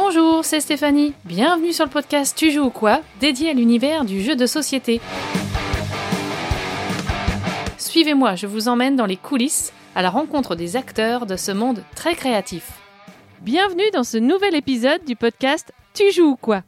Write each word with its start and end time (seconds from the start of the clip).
Bonjour, 0.00 0.44
c'est 0.44 0.60
Stéphanie. 0.60 1.12
Bienvenue 1.24 1.72
sur 1.72 1.84
le 1.84 1.90
podcast 1.90 2.36
Tu 2.38 2.52
joues 2.52 2.66
ou 2.66 2.70
quoi 2.70 3.00
dédié 3.18 3.50
à 3.50 3.52
l'univers 3.52 4.04
du 4.04 4.22
jeu 4.22 4.36
de 4.36 4.46
société. 4.46 5.00
Suivez-moi, 7.78 8.36
je 8.36 8.46
vous 8.46 8.68
emmène 8.68 8.94
dans 8.94 9.06
les 9.06 9.16
coulisses 9.16 9.72
à 9.96 10.02
la 10.02 10.10
rencontre 10.10 10.54
des 10.54 10.76
acteurs 10.76 11.26
de 11.26 11.34
ce 11.34 11.50
monde 11.50 11.82
très 11.96 12.14
créatif. 12.14 12.70
Bienvenue 13.40 13.90
dans 13.92 14.04
ce 14.04 14.18
nouvel 14.18 14.54
épisode 14.54 15.04
du 15.04 15.16
podcast 15.16 15.72
Tu 15.94 16.12
joues 16.12 16.30
ou 16.30 16.36
quoi 16.36 16.62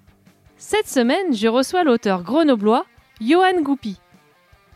Cette 0.57 0.89
semaine, 0.89 1.33
je 1.33 1.47
reçois 1.47 1.85
l'auteur 1.85 2.25
grenoblois 2.25 2.85
Johan 3.21 3.63
Goupy. 3.63 4.01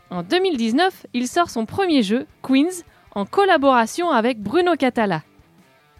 En 0.09 0.23
2019, 0.23 1.07
il 1.13 1.27
sort 1.27 1.49
son 1.49 1.65
premier 1.65 2.03
jeu, 2.03 2.25
Queens, 2.41 2.83
en 3.15 3.25
collaboration 3.25 4.11
avec 4.11 4.41
Bruno 4.41 4.77
Catala. 4.77 5.23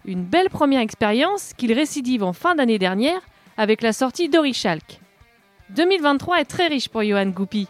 Une 0.06 0.22
belle 0.22 0.50
première 0.50 0.82
expérience 0.82 1.52
qu'il 1.56 1.72
récidive 1.72 2.22
en 2.22 2.32
fin 2.32 2.54
d'année 2.54 2.78
dernière 2.78 3.20
avec 3.56 3.82
la 3.82 3.92
sortie 3.92 4.28
d'Orichalk. 4.28 5.00
2023 5.70 6.40
est 6.40 6.44
très 6.44 6.68
riche 6.68 6.88
pour 6.88 7.02
Johan 7.02 7.26
Goupy. 7.26 7.66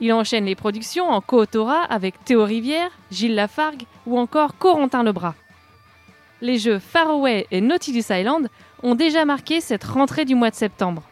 Il 0.00 0.14
enchaîne 0.14 0.46
les 0.46 0.54
productions 0.54 1.10
en 1.10 1.20
co-autorat 1.20 1.82
avec 1.82 2.24
Théo 2.24 2.44
Rivière, 2.44 2.90
Gilles 3.10 3.34
Lafargue 3.34 3.84
ou 4.06 4.18
encore 4.18 4.56
Corentin 4.56 5.02
Lebras. 5.02 5.34
Les 6.40 6.56
jeux 6.56 6.78
Faraway 6.78 7.46
et 7.50 7.60
Nautilus 7.60 8.04
Island 8.08 8.48
ont 8.82 8.94
déjà 8.94 9.26
marqué 9.26 9.60
cette 9.60 9.84
rentrée 9.84 10.24
du 10.24 10.34
mois 10.34 10.50
de 10.50 10.56
septembre. 10.56 11.02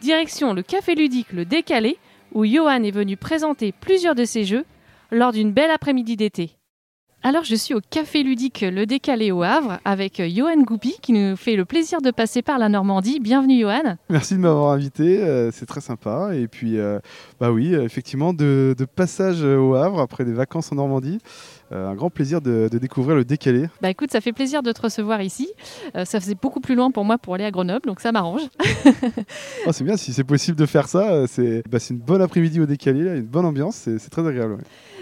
Direction 0.00 0.54
le 0.54 0.62
café 0.62 0.94
ludique 0.94 1.32
Le 1.32 1.44
Décalé, 1.44 1.98
où 2.32 2.44
Johan 2.44 2.84
est 2.84 2.92
venu 2.92 3.16
présenter 3.16 3.72
plusieurs 3.72 4.14
de 4.14 4.24
ses 4.24 4.44
jeux 4.44 4.64
lors 5.10 5.32
d'une 5.32 5.52
belle 5.52 5.70
après-midi 5.72 6.16
d'été. 6.16 6.56
Alors 7.24 7.44
je 7.44 7.54
suis 7.54 7.72
au 7.72 7.80
café 7.80 8.24
ludique 8.24 8.62
Le 8.68 8.84
Décalé 8.84 9.30
au 9.30 9.44
Havre 9.44 9.78
avec 9.84 10.20
Johan 10.20 10.60
Goupy 10.64 10.96
qui 11.00 11.12
nous 11.12 11.36
fait 11.36 11.54
le 11.54 11.64
plaisir 11.64 12.02
de 12.02 12.10
passer 12.10 12.42
par 12.42 12.58
la 12.58 12.68
Normandie. 12.68 13.20
Bienvenue 13.20 13.60
Johan. 13.60 13.96
Merci 14.10 14.34
de 14.34 14.40
m'avoir 14.40 14.72
invité, 14.72 15.22
euh, 15.22 15.52
c'est 15.52 15.66
très 15.66 15.80
sympa. 15.80 16.30
Et 16.34 16.48
puis, 16.48 16.80
euh, 16.80 16.98
bah 17.38 17.52
oui, 17.52 17.74
effectivement, 17.74 18.32
de, 18.32 18.74
passage 18.96 19.44
au 19.44 19.76
Havre 19.76 20.00
après 20.00 20.24
des 20.24 20.32
vacances 20.32 20.72
en 20.72 20.74
Normandie. 20.74 21.18
Euh, 21.72 21.88
un 21.88 21.94
grand 21.94 22.10
plaisir 22.10 22.40
de, 22.40 22.68
découvrir 22.68 23.16
le 23.16 23.24
décalé. 23.24 23.66
Bah 23.80 23.88
écoute, 23.88 24.10
ça 24.10 24.20
fait 24.20 24.32
plaisir 24.32 24.62
de 24.62 24.72
te 24.72 24.82
recevoir 24.82 25.22
ici. 25.22 25.48
Euh, 25.96 26.04
ça 26.04 26.20
faisait 26.20 26.34
beaucoup 26.34 26.60
plus 26.60 26.74
loin 26.74 26.90
pour 26.90 27.04
moi 27.04 27.16
pour 27.18 27.34
aller 27.34 27.44
à 27.44 27.50
Grenoble, 27.50 27.86
donc 27.86 28.00
ça 28.00 28.12
m'arrange. 28.12 28.42
oh, 29.66 29.72
c'est 29.72 29.84
bien, 29.84 29.96
si 29.96 30.12
c'est 30.12 30.24
possible 30.24 30.58
de 30.58 30.66
faire 30.66 30.88
ça, 30.88 31.12
euh, 31.12 31.26
c'est 31.28 31.62
bah, 31.70 31.78
une 31.88 31.98
bonne 31.98 32.20
après-midi 32.20 32.60
au 32.60 32.66
décalé, 32.66 33.18
une 33.18 33.22
bonne 33.22 33.46
ambiance, 33.46 33.76
c'est 33.76 34.10
très 34.10 34.26
agréable. 34.26 34.58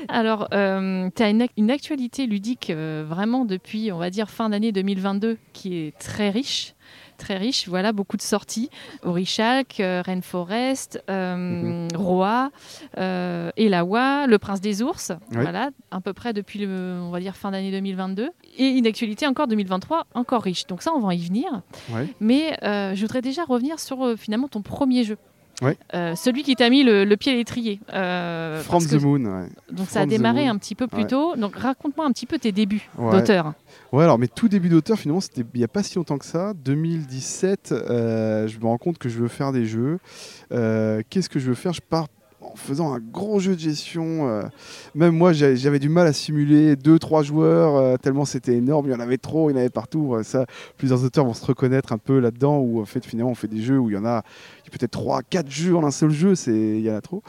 Alors, 0.09 0.49
tu 0.51 0.57
as 0.57 1.29
une, 1.29 1.47
une, 1.57 1.71
actualité 1.71 2.27
ludique 2.27 2.71
vraiment 2.71 3.45
depuis, 3.45 3.93
on 3.93 3.99
va 3.99 4.11
dire, 4.11 4.31
fin 4.31 4.49
d'année 4.49 4.73
2022 4.73 5.37
qui 5.53 5.77
est 5.77 5.99
très 5.99 6.31
riche 6.31 6.75
très 7.21 7.37
riche. 7.37 7.69
Voilà, 7.69 7.93
beaucoup 7.93 8.17
de 8.17 8.23
sorties. 8.23 8.71
Orichalk, 9.05 9.79
euh, 9.79 10.03
Rainforest, 10.05 11.03
euh, 11.09 11.37
mhm. 11.37 11.89
Roa, 11.95 12.51
euh, 12.99 13.51
Elawa, 13.57 14.27
Le 14.27 14.39
Prince 14.39 14.61
des 14.61 14.83
Ours. 14.83 15.13
Voilà, 15.31 15.71
à 15.91 16.01
peu 16.01 16.13
près 16.13 16.33
depuis, 16.33 16.59
le, 16.59 16.99
on 17.01 17.11
va 17.11 17.21
dire, 17.21 17.37
fin 17.37 17.53
d'année 17.53 17.71
2022. 17.71 18.31
Et 18.59 18.67
une 18.67 18.87
actualité 18.87 19.27
encore 19.27 19.47
2023, 19.47 20.07
encore 20.15 20.43
riche. 20.43 20.67
Donc 20.67 20.83
ça, 20.83 20.93
on 20.93 21.01
va 21.01 21.15
y 21.15 21.25
venir. 21.25 21.63
Mais 22.19 22.59
je 22.63 23.01
voudrais 23.01 23.23
déjà 23.23 23.45
revenir 23.45 23.79
sur 23.79 24.19
finalement 24.19 24.49
ton 24.49 24.63
premier 24.63 25.05
jeu. 25.05 25.17
Euh, 25.95 26.15
celui 26.15 26.43
qui 26.43 26.57
t'a 26.57 26.71
mis 26.71 26.83
le, 26.83 27.15
pied 27.17 27.33
à 27.33 27.35
l'étrier. 27.35 27.81
Euh, 27.93 28.61
From 28.63 28.85
the 28.85 28.95
Moon. 28.95 29.49
Donc 29.71 29.89
ça 29.89 30.03
a 30.03 30.07
démarré 30.07 30.47
un 30.47 30.57
petit 30.57 30.75
peu 30.75 30.87
plus 30.87 31.07
tôt. 31.07 31.37
Donc 31.37 31.57
raconte-moi 31.57 32.07
un 32.07 32.13
petit 32.13 32.27
peu 32.27 32.39
tes 32.39 32.53
débuts 32.53 32.89
d'auteur. 32.99 33.55
Ouais, 33.93 34.05
alors 34.05 34.19
mes 34.19 34.29
tout 34.29 34.49
débuts 34.49 34.69
d'auteur, 34.69 34.99
finalement, 34.99 35.21
c'était 35.21 35.45
il 35.55 35.59
n'y 35.59 35.65
a 35.65 35.69
pas 35.69 35.83
si 35.83 35.97
longtemps 35.97 36.19
que 36.19 36.25
ça. 36.25 36.55
2017, 36.55 37.73
euh, 37.73 38.47
je 38.47 38.59
me 38.59 38.65
rends 38.65 38.79
compte 38.79 38.99
que 38.99 39.09
je 39.09 39.19
veux 39.19 39.29
faire 39.29 39.53
des 39.53 39.67
jeux. 39.67 39.99
Qu'est-ce 40.51 41.29
que 41.29 41.39
je 41.39 41.49
veux 41.49 41.55
faire? 41.55 41.73
Je 41.73 41.81
pars 41.81 42.07
en 42.41 42.57
faisant 42.57 42.93
un 42.93 42.99
gros 42.99 43.39
jeu 43.39 43.55
de 43.55 43.61
gestion. 43.61 44.29
Euh, 44.29 44.43
même 44.95 45.15
moi, 45.15 45.33
j'avais 45.33 45.79
du 45.79 45.89
mal 45.89 46.07
à 46.07 46.13
simuler 46.13 46.75
2-3 46.77 47.23
joueurs, 47.23 47.77
euh, 47.77 47.97
tellement 47.97 48.25
c'était 48.25 48.55
énorme. 48.55 48.87
Il 48.87 48.93
y 48.93 48.95
en 48.95 49.01
avait 49.01 49.19
trop, 49.19 49.51
il 49.51 49.55
y 49.55 49.57
en 49.57 49.61
avait 49.61 49.71
partout. 49.71 50.15
Euh, 50.15 50.23
ça, 50.23 50.47
plusieurs 50.77 51.05
auteurs 51.05 51.25
vont 51.25 51.35
se 51.35 51.45
reconnaître 51.45 51.93
un 51.93 51.99
peu 51.99 52.19
là-dedans, 52.19 52.59
où 52.59 52.81
en 52.81 52.85
fait, 52.85 53.05
finalement, 53.05 53.31
on 53.31 53.35
fait 53.35 53.49
des 53.49 53.61
jeux 53.61 53.79
où 53.79 53.91
il 53.91 53.95
y 53.95 53.99
en 53.99 54.05
a 54.05 54.23
peut-être 54.71 54.93
3, 54.93 55.23
4 55.23 55.51
jeux 55.51 55.77
en 55.77 55.85
un 55.85 55.91
seul 55.91 56.11
jeu, 56.11 56.35
il 56.47 56.81
y 56.81 56.91
en 56.91 56.97
a 56.97 57.01
trop. 57.01 57.23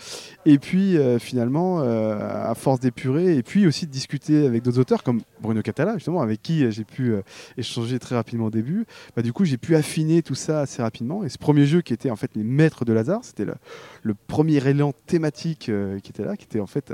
Et 0.46 0.58
puis, 0.58 0.98
finalement, 1.20 1.80
à 1.82 2.54
force 2.56 2.80
d'épurer, 2.80 3.36
et 3.36 3.44
puis 3.44 3.68
aussi 3.68 3.86
de 3.86 3.92
discuter 3.92 4.46
avec 4.46 4.64
d'autres 4.64 4.80
auteurs, 4.80 5.04
comme 5.04 5.22
Bruno 5.42 5.62
Catala, 5.62 5.96
justement, 5.96 6.22
avec 6.22 6.42
qui 6.42 6.70
j'ai 6.72 6.84
pu 6.84 7.14
échanger 7.58 8.00
très 8.00 8.16
rapidement 8.16 8.46
au 8.46 8.52
début, 8.52 8.86
bah, 9.16 9.22
du 9.22 9.34
coup, 9.34 9.46
j'ai 9.46 9.58
pu 9.58 9.76
affiner 9.76 10.22
tout 10.22 10.36
ça 10.36 10.62
assez 10.62 10.82
rapidement. 10.82 11.24
Et 11.24 11.30
ce 11.30 11.38
premier 11.38 11.66
jeu 11.66 11.82
qui 11.82 11.94
était 11.94 12.12
en 12.12 12.16
fait 12.16 12.32
les 12.36 12.44
maîtres 12.44 12.86
de 12.86 12.94
Lazare, 12.94 13.24
c'était 13.24 13.46
le, 13.46 14.14
premier 14.28 14.66
élan 14.68 14.94
thématique 15.08 15.70
euh, 15.70 16.00
qui 16.00 16.12
était 16.12 16.24
là, 16.24 16.38
qui 16.38 16.46
était 16.46 16.60
en 16.60 16.68
fait 16.68 16.94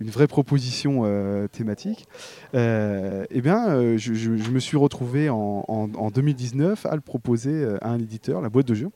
une 0.00 0.10
vraie 0.10 0.26
proposition 0.26 1.02
euh, 1.04 1.48
thématique, 1.48 2.06
euh, 2.54 3.24
eh 3.30 3.40
bien, 3.40 3.96
je, 3.96 4.30
me 4.30 4.60
suis 4.60 4.76
retrouvé 4.76 5.30
en, 5.30 5.64
en, 5.68 6.10
2019 6.10 6.86
à 6.86 6.94
le 6.94 7.00
proposer 7.00 7.66
à 7.80 7.90
un 7.90 7.98
éditeur, 7.98 8.40
la 8.40 8.48
boîte 8.48 8.66
de 8.66 8.74
jeu. 8.74 8.90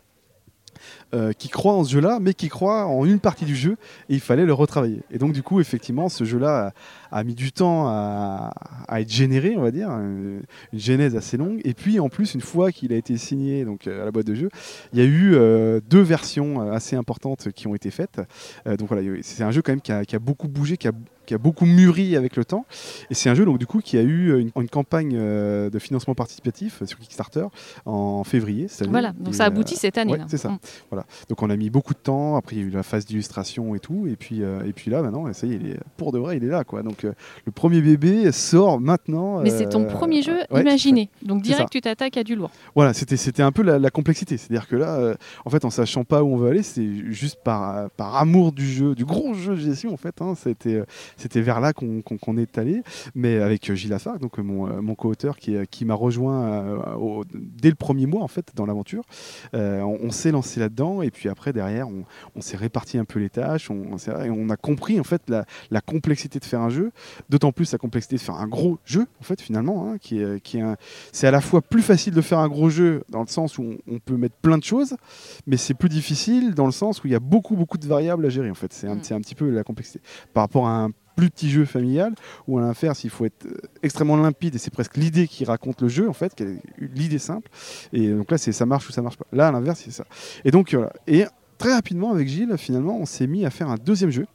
Euh, 1.13 1.33
qui 1.33 1.49
croit 1.49 1.73
en 1.73 1.83
ce 1.83 1.91
jeu-là, 1.91 2.19
mais 2.21 2.35
qui 2.35 2.49
croit 2.49 2.87
en 2.87 3.05
une 3.05 3.19
partie 3.19 3.45
du 3.45 3.57
jeu, 3.57 3.77
et 4.09 4.15
il 4.15 4.21
fallait 4.21 4.45
le 4.45 4.53
retravailler. 4.53 5.01
Et 5.11 5.19
donc, 5.19 5.33
du 5.33 5.43
coup, 5.43 5.61
effectivement, 5.61 6.09
ce 6.09 6.23
jeu-là 6.23 6.73
a, 7.11 7.25
mis 7.25 7.35
du 7.35 7.53
temps 7.53 7.87
à, 7.89 8.51
être 8.93 9.11
généré, 9.11 9.55
on 9.57 9.63
va 9.63 9.71
dire, 9.71 9.91
une, 9.91 10.43
genèse 10.73 11.17
assez 11.17 11.37
longue. 11.37 11.61
Et 11.65 11.75
puis, 11.75 12.01
en 12.01 12.09
plus, 12.09 12.35
une 12.35 12.41
fois 12.41 12.73
qu'il 12.73 12.93
a 12.93 12.97
été 12.97 13.17
signé 13.17 13.65
donc, 13.65 13.87
à 13.87 14.05
la 14.05 14.11
boîte 14.11 14.27
de 14.27 14.35
jeu, 14.35 14.49
il 14.93 14.99
y 14.99 15.03
a 15.03 15.05
eu 15.05 15.35
euh, 15.35 15.81
deux 15.89 16.03
versions 16.03 16.73
assez 16.73 16.97
importantes 16.97 17.51
qui 17.53 17.67
ont 17.67 17.75
été 17.75 17.91
faites. 17.91 18.21
Euh, 18.67 18.77
donc 18.77 18.89
voilà, 18.89 19.03
c'est 19.23 19.43
un 19.43 19.51
jeu 19.51 19.63
quand 19.63 19.73
même 19.73 19.81
qui 19.81 19.93
a, 19.93 20.05
qui 20.05 20.17
a 20.17 20.19
beaucoup 20.19 20.49
bougé, 20.49 20.77
qui 20.77 20.89
a 20.89 20.93
qui 21.31 21.35
a 21.35 21.39
beaucoup 21.39 21.65
mûri 21.65 22.17
avec 22.17 22.35
le 22.35 22.45
temps. 22.45 22.67
Et 23.09 23.15
c'est 23.15 23.31
un 23.31 23.37
jeu 23.37 23.45
donc 23.45 23.59
du 23.59 23.67
coup 23.67 23.79
qui 23.79 23.97
a 23.97 24.03
eu 24.03 24.41
une, 24.41 24.69
campagne 24.69 25.15
euh, 25.15 25.71
de 25.71 25.79
financement 25.79 26.17
participatif 26.17 26.85
sur 26.85 26.99
Kickstarter 26.99 27.47
en 27.87 28.25
février. 28.25 28.67
Voilà, 28.89 29.13
donc 29.13 29.37
ça 29.37 29.45
aboutit 29.45 29.77
cette 29.77 29.97
année. 29.97 30.19
c'est 30.27 30.39
ça. 30.39 30.49
Mm. 30.49 30.59
Voilà. 30.91 31.07
Donc 31.29 31.41
on 31.41 31.49
a 31.49 31.57
mis 31.57 31.71
beaucoup 31.71 31.95
de 31.95 32.01
temps. 32.01 32.35
Après 32.35 32.57
il 32.57 32.63
y 32.63 32.65
a 32.65 32.67
eu 32.67 32.71
la 32.71 32.83
phase 32.83 33.07
d'illustration 33.07 33.77
et 33.77 33.79
tout. 33.79 34.09
Et 34.09 34.17
puis 34.17 34.43
euh, 34.43 34.65
et 34.65 34.73
puis 34.73 34.91
là 34.91 35.03
maintenant, 35.03 35.33
ça 35.33 35.47
y 35.47 35.53
est, 35.53 35.57
il 35.57 35.71
est, 35.71 35.79
pour 35.97 36.11
de 36.11 36.19
vrai, 36.19 36.37
il 36.37 36.43
est 36.43 36.49
là 36.49 36.65
quoi. 36.65 36.83
Donc 36.83 37.00
euh, 37.05 37.15
le 37.45 37.53
premier 37.53 37.81
bébé 37.81 38.31
sort 38.33 38.81
maintenant. 38.81 39.41
Mais 39.41 39.51
c'est 39.51 39.69
ton 39.69 39.85
premier 39.85 40.23
jeu 40.23 40.39
imaginé. 40.51 41.11
Donc 41.23 41.43
direct 41.43 41.71
tu 41.71 41.81
t'attaques 41.81 42.17
à 42.17 42.25
du 42.25 42.35
lourd. 42.35 42.51
Voilà, 42.75 42.93
c'était 42.93 43.17
c'était 43.17 43.43
un 43.43 43.53
peu 43.53 43.63
la, 43.63 43.91
complexité. 43.91 44.37
C'est-à-dire 44.37 44.69
que 44.69 44.77
là, 44.77 45.15
en 45.45 45.51
fait, 45.51 45.65
en 45.65 45.71
sachant 45.71 46.05
pas 46.05 46.23
où 46.23 46.29
on 46.29 46.37
veut 46.37 46.51
aller, 46.51 46.63
c'est 46.63 47.13
juste 47.13 47.41
par 47.43 47.91
par 47.91 48.17
amour 48.17 48.53
du 48.53 48.67
jeu, 48.67 48.95
du 48.95 49.05
gros 49.05 49.35
jeu 49.35 49.55
de 49.55 49.61
gestion 49.61 49.93
en 49.93 49.97
fait. 49.97 50.21
Hein, 50.21 50.35
c'était 50.37 50.83
c'était 51.17 51.41
vers 51.41 51.61
là 51.61 51.73
qu'on 51.73 52.37
est 52.37 52.59
allé, 52.59 52.83
mais 53.15 53.39
avec 53.39 53.75
Gilles 53.75 53.93
Afar, 53.93 54.19
donc 54.19 54.39
mon, 54.39 54.69
euh, 54.69 54.81
mon 54.81 54.95
co-auteur 54.95 55.37
qui, 55.37 55.57
qui 55.71 55.85
m'a 55.85 55.95
rejoint 55.95 56.45
euh, 56.45 57.23
dès 57.35 57.71
le 57.71 57.75
premier 57.75 58.07
mois 58.07 58.23
en 58.23 58.29
fait 58.29 58.53
dans 58.55 58.67
l'aventure. 58.67 59.05
Euh, 59.55 59.81
on, 59.81 60.11
s'est 60.11 60.33
lancé 60.33 60.61
là-dedans 60.61 61.03
et 61.03 61.11
puis 61.11 61.29
après 61.29 61.53
derrière 61.53 61.89
on, 61.89 62.41
s'est 62.41 62.57
réparti 62.57 62.99
un 62.99 63.05
peu 63.05 63.19
les 63.19 63.31
tâches, 63.31 63.71
on, 63.71 63.97
on 64.09 64.51
a 64.51 64.57
compris 64.57 64.99
en 64.99 65.05
fait 65.05 65.23
la, 65.29 65.81
complexité 65.81 66.39
de 66.39 66.45
faire 66.45 66.61
un 66.61 66.69
jeu, 66.69 66.90
d'autant 67.29 67.53
plus 67.53 67.73
la 67.73 67.79
complexité 67.79 68.17
de 68.17 68.21
faire 68.21 68.37
un 68.37 68.47
gros 68.47 68.79
jeu 68.85 69.07
en 69.21 69.25
fait 69.25 69.41
finalement, 69.41 69.91
hein, 69.91 69.99
qui 69.99 70.21
est, 70.21 70.41
qui 70.41 70.59
est 70.59 70.65
c'est 71.13 71.27
à 71.27 71.31
la 71.31 71.41
fois 71.41 71.63
plus 71.63 71.83
facile 71.83 72.15
de 72.15 72.21
faire 72.21 72.39
un 72.39 72.49
gros 72.49 72.71
jeu 72.71 73.03
dans 73.09 73.21
le 73.21 73.29
sens 73.29 73.59
où 73.59 73.77
on, 73.87 73.99
peut 73.99 74.17
mettre 74.17 74.37
plein 74.37 74.59
de 74.59 74.65
choses, 74.65 74.97
mais 75.47 75.57
c'est 75.57 75.75
plus 75.75 75.89
difficile 75.89 76.55
dans 76.55 76.67
le 76.67 76.73
sens 76.73 77.03
où 77.03 77.07
il 77.07 77.13
y 77.13 77.17
a 77.17 77.21
beaucoup 77.21 77.57
beaucoup 77.57 77.79
de 77.79 77.87
variables 77.87 78.25
à 78.25 78.29
gérer 78.29 78.51
en 78.51 78.55
fait. 78.55 78.73
C'est 78.73 78.89
un, 78.89 78.97
mm. 78.97 79.13
un 79.13 79.21
petit 79.21 79.35
peu 79.35 79.51
la 79.51 79.65
complexité 79.65 80.01
par 80.33 80.45
rapport 80.45 80.67
à 80.67 80.85
un 80.85 80.91
plus 81.17 81.31
petit 81.31 81.51
jeu 81.51 81.67
familial, 81.67 82.15
ou 82.49 82.59
à 82.59 82.63
l'inverse, 82.63 83.05
il 83.05 83.11
faut 83.11 83.27
être 83.27 83.45
euh, 83.45 83.61
extrêmement 83.83 84.17
limpide, 84.17 84.55
et 84.55 84.59
c'est 84.59 84.71
presque 84.71 84.97
l'idée 84.97 85.29
qui 85.29 85.45
raconte 85.45 85.83
le 85.83 85.89
jeu, 85.89 86.09
en 86.09 86.15
fait, 86.15 86.43
l'idée 86.79 87.19
simple. 87.19 87.51
Et 87.93 88.09
donc 88.09 88.31
là, 88.31 88.39
c'est 88.39 88.53
ça 88.53 88.65
marche 88.65 88.89
ou 88.89 88.93
ça 88.93 89.03
marche 89.03 89.19
pas. 89.19 89.27
Là, 89.33 89.49
à 89.49 89.53
l'inverse, 89.53 89.83
c'est 89.85 89.91
ça. 89.91 90.05
Et 90.45 90.51
donc, 90.51 90.73
voilà. 90.73 90.93
Et 91.07 91.27
très 91.59 91.75
rapidement, 91.75 92.11
avec 92.11 92.27
Gilles, 92.27 92.55
finalement, 92.57 92.99
on 92.99 93.05
s'est 93.05 93.27
mis 93.27 93.45
à 93.45 93.51
faire 93.51 93.69
un 93.69 93.77
deuxième 93.77 94.11
jeu 94.11 94.27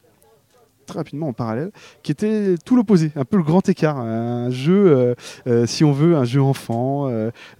très 0.85 0.99
rapidement 0.99 1.27
en 1.27 1.33
parallèle, 1.33 1.71
qui 2.03 2.11
était 2.11 2.55
tout 2.63 2.75
l'opposé, 2.75 3.11
un 3.15 3.25
peu 3.25 3.37
le 3.37 3.43
grand 3.43 3.67
écart, 3.67 3.97
un 3.97 4.49
jeu, 4.49 4.87
euh, 4.87 5.15
euh, 5.47 5.65
si 5.65 5.83
on 5.83 5.91
veut, 5.91 6.15
un 6.15 6.25
jeu 6.25 6.41
enfant, 6.41 7.09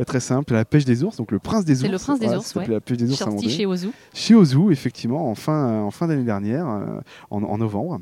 très 0.06 0.20
simple, 0.20 0.54
la 0.54 0.66
pêche 0.66 0.86
des 0.86 1.04
ours, 1.04 1.18
donc 1.18 1.32
le 1.32 1.40
prince 1.40 1.66
des 1.66 1.82
ours. 1.82 1.86
C'est 1.86 1.92
le 1.92 1.98
prince 1.98 2.20
des 2.20 2.36
ours, 2.36 2.56
ouais. 2.56 2.68
La 2.68 2.80
pêche 2.80 2.98
des 2.98 3.10
ours 3.10 3.20
Sorti 3.20 3.50
chez 3.50 3.66
Ozu. 3.66 3.90
Chez 4.14 4.36
Ozu, 4.36 4.72
effectivement, 4.72 5.30
en 5.30 5.36
fin, 5.36 5.82
en 5.82 5.92
fin 5.92 6.08
d'année 6.08 6.24
dernière, 6.24 6.68
en, 7.30 7.58
novembre. 7.58 8.00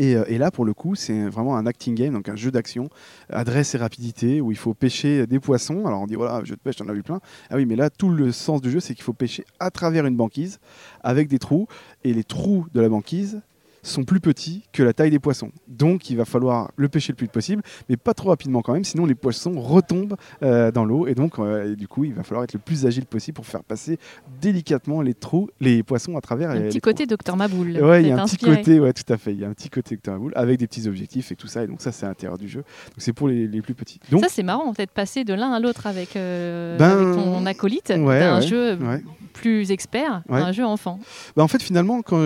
Euh, 0.00 0.24
et, 0.28 0.38
là, 0.38 0.50
pour 0.50 0.64
le 0.64 0.74
coup, 0.74 0.94
c'est 0.94 1.28
vraiment 1.28 1.56
un 1.56 1.66
acting 1.66 1.94
game, 1.94 2.14
donc 2.14 2.28
un 2.28 2.36
jeu 2.36 2.50
d'action, 2.50 2.88
adresse 3.28 3.74
et 3.74 3.78
rapidité, 3.78 4.40
où 4.40 4.50
il 4.50 4.56
faut 4.56 4.74
pêcher 4.74 5.26
des 5.26 5.40
poissons. 5.40 5.86
Alors 5.86 6.00
on 6.00 6.06
dit, 6.06 6.14
voilà, 6.14 6.42
jeu 6.44 6.54
de 6.54 6.60
pêche, 6.60 6.76
t'en 6.76 6.88
as 6.88 6.92
vu 6.92 7.02
plein. 7.02 7.20
Ah 7.50 7.56
oui, 7.56 7.66
mais 7.66 7.76
là, 7.76 7.90
tout 7.90 8.10
le 8.10 8.32
sens 8.32 8.60
du 8.60 8.70
jeu, 8.70 8.80
c'est 8.80 8.94
qu'il 8.94 9.04
faut 9.04 9.12
pêcher 9.12 9.44
à 9.58 9.70
travers 9.70 10.06
une 10.06 10.16
banquise, 10.16 10.58
avec 11.02 11.28
des 11.28 11.38
trous. 11.38 11.66
Et 12.04 12.14
les 12.14 12.24
trous 12.24 12.66
de 12.72 12.80
la 12.80 12.88
banquise 12.88 13.40
sont 13.82 14.04
plus 14.04 14.20
petits 14.20 14.64
que 14.72 14.82
la 14.82 14.92
taille 14.92 15.10
des 15.10 15.18
poissons. 15.18 15.50
Donc 15.68 16.10
il 16.10 16.16
va 16.16 16.24
falloir 16.24 16.70
le 16.76 16.88
pêcher 16.88 17.12
le 17.12 17.16
plus 17.16 17.24
vite 17.24 17.32
possible, 17.32 17.62
mais 17.88 17.96
pas 17.96 18.14
trop 18.14 18.28
rapidement 18.30 18.62
quand 18.62 18.72
même, 18.74 18.84
sinon 18.84 19.06
les 19.06 19.14
poissons 19.14 19.58
retombent 19.60 20.16
euh, 20.42 20.70
dans 20.70 20.84
l'eau 20.84 21.06
et 21.06 21.14
donc 21.14 21.38
euh, 21.38 21.72
et 21.72 21.76
du 21.76 21.88
coup 21.88 22.04
il 22.04 22.12
va 22.14 22.22
falloir 22.22 22.44
être 22.44 22.52
le 22.54 22.58
plus 22.58 22.86
agile 22.86 23.06
possible 23.06 23.36
pour 23.36 23.46
faire 23.46 23.64
passer 23.64 23.98
délicatement 24.40 25.02
les 25.02 25.14
trous, 25.14 25.48
les 25.60 25.82
poissons 25.82 26.16
à 26.16 26.20
travers. 26.20 26.50
Un 26.50 26.54
les- 26.54 26.60
petit 26.68 26.74
les 26.74 26.80
côté 26.80 27.06
Docteur 27.06 27.36
Maboul. 27.36 27.78
Ouais, 27.82 28.02
il 28.02 28.08
y 28.08 28.12
a 28.12 28.20
un 28.22 28.26
petit 28.26 28.36
côté, 28.36 28.80
ouais, 28.80 28.92
tout 28.92 29.10
à 29.12 29.16
fait. 29.16 29.32
Il 29.32 29.40
y 29.40 29.44
a 29.44 29.48
un 29.48 29.52
petit 29.54 29.70
côté 29.70 29.94
Docteur 29.96 30.14
Maboul 30.14 30.32
avec 30.36 30.58
des 30.58 30.66
petits 30.66 30.86
objectifs 30.88 31.32
et 31.32 31.36
tout 31.36 31.46
ça. 31.46 31.64
Et 31.64 31.66
donc 31.66 31.80
ça, 31.80 31.92
c'est 31.92 32.06
à 32.06 32.08
l'intérieur 32.08 32.38
du 32.38 32.48
jeu. 32.48 32.60
Donc 32.60 32.94
c'est 32.98 33.12
pour 33.12 33.28
les, 33.28 33.46
les 33.46 33.62
plus 33.62 33.74
petits. 33.74 34.00
Donc 34.10 34.22
Ça, 34.22 34.28
c'est 34.30 34.42
marrant, 34.42 34.72
peut-être 34.72 34.90
passer 34.92 35.24
de 35.24 35.34
l'un 35.34 35.52
à 35.52 35.60
l'autre 35.60 35.86
avec, 35.86 36.16
euh, 36.16 36.76
Ben, 36.78 36.90
avec 36.90 37.14
ton 37.14 37.46
acolyte, 37.46 37.88
ouais, 37.90 38.20
d'un 38.20 38.40
ouais, 38.40 38.46
jeu 38.46 38.74
ouais. 38.76 39.02
plus 39.32 39.70
expert 39.70 40.22
à 40.28 40.36
un 40.38 40.52
jeu 40.52 40.64
enfant. 40.64 40.98
Bah, 41.36 41.42
en 41.42 41.48
fait, 41.48 41.62
finalement, 41.62 42.02
quand, 42.02 42.16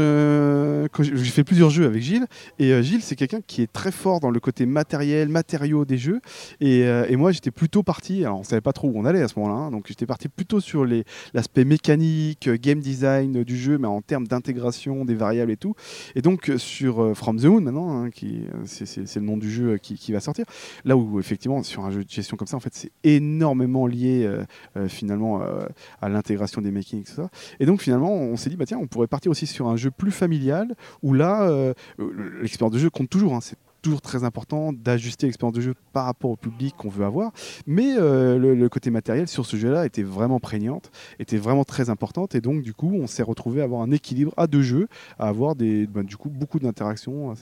quand 0.93 1.03
j'ai 1.03 1.17
j'ai 1.17 1.31
plusieurs 1.44 1.70
jeux 1.70 1.87
avec 1.87 2.02
Gilles, 2.02 2.26
et 2.58 2.73
euh, 2.73 2.82
Gilles, 2.82 3.02
c'est 3.02 3.17
quelqu'un 3.17 3.41
qui 3.46 3.62
est 3.62 3.73
très 3.73 3.93
fort 3.93 4.20
dans 4.20 4.31
le 4.31 4.41
côté 4.41 4.67
matériel, 4.67 5.29
matériaux 5.29 5.85
des 5.85 5.99
jeux, 5.99 6.20
et, 6.61 6.85
euh, 6.85 7.06
et 7.08 7.17
moi, 7.17 7.32
j'étais 7.32 7.50
plutôt 7.50 7.82
parti, 7.82 8.25
alors 8.25 8.41
on 8.41 8.43
savait 8.43 8.61
pas 8.61 8.73
trop 8.73 8.88
où 8.88 8.93
on 8.96 9.05
allait 9.05 9.23
à 9.23 9.29
ce 9.29 9.38
moment-là, 9.38 9.67
hein, 9.67 9.70
donc 9.70 9.87
j'étais 9.88 10.06
parti 10.06 10.29
plutôt 10.29 10.61
sur 10.61 10.87
l'aspect 11.35 11.64
mécanique, 11.64 12.49
euh, 12.49 12.56
game 12.61 12.81
design 12.81 13.44
du 13.44 13.56
jeu, 13.56 13.79
mais 13.79 13.88
en 13.88 14.00
termes 14.00 14.26
d'intégration 14.26 15.05
des 15.05 15.14
variables 15.14 15.50
et 15.50 15.56
tout. 15.56 15.75
Et 16.14 16.23
donc, 16.23 16.50
sur 16.56 17.02
euh, 17.02 17.14
From 17.14 17.38
the 17.38 17.44
Moon, 17.44 17.61
maintenant, 17.61 18.05
hein, 18.05 18.11
qui, 18.11 18.44
c'est 18.64 19.17
le 19.17 19.26
nom 19.26 19.37
du 19.37 19.50
jeu 19.50 19.79
qui, 19.79 19.94
qui 19.94 20.12
va 20.12 20.20
sortir, 20.20 20.44
là 20.85 20.97
où, 20.97 21.20
effectivement, 21.20 21.62
sur 21.62 21.85
un 21.85 21.90
jeu 21.90 22.05
de 22.05 22.11
gestion 22.11 22.37
comme 22.37 22.47
ça, 22.47 22.56
en 22.56 22.61
fait, 22.61 22.75
c'est 22.75 22.93
énormément 23.02 23.87
lié, 23.87 24.29
finalement, 24.88 25.43
à 26.00 26.08
l'intégration 26.08 26.61
des 26.61 26.70
mécaniques, 26.70 26.85
tout. 27.06 27.29
Et 27.61 27.67
donc 27.67 27.82
finalement, 27.82 28.12
on 28.12 28.37
s'est 28.37 28.50
dit, 28.50 28.56
bah 28.56 28.67
tiens, 28.67 28.79
on 28.81 28.87
pourrait 28.87 29.06
partir 29.06 29.31
aussi 29.31 29.47
sur 29.47 29.69
un 29.69 29.76
jeu 29.76 29.90
plus 29.90 30.11
familial, 30.11 30.75
où 31.02 31.12
là, 31.12 31.34
euh, 31.43 31.73
euh, 32.01 32.41
l'expérience 32.41 32.75
de 32.75 32.79
jeu 32.79 32.91
compte 32.91 33.11
toujours. 33.11 33.35
hein, 33.35 33.41
c'est 33.41 33.57
toujours 33.83 34.01
très 34.01 34.25
important 34.25 34.73
d'ajuster 34.73 35.27
l'expérience 35.27 35.55
de 35.55 35.61
jeu 35.61 35.75
par 35.93 36.07
rapport 36.07 36.31
au 36.31 36.37
public 36.37 36.75
qu'on 36.77 36.89
veut 36.89 37.05
avoir. 37.05 37.33
Mais 37.67 37.95
euh, 37.99 38.39
le, 38.39 38.69
côté 38.71 38.91
matériel 38.91 39.29
sur 39.29 39.45
ce 39.45 39.57
jeu-là 39.57 39.85
était 39.85 40.03
vraiment 40.03 40.41
prégnante, 40.41 40.91
était 41.19 41.37
vraiment 41.37 41.65
très 41.65 41.91
importante. 41.91 42.35
Et 42.35 42.41
donc, 42.41 42.63
du 42.63 42.73
coup, 42.73 42.93
on 42.95 43.07
s'est 43.07 43.23
retrouvé 43.23 43.61
à 43.61 43.65
avoir 43.65 43.83
un 43.83 43.91
équilibre 43.91 44.33
à 44.39 44.47
deux 44.47 44.63
jeux, 44.63 44.89
à 45.19 45.29
avoir 45.29 45.55
coup, 46.19 46.31
beaucoup 46.31 46.59
d'interactions. 46.59 47.35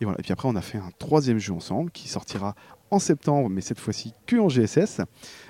Et 0.00 0.04
voilà. 0.04 0.18
Et 0.18 0.22
puis 0.22 0.32
après, 0.32 0.48
on 0.48 0.56
a 0.56 0.60
fait 0.60 0.78
un 0.78 0.90
troisième 0.98 1.38
jeu 1.38 1.52
ensemble 1.52 1.92
qui 1.92 2.08
sortira 2.08 2.56
en 2.90 2.98
septembre, 2.98 3.48
mais 3.48 3.60
cette 3.60 3.80
fois-ci 3.80 4.12
que 4.26 4.36
en 4.36 4.48
GSS. 4.48 5.00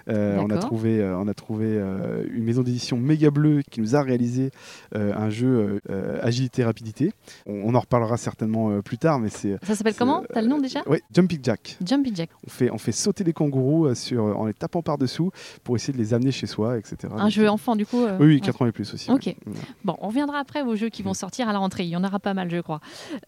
Euh, 0.08 0.38
on 0.40 0.50
a 0.50 0.56
trouvé, 0.58 1.00
euh, 1.00 1.18
on 1.18 1.26
a 1.28 1.34
trouvé 1.34 1.66
euh, 1.68 2.24
une 2.32 2.44
maison 2.44 2.62
d'édition 2.62 2.96
méga 2.96 3.30
bleue 3.30 3.62
qui 3.70 3.80
nous 3.80 3.96
a 3.96 4.02
réalisé 4.02 4.50
euh, 4.94 5.12
un 5.16 5.30
jeu 5.30 5.46
euh, 5.48 5.80
euh, 5.90 6.18
agilité 6.22 6.64
rapidité. 6.64 7.12
On, 7.46 7.62
on 7.72 7.74
en 7.74 7.80
reparlera 7.80 8.16
certainement 8.16 8.70
euh, 8.70 8.82
plus 8.82 8.98
tard, 8.98 9.18
mais 9.18 9.28
c'est 9.28 9.56
Ça 9.64 9.74
s'appelle 9.74 9.94
comment? 9.96 10.22
Euh, 10.22 10.26
T'as 10.32 10.42
le 10.42 10.48
nom 10.48 10.58
déjà? 10.60 10.82
ouais, 10.88 11.02
Jumping 11.14 11.40
Jack. 11.42 11.76
Jumpy 11.84 12.12
Jack. 12.14 12.30
On 12.46 12.50
fait, 12.50 12.70
on 12.70 12.78
fait 12.78 12.92
sauter 12.92 13.24
les 13.24 13.32
kangourous 13.32 13.86
euh, 13.86 13.94
sur, 13.94 14.24
en 14.38 14.46
les 14.46 14.54
tapant 14.54 14.82
par 14.82 14.98
dessous 14.98 15.30
pour 15.64 15.76
essayer 15.76 15.92
de 15.92 15.98
les 15.98 16.14
amener 16.14 16.30
chez 16.32 16.46
soi, 16.46 16.78
etc. 16.78 16.96
Un 17.16 17.24
Donc, 17.24 17.30
jeu 17.30 17.44
euh, 17.46 17.50
enfant, 17.50 17.74
du 17.76 17.84
coup. 17.86 18.04
euh, 18.04 18.16
Oui, 18.20 18.26
oui, 18.26 18.34
ouais. 18.34 18.40
4 18.40 18.62
ans 18.62 18.66
et 18.66 18.72
plus 18.72 18.94
aussi. 18.94 19.10
Ok. 19.10 19.26
ouais. 19.26 19.36
Bon, 19.84 19.96
on 20.00 20.08
reviendra 20.08 20.38
après 20.38 20.62
aux 20.62 20.76
jeux 20.76 20.88
qui 20.88 21.02
Mm. 21.02 21.06
vont 21.06 21.14
sortir 21.14 21.48
à 21.48 21.52
la 21.52 21.58
rentrée. 21.58 21.84
Il 21.84 21.90
y 21.90 21.96
en 21.96 22.04
aura 22.04 22.18
pas 22.18 22.34
mal, 22.34 22.50
je 22.50 22.60
crois. 22.60 22.80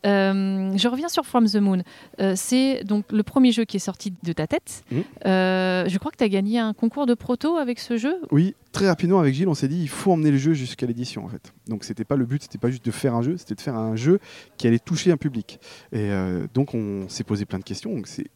Euh, 0.07 0.73
je 0.77 0.89
reviens 0.89 1.09
sur 1.09 1.25
From 1.27 1.47
the 1.47 1.57
Moon. 1.57 1.83
Euh, 2.21 2.33
c'est 2.37 2.85
donc 2.85 3.05
le 3.13 3.23
premier 3.23 3.53
jeu 3.53 3.65
qui 3.65 3.77
est 3.77 3.81
sorti 3.81 4.13
de 4.23 4.33
ta 4.33 4.47
tête. 4.47 4.85
Mm. 4.91 4.97
Euh, 5.27 5.85
je 5.89 5.99
crois 5.99 6.11
que 6.11 6.17
tu 6.17 6.25
as 6.25 6.29
gagné 6.29 6.59
un 6.59 6.68
concours 6.73 7.07
de 7.07 7.15
proto 7.15 7.57
avec 7.57 7.79
ce 7.79 7.97
jeu. 7.97 8.17
Oui, 8.31 8.55
très 8.73 8.87
rapidement 8.87 9.21
avec 9.21 9.35
Gilles, 9.35 9.49
on 9.49 9.55
s'est 9.55 9.69
dit 9.69 9.81
il 9.81 9.89
faut 9.89 10.13
emmener 10.13 10.31
le 10.31 10.39
jeu 10.39 10.53
jusqu'à 10.53 10.87
l'édition 10.87 11.25
en 11.25 11.29
fait. 11.29 11.53
Donc 11.67 11.85
c'était 11.85 12.05
pas 12.05 12.17
le 12.17 12.27
but, 12.27 12.43
c'était 12.43 12.59
pas 12.59 12.71
juste 12.71 12.85
de 12.85 12.91
faire 12.91 13.15
un 13.15 13.23
jeu, 13.23 13.37
c'était 13.37 13.55
de 13.55 13.61
faire 13.61 13.77
un 13.77 13.97
jeu 13.97 14.19
qui 14.57 14.67
allait 14.67 14.79
toucher 14.79 15.13
un 15.13 15.17
public. 15.17 15.61
Et 15.93 16.11
euh, 16.11 16.47
donc 16.55 16.75
on 16.75 17.09
s'est 17.09 17.25
posé 17.25 17.45
plein 17.45 17.59
de 17.59 17.65
questions. 17.65 17.95
C'est 18.05 18.27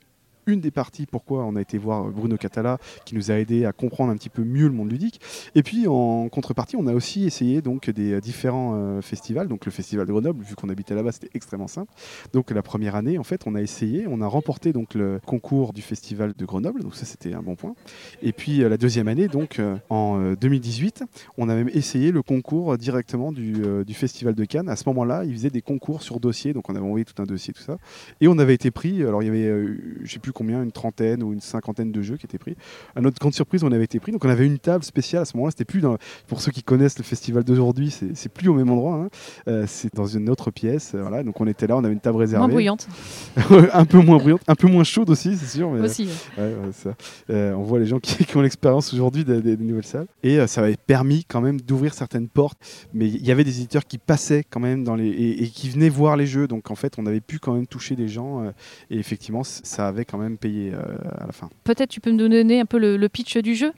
une 0.47 0.61
des 0.61 0.71
parties 0.71 1.07
pourquoi 1.07 1.45
on 1.45 1.57
a 1.57 1.61
été 1.61 1.79
voir 1.79 2.05
Bruno 2.05 2.37
Catala 2.37 2.79
qui 3.05 3.15
nous 3.15 3.31
a 3.31 3.35
aidé 3.35 3.65
à 3.65 3.73
comprendre 3.73 4.13
un 4.13 4.17
petit 4.17 4.29
peu 4.29 4.43
mieux 4.43 4.67
le 4.67 4.73
monde 4.73 4.91
ludique. 4.91 5.21
Et 5.55 5.63
puis 5.63 5.87
en 5.87 6.29
contrepartie, 6.29 6.77
on 6.77 6.87
a 6.87 6.95
aussi 6.95 7.25
essayé 7.25 7.63
donc 7.63 7.91
des 7.91 8.21
différents 8.21 8.75
euh, 8.75 9.03
festivals. 9.03 9.49
Donc 9.49 9.67
le 9.67 9.73
festival 9.73 10.07
de 10.07 10.13
Grenoble, 10.13 10.43
vu 10.43 10.55
qu'on 10.55 10.69
habitait 10.69 10.95
là-bas, 10.95 11.13
c'était 11.13 11.31
extrêmement 11.35 11.69
simple. 11.69 11.93
Donc 12.33 12.51
la 12.51 12.63
première 12.63 12.97
année, 12.97 13.19
en 13.19 13.25
fait, 13.25 13.43
on 13.47 13.55
a 13.55 13.61
essayé, 13.61 14.07
on 14.09 14.21
a 14.21 14.27
remporté 14.27 14.73
donc 14.73 14.95
le 14.95 15.21
concours 15.25 15.73
du 15.73 15.83
festival 15.83 16.33
de 16.37 16.45
Grenoble. 16.45 16.83
Donc 16.83 16.95
ça, 16.95 17.05
c'était 17.05 17.35
un 17.35 17.43
bon 17.43 17.57
point. 17.57 17.75
Et 18.23 18.33
puis 18.33 18.63
euh, 18.63 18.69
la 18.69 18.77
deuxième 18.77 19.09
année, 19.09 19.29
donc 19.29 19.59
euh, 19.59 19.77
en 19.91 20.21
euh, 20.21 20.37
2018, 20.37 21.05
on 21.39 21.49
a 21.49 21.55
même 21.55 21.71
essayé 21.73 22.13
le 22.13 22.23
concours 22.23 22.77
directement 22.79 23.33
du, 23.33 23.55
festival 23.95 24.35
de 24.35 24.45
Cannes. 24.45 24.69
À 24.69 24.77
ce 24.77 24.85
moment-là, 24.89 25.25
ils 25.25 25.33
faisaient 25.33 25.51
des 25.51 25.63
concours 25.63 26.03
sur 26.03 26.19
dossier, 26.19 26.53
donc 26.53 26.69
on 26.71 26.75
avait 26.75 26.85
envoyé 26.85 27.05
tout 27.05 27.21
un 27.23 27.27
dossier, 27.27 27.53
tout 27.53 27.63
ça. 27.63 27.77
Et 28.21 28.29
on 28.29 28.39
avait 28.39 28.55
été 28.55 28.71
pris, 28.71 29.03
alors 29.03 29.23
il 29.23 29.27
y 29.27 29.29
avait, 29.29 29.67
je 30.03 30.13
sais 30.13 30.19
plus 30.19 30.32
combien, 30.33 30.63
une 30.63 30.73
trentaine 30.73 31.23
ou 31.23 31.33
une 31.33 31.41
cinquantaine 31.41 31.93
de 31.93 32.03
jeux 32.03 32.17
qui 32.17 32.27
étaient 32.27 32.39
pris. 32.39 32.57
À 32.97 33.01
notre 33.01 33.19
grande 33.19 33.35
surprise, 33.35 33.63
on 33.65 33.73
avait 33.73 33.85
été 33.85 34.01
pris, 34.01 34.13
donc 34.13 34.25
on 34.25 34.29
avait 34.29 34.47
une 34.47 34.59
table 34.59 34.85
spéciale 34.85 35.23
à 35.23 35.25
ce 35.25 35.37
moment-là. 35.37 35.51
C'était 35.53 35.65
plus 35.65 35.81
dans, 35.81 35.97
pour 36.27 36.41
ceux 36.41 36.51
qui 36.53 36.63
connaissent 36.63 36.99
le 36.99 37.05
festival 37.05 37.45
d'aujourd'hui, 37.45 37.91
c'est 37.91 38.15
c'est 38.17 38.29
plus 38.33 38.49
au 38.49 38.55
même 38.55 38.71
endroit. 38.71 38.95
hein. 38.97 39.09
Euh, 39.49 39.65
c'est 39.67 39.95
dans 39.95 40.07
une 40.07 40.29
autre 40.31 40.51
pièce. 40.51 40.93
euh, 40.95 41.03
voilà, 41.03 41.23
donc 41.23 41.41
on 41.41 41.47
était 41.47 41.67
là, 41.67 41.77
on 41.77 41.85
avait 41.85 41.93
une 41.95 42.01
table 42.01 42.19
réservée. 42.19 42.47
Moins 42.47 42.53
bruyante 42.55 42.89
un 43.73 43.85
peu 43.85 43.99
moins 43.99 44.19
bruyante, 44.19 44.43
un 44.49 44.55
peu 44.55 44.69
moins 44.69 44.85
chaude 44.85 45.11
aussi, 45.11 45.37
c'est 45.37 45.57
sûr. 45.59 45.71
Mais, 45.71 45.81
aussi. 45.81 46.09
Ouais, 46.39 46.45
ouais, 46.45 46.73
ça. 46.73 46.95
Euh, 47.31 47.53
on 47.55 47.63
voit 47.63 47.79
les 47.79 47.87
gens 47.87 47.99
qui, 47.99 48.25
qui 48.25 48.37
ont 48.37 48.41
l'expérience 48.43 48.93
aujourd'hui 48.93 49.25
des, 49.25 49.41
des- 49.43 49.57
des 49.57 49.65
nouvelles 49.65 49.85
salles. 49.85 50.07
Et 50.23 50.39
euh, 50.39 50.47
ça 50.47 50.63
avait 50.63 50.77
permis 50.77 51.25
quand 51.25 51.41
même 51.41 51.61
d'ouvrir 51.61 51.95
certaines 51.95 52.29
portes. 52.29 52.59
Mais 52.95 53.07
il 53.09 53.25
y 53.27 53.31
avait 53.31 53.45
des 53.45 53.57
éditeurs 53.59 53.85
qui 53.87 53.99
passaient 53.99 54.45
quand 54.49 54.61
même 54.61 54.85
dans 54.85 54.95
les 54.95 55.09
et, 55.09 55.43
et 55.45 55.49
qui 55.49 55.69
venaient 55.71 55.89
voir 55.89 56.17
les 56.17 56.27
jeux. 56.27 56.47
Donc 56.49 56.71
en 56.71 56.75
fait, 56.75 56.95
on 56.99 57.07
avait 57.07 57.21
pu 57.21 57.39
quand 57.39 57.55
même 57.55 57.67
toucher 57.67 57.97
des 57.97 58.09
gens. 58.09 58.45
et 58.91 58.99
effectivement, 58.99 59.43
ça 59.45 59.89
avait 59.89 60.05
quand 60.05 60.19
même 60.19 60.22
euh. 60.23 61.51
Peut-être 61.65 61.91
tu 61.91 62.01
peux 62.01 62.13
me 62.13 62.19
donner 62.19 62.61
un 62.61 62.67
peu 62.67 62.79
le 62.79 63.09
pitch 63.09 63.37
du 63.39 63.55
jeu? 63.55 63.73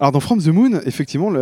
Alors 0.00 0.12
dans 0.12 0.20
From 0.20 0.40
the 0.40 0.46
Moon, 0.46 0.80
effectivement, 0.86 1.32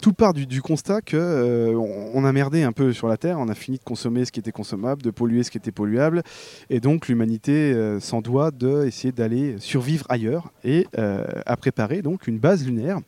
tout 0.00 0.12
part 0.12 0.34
du, 0.34 0.62
constat 0.62 1.00
que 1.00 1.16
euh, 1.16 1.74
on, 2.14 2.24
a 2.24 2.32
merdé 2.32 2.62
un 2.62 2.70
peu 2.70 2.92
sur 2.92 3.08
la 3.08 3.16
Terre, 3.16 3.40
on 3.40 3.48
a 3.48 3.56
fini 3.56 3.78
de 3.78 3.82
consommer 3.82 4.24
ce 4.24 4.30
qui 4.30 4.38
était 4.38 4.52
consommable, 4.52 5.02
de 5.02 5.10
polluer 5.10 5.42
ce 5.42 5.50
qui 5.50 5.58
était 5.58 5.72
polluable, 5.72 6.22
et 6.70 6.78
donc 6.78 7.08
l'humanité 7.08 7.72
euh, 7.72 7.98
s'en 7.98 8.20
doit 8.20 8.52
d'essayer 8.52 9.10
d'aller 9.10 9.56
survivre 9.58 10.06
ailleurs 10.10 10.52
et 10.62 10.86
euh, 10.96 11.24
à 11.44 11.56
préparer 11.56 12.02
donc 12.02 12.28
une 12.28 12.38
base 12.38 12.64
lunaire, 12.64 13.00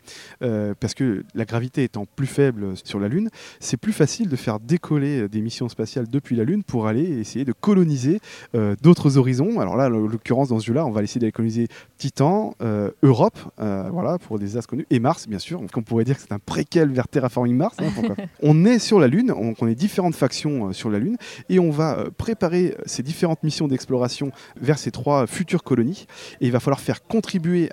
euh, 0.43 0.75
parce 0.81 0.94
que 0.94 1.23
la 1.37 1.44
gravité 1.44 1.85
étant 1.85 2.05
plus 2.17 2.26
faible 2.26 2.76
sur 2.82 2.99
la 2.99 3.06
Lune, 3.06 3.31
c'est 3.61 3.76
plus 3.76 3.93
facile 3.93 4.29
de 4.29 4.35
faire 4.35 4.59
décoller 4.59 5.29
des 5.29 5.41
missions 5.41 5.69
spatiales 5.69 6.09
depuis 6.09 6.35
la 6.35 6.43
Lune 6.43 6.64
pour 6.64 6.88
aller 6.88 7.20
essayer 7.20 7.44
de 7.44 7.52
coloniser 7.52 8.19
d'autres 8.82 9.19
horizons. 9.19 9.61
Alors 9.61 9.76
là, 9.76 9.87
en 9.87 9.91
l'occurrence 9.91 10.49
dans 10.49 10.59
ce 10.59 10.67
jeu-là, 10.67 10.85
on 10.85 10.91
va 10.91 11.05
essayer 11.05 11.20
d'aller 11.20 11.32
coloniser 11.32 11.69
Titan, 11.97 12.56
Europe, 13.02 13.38
voilà, 13.59 14.19
pour 14.19 14.41
des 14.41 14.56
astres 14.56 14.70
connus, 14.70 14.87
Mars, 15.00 15.29
bien 15.29 15.38
sûr. 15.38 15.61
Donc 15.61 15.71
on 15.76 15.83
pourrait 15.83 16.05
dire 16.05 16.17
que 16.17 16.23
c'est 16.23 16.33
un 16.33 16.38
préquel 16.38 16.91
vers 16.91 17.09
Terraforming 17.09 17.57
Mars. 17.57 17.76
hein, 17.81 18.15
on 18.43 18.65
est 18.65 18.79
sur 18.79 19.00
la 19.00 19.09
Lune, 19.09 19.33
on, 19.33 19.55
on 19.61 19.67
est 19.67 19.75
différentes 19.75 20.15
factions 20.15 20.69
euh, 20.69 20.73
sur 20.73 20.91
la 20.91 20.99
Lune, 20.99 21.17
et 21.49 21.59
on 21.59 21.71
va 21.71 21.99
euh, 21.99 22.11
préparer 22.17 22.76
ces 22.87 23.03
différentes 23.03 23.43
missions 23.43 23.69
d'exploration 23.69 24.31
vers 24.61 24.79
ces 24.79 24.91
trois 24.91 25.26
futures 25.26 25.62
colonies. 25.62 26.07
Et 26.41 26.47
il 26.47 26.53
va 26.53 26.61
falloir 26.61 26.81
faire 26.81 27.07
contribuer 27.07 27.71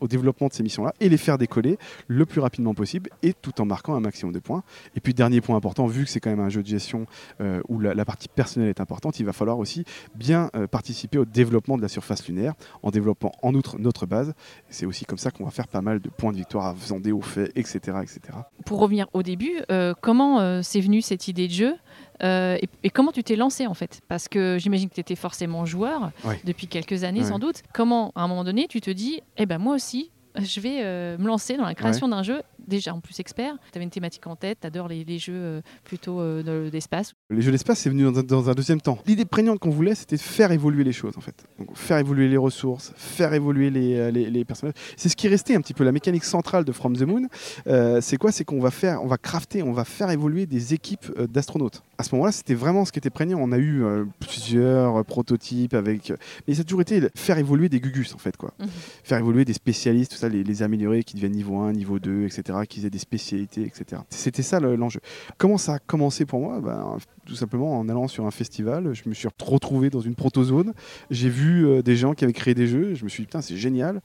au 0.00 0.08
développement 0.08 0.48
de 0.48 0.52
ces 0.52 0.62
missions-là 0.62 0.92
et 1.00 1.08
les 1.08 1.16
faire 1.16 1.38
décoller 1.38 1.78
le 2.08 2.26
plus 2.26 2.40
rapidement 2.40 2.74
possible, 2.74 3.10
et 3.22 3.32
tout 3.32 3.60
en 3.60 3.64
marquant 3.64 3.94
un 3.94 4.00
maximum 4.00 4.32
de 4.32 4.38
points. 4.38 4.62
Et 4.94 5.00
puis 5.00 5.14
dernier 5.14 5.40
point 5.40 5.56
important, 5.56 5.86
vu 5.86 6.04
que 6.04 6.10
c'est 6.10 6.20
quand 6.20 6.30
même 6.30 6.40
un 6.40 6.48
jeu 6.48 6.62
de 6.62 6.68
gestion 6.68 7.06
euh, 7.40 7.60
où 7.68 7.78
la, 7.80 8.04
partie 8.04 8.28
personnelle 8.28 8.68
est 8.68 8.80
importante, 8.80 9.18
il 9.20 9.26
va 9.26 9.32
falloir 9.32 9.58
aussi 9.58 9.84
bien 10.14 10.50
euh, 10.54 10.66
participer 10.66 11.18
au 11.18 11.24
développement 11.24 11.76
de 11.76 11.82
la 11.82 11.88
surface 11.88 12.26
lunaire, 12.26 12.54
en 12.82 12.90
développant 12.90 13.32
en 13.42 13.54
outre 13.54 13.78
notre 13.78 14.06
base. 14.06 14.30
Et 14.30 14.32
C'est 14.70 14.86
aussi 14.86 15.04
comme 15.04 15.18
ça 15.18 15.30
qu'on 15.30 15.44
va 15.44 15.50
faire 15.50 15.68
pas 15.68 15.82
mal 15.82 16.00
de 16.00 16.08
points 16.08 16.32
de 16.32 16.36
victoire 16.36 16.55
à 16.64 16.74
hauts 17.12 17.20
faits, 17.20 17.52
etc. 17.56 17.78
etc. 18.02 18.20
Pour 18.64 18.80
revenir 18.80 19.06
au 19.12 19.22
début, 19.22 19.60
euh, 19.70 19.94
comment 20.00 20.40
euh, 20.40 20.60
c'est 20.62 20.80
venu 20.80 21.02
cette 21.02 21.28
idée 21.28 21.48
de 21.48 21.52
jeu 21.52 21.74
Euh, 22.22 22.56
et, 22.62 22.68
et 22.82 22.88
comment 22.88 23.12
tu 23.12 23.22
t'es 23.22 23.36
lancé 23.36 23.66
en 23.66 23.74
fait? 23.74 24.00
Parce 24.08 24.26
que 24.26 24.56
j'imagine 24.58 24.88
que 24.88 24.94
tu 24.94 25.00
étais 25.02 25.16
forcément 25.16 25.66
joueur 25.66 26.12
Ouais. 26.24 26.40
depuis 26.44 26.66
quelques 26.66 27.04
années 27.04 27.20
Ouais. 27.20 27.26
sans 27.28 27.38
doute. 27.38 27.62
Comment 27.74 28.10
à 28.14 28.22
un 28.22 28.28
moment 28.28 28.42
donné 28.42 28.68
tu 28.68 28.80
te 28.80 28.90
dis, 28.90 29.20
eh 29.36 29.44
ben 29.44 29.58
moi 29.58 29.74
aussi, 29.74 30.10
je 30.36 30.60
vais 30.60 30.78
euh, 30.82 31.18
me 31.18 31.26
lancer 31.26 31.58
dans 31.58 31.64
la 31.66 31.74
création 31.74 32.08
d'un 32.08 32.22
jeu 32.22 32.40
déjà 32.66 32.94
en 32.94 33.00
plus 33.00 33.18
expert. 33.20 33.54
Tu 33.72 33.78
avais 33.78 33.84
une 33.84 33.90
thématique 33.90 34.26
en 34.26 34.36
tête, 34.36 34.58
tu 34.60 34.66
adores 34.66 34.88
les, 34.88 35.04
les 35.04 35.18
jeux 35.18 35.32
euh, 35.34 35.60
plutôt 35.84 36.20
euh, 36.20 36.42
de- 36.42 36.70
d'espace. 36.70 37.14
Les 37.30 37.42
jeux 37.42 37.52
d'espace, 37.52 37.78
c'est 37.80 37.90
venu 37.90 38.04
dans 38.04 38.18
un, 38.18 38.22
dans 38.22 38.50
un 38.50 38.54
deuxième 38.54 38.80
temps. 38.80 38.98
L'idée 39.06 39.24
prégnante 39.24 39.58
qu'on 39.58 39.70
voulait, 39.70 39.94
c'était 39.94 40.16
de 40.16 40.20
faire 40.20 40.52
évoluer 40.52 40.84
les 40.84 40.92
choses, 40.92 41.16
en 41.16 41.20
fait. 41.20 41.44
Donc, 41.58 41.76
faire 41.76 41.98
évoluer 41.98 42.28
les 42.28 42.36
ressources, 42.36 42.92
faire 42.96 43.32
évoluer 43.34 43.70
les, 43.70 43.94
euh, 43.96 44.10
les- 44.10 44.30
les 44.30 44.44
personnages. 44.44 44.74
C'est 44.96 45.08
ce 45.08 45.16
qui 45.16 45.26
est 45.26 45.30
resté 45.30 45.54
un 45.54 45.60
petit 45.60 45.74
peu 45.74 45.84
la 45.84 45.92
mécanique 45.92 46.24
centrale 46.24 46.64
de 46.64 46.72
From 46.72 46.96
the 46.96 47.02
Moon. 47.02 47.26
Euh, 47.66 48.00
c'est 48.00 48.16
quoi? 48.16 48.32
C'est 48.32 48.44
qu'on 48.44 48.60
va 48.60 48.70
faire, 48.70 49.02
on 49.02 49.06
va 49.06 49.18
crafter, 49.18 49.62
on 49.62 49.72
va 49.72 49.84
faire 49.84 50.10
évoluer 50.10 50.46
des 50.46 50.74
équipes 50.74 51.06
d'astronautes. 51.30 51.82
à 51.98 52.02
ce 52.02 52.14
moment-là, 52.14 52.32
c'était 52.32 52.54
vraiment 52.54 52.84
ce 52.84 52.92
qui 52.92 52.98
était 52.98 53.10
prégnant. 53.10 53.38
On 53.40 53.52
a 53.52 53.58
eu 53.58 53.82
euh, 53.82 54.04
plusieurs 54.20 55.04
prototypes 55.04 55.74
avec, 55.74 56.12
mais 56.46 56.54
ça 56.54 56.60
a 56.60 56.64
toujours 56.64 56.82
été 56.82 57.00
faire 57.14 57.38
évoluer 57.38 57.68
des 57.68 57.80
gugus 57.80 58.14
en 58.14 58.18
fait 58.18 58.36
quoi, 58.36 58.52
Mhm. 58.60 58.66
faire 59.02 59.18
évoluer 59.18 59.44
des 59.44 59.54
spécialistes, 59.54 60.12
tout 60.12 60.18
ça, 60.18 60.28
les, 60.28 60.44
les 60.44 60.62
améliorer, 60.62 61.02
qui 61.04 61.14
deviennent 61.14 61.32
niveau 61.32 61.58
1, 61.60 61.72
niveau 61.72 61.98
2, 61.98 62.24
etc., 62.26 62.55
qu'ils 62.64 62.86
aient 62.86 62.90
des 62.90 62.98
spécialités, 62.98 63.62
etc. 63.62 64.00
C'était 64.08 64.42
ça 64.42 64.60
le- 64.60 64.76
l'enjeu. 64.76 65.00
Comment 65.36 65.58
ça 65.58 65.74
a 65.74 65.78
commencé 65.78 66.24
pour 66.24 66.40
moi? 66.40 66.60
Ben, 66.60 66.96
Tout 67.26 67.34
simplement 67.34 67.76
en 67.78 67.88
allant 67.88 68.06
sur 68.06 68.24
un 68.24 68.30
festival, 68.30 68.94
je 68.94 69.02
me 69.08 69.12
suis 69.14 69.26
retrouvé 69.44 69.90
dans 69.90 70.00
une 70.00 70.14
protozone. 70.14 70.72
J'ai 71.10 71.28
vu 71.28 71.66
euh, 71.66 71.82
des 71.82 71.96
gens 71.96 72.14
qui 72.14 72.22
avaient 72.22 72.32
créé 72.32 72.54
des 72.54 72.68
jeux. 72.68 72.94
Je 72.94 73.02
me 73.02 73.08
suis 73.08 73.24
dit 73.24 73.26
putain 73.26 73.42
c'est 73.42 73.56
génial. 73.56 74.00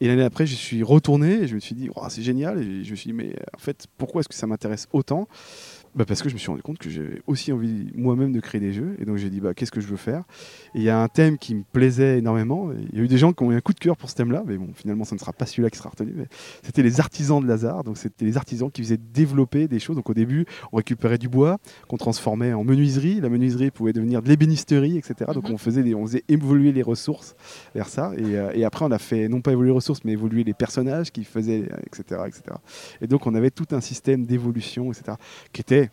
Et 0.00 0.08
l'année 0.08 0.24
après, 0.24 0.44
je 0.44 0.56
suis 0.56 0.82
retourné 0.82 1.42
et 1.42 1.46
je 1.46 1.54
me 1.54 1.60
suis 1.60 1.76
dit 1.76 1.88
c'est 2.08 2.22
génial. 2.22 2.58
Et 2.60 2.82
je 2.82 2.90
me 2.90 2.96
suis 2.96 3.10
dit 3.10 3.16
mais 3.16 3.36
en 3.54 3.58
fait 3.58 3.86
pourquoi 3.96 4.20
est-ce 4.20 4.28
que 4.28 4.34
ça 4.34 4.48
m'intéresse 4.48 4.88
autant? 4.92 5.28
Bah 5.96 6.04
parce 6.04 6.22
que 6.22 6.28
je 6.28 6.34
me 6.34 6.38
suis 6.38 6.48
rendu 6.50 6.62
compte 6.62 6.78
que 6.78 6.90
j'avais 6.90 7.22
aussi 7.26 7.52
envie 7.52 7.86
moi-même 7.94 8.32
de 8.32 8.40
créer 8.40 8.60
des 8.60 8.72
jeux. 8.72 8.96
Et 8.98 9.04
donc 9.04 9.16
j'ai 9.16 9.30
dit, 9.30 9.40
bah, 9.40 9.54
qu'est-ce 9.54 9.70
que 9.70 9.80
je 9.80 9.86
veux 9.86 9.96
faire? 9.96 10.24
Et 10.74 10.78
il 10.78 10.82
y 10.82 10.88
a 10.88 11.00
un 11.00 11.06
thème 11.08 11.38
qui 11.38 11.54
me 11.54 11.62
plaisait 11.62 12.18
énormément. 12.18 12.70
Il 12.92 12.98
y 12.98 13.00
a 13.00 13.04
eu 13.04 13.08
des 13.08 13.18
gens 13.18 13.32
qui 13.32 13.42
ont 13.44 13.52
eu 13.52 13.54
un 13.56 13.60
coup 13.60 13.72
de 13.72 13.78
cœur 13.78 13.96
pour 13.96 14.10
ce 14.10 14.14
thème-là. 14.16 14.42
Mais 14.46 14.56
bon, 14.56 14.68
finalement, 14.74 15.04
ça 15.04 15.14
ne 15.14 15.20
sera 15.20 15.32
pas 15.32 15.46
celui-là 15.46 15.70
qui 15.70 15.78
sera 15.78 15.90
retenu. 15.90 16.12
Mais 16.16 16.26
c'était 16.62 16.82
les 16.82 16.98
artisans 17.00 17.40
de 17.40 17.46
Lazare. 17.46 17.84
Donc 17.84 17.96
c'était 17.96 18.24
les 18.24 18.36
artisans 18.36 18.70
qui 18.70 18.82
faisaient 18.82 18.98
développer 19.14 19.68
des 19.68 19.78
choses. 19.78 19.94
Donc 19.96 20.10
au 20.10 20.14
début, 20.14 20.46
on 20.72 20.78
récupérait 20.78 21.18
du 21.18 21.28
bois 21.28 21.58
qu'on 21.88 21.96
transformait 21.96 22.52
en 22.52 22.64
menuiserie. 22.64 23.20
La 23.20 23.28
menuiserie 23.28 23.70
pouvait 23.70 23.92
devenir 23.92 24.20
de 24.22 24.28
l'ébénisterie, 24.28 24.98
etc. 24.98 25.30
Donc 25.32 25.48
Mhm. 25.48 25.54
on, 25.54 25.58
faisait 25.58 25.82
des- 25.84 25.94
on 25.94 26.06
faisait 26.06 26.24
évoluer 26.28 26.72
les 26.72 26.82
ressources 26.82 27.36
vers 27.74 27.88
ça. 27.88 28.12
Et, 28.16 28.36
euh, 28.36 28.50
et 28.54 28.64
après, 28.64 28.84
on 28.84 28.90
a 28.90 28.98
fait 28.98 29.28
non 29.28 29.40
pas 29.40 29.52
évoluer 29.52 29.68
les 29.70 29.74
ressources, 29.76 30.02
mais 30.04 30.12
évoluer 30.12 30.42
les 30.44 30.54
personnages 30.54 31.12
qui 31.12 31.22
faisaient, 31.24 31.68
etc., 31.86 32.20
etc. 32.26 32.42
Et 33.00 33.06
donc 33.06 33.26
on 33.28 33.34
avait 33.34 33.50
tout 33.50 33.66
un 33.70 33.80
système 33.80 34.26
d'évolution, 34.26 34.90
etc., 34.92 35.16
qui 35.52 35.60
était 35.60 35.83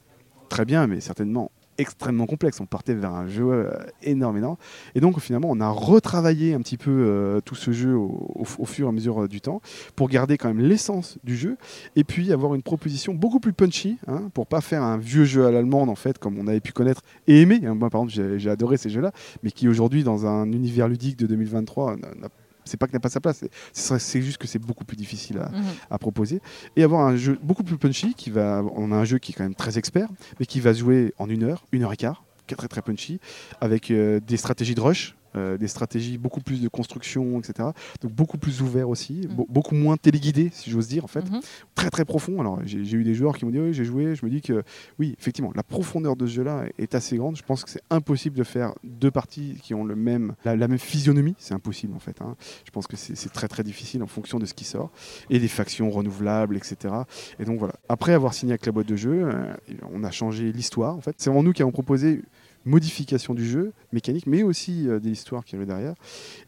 très 0.52 0.66
bien, 0.66 0.86
mais 0.86 1.00
certainement 1.00 1.50
extrêmement 1.78 2.28
complexe. 2.28 2.60
On 2.60 2.66
partait 2.66 2.94
vers 2.94 3.14
un 3.14 3.28
jeu 3.28 3.46
euh, 3.50 3.72
énorme, 4.04 4.38
énorme. 4.38 4.58
Et 4.94 5.00
donc 5.00 5.18
finalement, 5.20 5.48
on 5.50 5.62
a 5.62 5.70
retravaillé 5.70 6.54
un 6.54 6.60
petit 6.60 6.78
peu 6.78 6.92
euh, 6.92 7.40
tout 7.40 7.56
ce 7.56 7.72
jeu 7.72 7.96
au, 7.96 8.46
fur 8.66 8.86
et 8.86 8.90
à 8.90 8.92
mesure 8.92 9.24
euh, 9.24 9.28
du 9.30 9.40
temps 9.40 9.62
pour 9.96 10.10
garder 10.10 10.38
quand 10.38 10.50
même 10.50 10.60
l'essence 10.60 11.18
du 11.24 11.36
jeu 11.36 11.58
et 11.96 12.04
puis 12.04 12.34
avoir 12.34 12.54
une 12.54 12.62
proposition 12.62 13.14
beaucoup 13.14 13.40
plus 13.40 13.54
punchy 13.54 13.98
hein, 14.08 14.30
pour 14.34 14.46
pas 14.46 14.60
faire 14.62 14.84
un 14.84 14.98
vieux 14.98 15.24
jeu 15.24 15.46
à 15.48 15.52
l'allemande 15.52 15.90
en 15.90 15.96
fait 15.96 16.20
comme 16.20 16.38
on 16.38 16.46
avait 16.48 16.60
pu 16.60 16.74
connaître 16.74 17.02
et 17.28 17.42
aimer. 17.42 17.62
hein. 17.66 17.74
Moi 17.74 17.90
par 17.90 18.04
exemple, 18.04 18.38
j'ai 18.38 18.50
adoré 18.50 18.76
ces 18.76 18.90
jeux-là, 18.90 19.12
mais 19.42 19.52
qui 19.52 19.68
aujourd'hui 19.70 20.04
dans 20.04 20.28
un 20.28 20.52
univers 20.52 20.90
ludique 20.90 21.18
de 21.18 21.26
2023 21.26 21.96
n'a- 21.96 22.14
n'a- 22.20 22.30
c'est 22.66 22.78
pas 22.78 22.88
qu'il 22.88 22.94
n'a 22.96 23.00
pas 23.00 23.10
sa 23.10 23.20
place, 23.20 23.44
c'est- 23.74 24.22
juste 24.22 24.38
que 24.38 24.48
c'est 24.48 24.60
beaucoup 24.60 24.86
plus 24.86 24.98
difficile 24.98 25.38
à, 25.40 25.50
Mhm. 25.50 25.64
à 25.90 25.98
proposer 25.98 26.42
et 26.76 26.84
avoir 26.84 27.06
un 27.08 27.16
jeu 27.16 27.38
beaucoup 27.42 27.64
plus 27.64 27.78
punchy 27.78 28.14
qui 28.14 28.30
va 28.30 28.64
on 28.76 28.92
a 28.92 28.96
un 28.96 29.04
jeu 29.06 29.18
qui 29.20 29.32
est 29.32 29.36
quand 29.36 29.44
même 29.44 29.56
très 29.56 29.78
expert 29.78 30.08
mais 30.40 30.46
qui 30.46 30.60
va 30.60 30.74
jouer 30.74 31.14
en 31.18 31.30
une 31.30 31.44
heure 31.44 31.66
une 31.72 31.84
heure 31.84 31.94
et 31.94 31.98
quart 31.98 32.24
qui 32.48 32.54
est 32.54 32.58
très 32.58 32.68
très 32.68 32.82
punchy 32.82 33.20
avec 33.62 33.92
euh, 33.92 34.20
des 34.20 34.38
stratégies 34.38 34.76
de 34.76 34.82
rush 34.82 35.16
euh, 35.36 35.58
des 35.58 35.68
stratégies 35.68 36.18
beaucoup 36.18 36.42
plus 36.42 36.62
de 36.62 36.68
construction 36.68 37.40
etc 37.40 37.70
donc 38.02 38.12
beaucoup 38.14 38.38
plus 38.38 38.62
ouvert 38.62 38.90
aussi 38.90 39.28
be- 39.28 39.46
beaucoup 39.50 39.76
moins 39.76 39.98
téléguidé 39.98 40.50
si 40.54 40.70
j'ose 40.70 40.88
dire 40.88 41.04
en 41.04 41.08
fait 41.08 41.22
Mhm. 41.30 41.40
très 41.76 41.90
très 41.90 42.06
profond 42.06 42.40
alors 42.40 42.60
j'ai 42.66 42.80
eu 42.98 43.04
des 43.04 43.14
joueurs 43.14 43.38
qui 43.38 43.46
m'ont 43.46 43.52
dit 43.52 43.60
oui 43.60 43.74
j'ai 43.74 43.86
joué 43.86 44.16
je 44.16 44.26
me 44.26 44.32
dis 44.32 44.42
que 44.42 44.64
oui 45.00 45.16
effectivement 45.20 45.52
la 45.56 45.64
profondeur 45.64 46.16
de 46.16 46.26
ce 46.28 46.34
jeu 46.34 46.44
là 46.44 46.66
est 46.78 46.96
assez 46.96 47.18
grande 47.18 47.36
je 47.38 47.44
pense 47.44 47.64
que 47.64 47.70
c'est 47.70 47.84
impossible 47.90 48.36
de 48.38 48.44
faire 48.44 48.74
deux 48.84 49.12
parties 49.12 49.58
qui 49.62 49.74
ont 49.74 49.84
le 49.86 49.96
même 49.96 50.36
la, 50.46 50.56
la 50.56 50.68
même 50.68 50.80
physionomie 50.80 51.36
c'est 51.38 51.54
impossible 51.54 51.94
en 51.96 52.00
fait 52.00 52.22
hein. 52.22 52.36
je 52.66 52.72
pense 52.72 52.88
que 52.88 52.96
c'est 52.98 53.32
très 53.32 53.48
très 53.48 53.64
difficile 53.64 54.04
en 54.04 54.08
fonction 54.08 54.40
de 54.40 54.46
ce 54.46 54.54
qui 54.54 54.64
sort 54.66 54.92
et 55.30 55.40
des 55.40 55.48
factions 55.48 55.90
renouvelables, 55.90 56.56
etc. 56.58 56.94
Et 57.40 57.46
donc 57.46 57.60
voilà. 57.60 57.74
Après 57.90 58.14
avoir 58.14 58.34
signé 58.34 58.54
avec 58.54 58.66
la 58.66 58.72
boîte 58.72 58.88
de 58.88 58.96
jeu, 58.96 59.24
euh, 59.26 59.54
on 59.92 60.04
a 60.04 60.12
changé 60.12 60.52
l'histoire. 60.52 60.96
En 60.96 61.02
fait, 61.02 61.16
c'est 61.18 61.30
vraiment 61.30 61.44
nous 61.44 61.54
qui 61.54 61.62
avons 61.62 61.72
proposé 61.72 62.22
modification 62.66 63.34
du 63.34 63.46
jeu 63.46 63.74
mécanique, 63.92 64.28
mais 64.28 64.44
aussi 64.44 64.88
euh, 64.88 65.00
des 65.00 65.10
histoires 65.12 65.44
qui 65.44 65.56
arrivaient 65.56 65.72
derrière. 65.72 65.94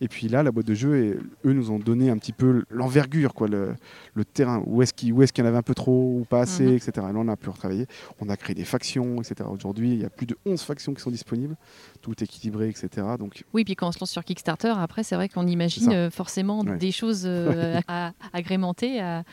Et 0.02 0.08
puis 0.08 0.28
là, 0.28 0.44
la 0.44 0.52
boîte 0.52 0.68
de 0.68 0.74
jeu, 0.74 0.96
et, 0.98 1.18
eux 1.48 1.54
nous 1.54 1.72
ont 1.72 1.80
donné 1.80 2.10
un 2.10 2.18
petit 2.18 2.34
peu 2.34 2.64
l'envergure, 2.70 3.34
quoi, 3.34 3.48
le, 3.48 3.74
le 4.14 4.26
terrain. 4.26 4.62
Où 4.66 4.82
est-ce 4.82 4.94
qu'il 4.94 5.14
qu'il 5.14 5.44
y 5.44 5.48
en 5.48 5.50
avait 5.50 5.58
un 5.58 5.62
peu 5.64 5.74
trop 5.76 6.20
ou 6.20 6.26
pas 6.30 6.42
assez, 6.42 6.64
Mhm. 6.66 6.74
etc. 6.76 6.92
Et 6.98 7.00
là, 7.14 7.14
on 7.16 7.28
a 7.28 7.36
pu 7.36 7.50
retravailler. 7.50 7.88
On 8.20 8.30
a 8.30 8.38
créé 8.38 8.54
des 8.56 8.64
factions, 8.66 9.22
etc. 9.22 9.50
Aujourd'hui, 9.52 9.94
il 9.94 10.02
y 10.02 10.06
a 10.06 10.10
plus 10.10 10.26
de 10.26 10.38
11 10.46 10.62
factions 10.62 10.94
qui 10.94 11.02
sont 11.02 11.12
disponibles, 11.12 11.56
tout 12.02 12.14
équilibré, 12.24 12.70
etc. 12.70 12.90
Donc 13.18 13.44
Oui, 13.54 13.64
puis 13.64 13.76
quand 13.76 13.88
on 13.88 13.92
se 13.92 14.00
lance 14.00 14.12
sur 14.12 14.24
Kickstarter, 14.24 14.74
après, 14.78 15.04
c'est 15.04 15.16
vrai 15.16 15.30
qu'on 15.30 15.48
imagine 15.48 15.92
euh, 15.92 16.10
forcément 16.12 16.62
Ouais. 16.62 16.78
des 16.78 16.92
choses 16.92 17.24
euh, 17.26 17.80
à, 17.88 18.08
à 18.08 18.14
agrémenter, 18.34 19.00
à, 19.02 19.24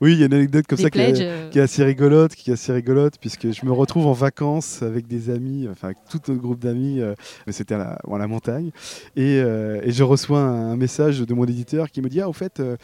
oui, 0.00 0.12
il 0.14 0.18
y 0.20 0.22
a 0.22 0.26
une 0.26 0.34
anecdote 0.34 0.66
comme 0.66 0.76
des 0.76 0.82
ça 0.84 0.90
qui 0.90 0.98
est- 0.98 1.20
euh, 1.20 1.48
qui 1.50 1.58
est 1.58 1.62
assez 1.62 1.84
rigolote, 1.84 2.34
qui 2.34 2.50
est 2.50 2.54
assez 2.54 2.72
rigolote, 2.72 3.14
puisque 3.20 3.52
je 3.52 3.64
me 3.64 3.72
retrouve 3.72 4.06
en 4.06 4.12
vacances 4.12 4.82
avec 4.82 5.06
des 5.06 5.30
amis, 5.30 5.66
enfin 5.74 5.88
avec 5.88 5.98
tout 6.10 6.20
notre 6.28 6.40
groupe 6.40 6.60
d'amis, 6.60 7.00
euh, 7.00 7.14
mais 7.46 7.52
c'était 7.52 7.74
à 7.74 7.78
la, 7.78 7.98
bon, 8.04 8.14
à 8.14 8.18
la 8.18 8.26
montagne, 8.26 8.70
et, 9.16 9.40
euh, 9.40 9.80
et 9.82 9.92
je 9.92 10.02
reçois 10.02 10.40
un, 10.40 10.76
message 10.76 11.20
de 11.20 11.34
mon 11.34 11.44
éditeur 11.44 11.90
qui 11.90 12.00
me 12.02 12.08
dit 12.08 12.20
ah 12.20 12.28
au 12.28 12.32
fait, 12.32 12.60
euh, 12.60 12.76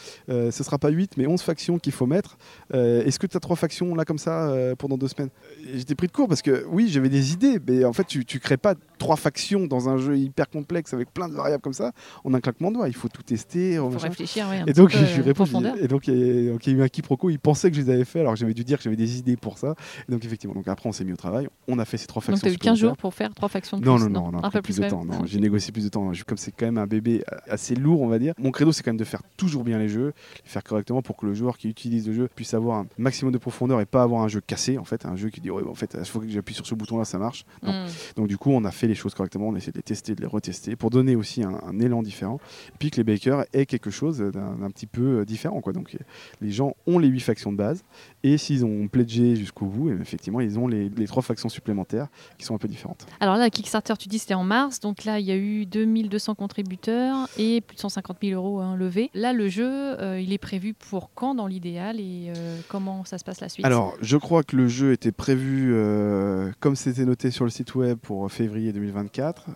ce 0.50 0.62
sera 0.64 0.78
pas 0.78 0.88
8 0.90 1.16
mais 1.16 1.26
11 1.26 1.40
factions 1.42 1.78
qu'il 1.78 1.92
faut 1.92 2.06
mettre. 2.06 2.37
Est-ce 2.73 3.18
que 3.18 3.26
tu 3.26 3.37
as 3.37 3.40
trois 3.40 3.56
factions 3.56 3.94
là 3.94 4.04
comme 4.04 4.18
ça 4.18 4.54
pendant 4.78 4.97
deux 4.97 5.09
semaines? 5.09 5.30
J'étais 5.75 5.94
pris 5.94 6.06
de 6.06 6.12
court 6.12 6.28
parce 6.28 6.42
que 6.42 6.64
oui 6.70 6.88
j'avais 6.88 7.09
des 7.09 7.32
idées, 7.32 7.59
mais 7.66 7.85
en 7.85 7.92
fait 7.92 8.04
tu, 8.04 8.25
tu 8.25 8.38
crées 8.38 8.56
pas 8.56 8.75
trois 8.99 9.16
factions 9.16 9.66
dans 9.66 9.88
un 9.88 9.97
jeu 9.97 10.16
hyper 10.18 10.49
complexe 10.49 10.94
avec 10.94 11.12
plein 11.12 11.28
de 11.28 11.35
variables 11.35 11.62
comme 11.62 11.73
ça 11.73 11.92
en 12.25 12.35
un 12.35 12.40
claquement 12.40 12.70
de 12.70 12.76
doigts. 12.76 12.88
Il 12.88 12.94
faut 12.94 13.09
tout 13.09 13.23
tester. 13.23 13.76
faut 13.76 13.88
machin. 13.88 14.09
réfléchir, 14.09 14.47
ouais, 14.49 14.61
un 14.61 14.66
Et 14.66 14.73
donc, 14.73 14.90
je 14.90 15.23
lui 15.23 15.32
profondeur. 15.32 15.76
et 15.82 15.88
donc, 15.88 16.06
il 16.09 16.14
y 16.14 16.49
a- 16.50 16.56
il 16.66 16.76
eu 16.76 16.82
un 16.82 16.88
quiproquo. 16.88 17.30
Il 17.30 17.38
pensait 17.38 17.70
que 17.70 17.76
je 17.76 17.82
les 17.82 17.90
avais 17.90 18.04
fait, 18.04 18.20
alors 18.20 18.35
que 18.35 18.38
j'avais 18.38 18.54
dû 18.54 18.64
dire 18.64 18.78
que 18.78 18.85
j'avais 18.85 18.97
des 18.97 19.18
idées 19.18 19.37
pour 19.37 19.59
ça. 19.59 19.75
Et 20.09 20.12
donc, 20.12 20.25
effectivement, 20.25 20.54
donc 20.54 20.68
après, 20.68 20.88
on 20.88 20.92
s'est 20.92 21.04
mis 21.04 21.12
au 21.12 21.16
travail. 21.16 21.49
On 21.68 21.78
a 21.78 21.85
fait 21.85 21.97
ces 21.97 22.06
trois 22.06 22.20
Donc, 22.20 22.30
factions. 22.38 22.47
tu 22.49 22.50
as 22.50 22.54
eu 22.54 22.59
15 22.59 22.79
jours 22.80 22.96
pour 22.96 23.14
faire 23.14 23.34
trois 23.34 23.49
factions 23.49 23.78
de 23.78 23.84
Non, 23.84 23.96
plus. 23.96 24.04
non, 24.04 24.25
non, 24.25 24.32
non, 24.32 24.44
un 24.44 24.50
peu 24.50 24.62
plus, 24.62 24.75
plus, 24.75 24.84
de 24.84 24.90
temps. 24.90 25.04
Non, 25.04 25.25
j'ai 25.25 25.40
négocié 25.40 25.72
plus 25.72 25.84
de 25.84 25.88
temps. 25.88 26.10
Comme 26.26 26.38
c'est 26.38 26.52
quand 26.52 26.66
même 26.66 26.78
un 26.78 26.87
bébé 26.87 27.22
assez 27.49 27.75
lourd, 27.75 28.00
on 28.00 28.08
va 28.08 28.18
dire. 28.18 28.34
Mon 28.38 28.50
credo, 28.50 28.72
c'est 28.72 28.82
quand 28.82 28.90
même 28.90 28.96
de 28.96 29.04
faire 29.04 29.22
toujours 29.37 29.64
bien 29.64 29.78
les 29.78 29.88
jeux, 29.88 30.12
les 30.44 30.50
faire 30.50 30.62
correctement 30.64 31.02
pour 31.02 31.16
que 31.16 31.26
le 31.26 31.34
joueur 31.34 31.58
qui 31.58 31.68
utilise 31.68 32.06
le 32.08 32.14
jeu 32.14 32.28
puisse 32.34 32.54
avoir 32.54 32.78
un 32.78 32.87
maximum 32.99 33.32
de 33.32 33.38
profondeur 33.38 33.80
et 33.80 33.87
pas 33.87 34.02
avoir 34.02 34.22
un 34.22 34.28
jeu 34.28 34.40
cassé, 34.40 34.78
en 34.78 34.84
fait, 34.84 35.06
un 35.06 35.16
jeu 35.16 35.28
qui 35.30 35.40
dit 35.40 35.50
ouais, 35.50 35.62
en 35.66 35.75
fait, 35.75 35.96
il 35.99 36.04
faut 36.04 36.20
que 36.20 36.28
j'appuie 36.28 36.54
sur 36.54 36.66
ce 36.66 36.75
bouton-là, 36.75 37.04
ça 37.04 37.18
marche. 37.18 37.44
Non. 37.62 37.72
Mm. 37.72 37.87
Donc 38.16 38.28
du 38.28 38.37
coup, 38.38 38.50
on 38.50 38.64
a 38.64 38.70
fait 38.70 38.87
les 38.87 38.94
choses 38.94 39.14
correctement, 39.14 39.49
on 39.49 39.54
a 39.54 39.58
essayé 39.58 39.72
de 39.72 39.78
les 39.78 39.82
tester, 39.82 40.14
de 40.14 40.20
les 40.20 40.26
retester, 40.26 40.76
pour 40.76 40.90
donner 40.90 41.16
aussi 41.16 41.42
un, 41.42 41.60
un 41.66 41.78
élan 41.80 42.02
différent, 42.02 42.40
et 42.68 42.76
puis 42.78 42.90
que 42.90 42.96
les 42.96 43.04
bakers 43.04 43.44
aient 43.52 43.66
quelque 43.66 43.90
chose 43.90 44.18
d'un 44.18 44.70
petit 44.70 44.87
peu 44.87 45.20
euh, 45.20 45.25
différent. 45.25 45.60
Quoi. 45.60 45.72
Donc 45.72 45.96
les 46.40 46.50
gens 46.50 46.75
ont 46.87 46.99
les 46.99 47.08
huit 47.08 47.20
factions 47.20 47.52
de 47.52 47.56
base, 47.56 47.84
et 48.22 48.38
s'ils 48.38 48.64
ont 48.64 48.88
pledgé 48.88 49.37
jusqu'au 49.37 49.66
bout, 49.66 49.90
et 49.90 49.92
effectivement, 50.00 50.40
ils 50.40 50.58
ont 50.58 50.66
les, 50.68 50.88
les 50.88 51.06
trois 51.06 51.22
factions 51.22 51.49
supplémentaires 51.49 52.08
qui 52.38 52.44
sont 52.44 52.54
un 52.54 52.58
peu 52.58 52.68
différentes. 52.71 53.07
Alors 53.21 53.37
là, 53.37 53.50
Kickstarter, 53.50 53.95
tu 53.99 54.09
dis 54.09 54.19
c'était 54.19 54.35
en 54.35 54.45
mars, 54.45 54.81
donc 54.81 55.05
là 55.05 55.19
il 55.19 55.27
y 55.27 55.33
a 55.33 55.37
eu 55.37 55.67
2200 55.67 56.35
contributeurs 56.35 57.29
et 57.39 57.61
plus 57.61 57.77
de 57.77 57.81
150 57.81 58.19
000 58.23 58.41
euros 58.41 58.61
hein, 58.61 58.77
levés. 58.77 59.11
Là, 59.15 59.33
le 59.33 59.49
jeu, 59.49 59.71
euh, 59.71 60.21
il 60.21 60.33
est 60.33 60.39
prévu 60.39 60.75
pour 60.75 61.11
quand 61.15 61.35
dans 61.35 61.47
l'idéal 61.47 62.00
et 62.00 62.33
euh, 62.37 62.61
comment 62.69 63.05
ça 63.05 63.19
se 63.19 63.25
passe 63.25 63.41
la 63.41 63.49
suite? 63.49 63.67
Alors, 63.67 63.95
je 64.00 64.17
crois 64.17 64.43
que 64.43 64.57
le 64.57 64.69
jeu 64.69 64.93
était 64.93 65.12
prévu, 65.12 65.73
euh, 65.75 66.50
comme 66.61 66.77
c'était 66.77 67.05
noté 67.05 67.31
sur 67.31 67.45
le 67.45 67.50
site 67.50 67.75
web, 67.75 67.99
pour 67.99 68.31
février 68.31 68.73
2024. 68.73 69.47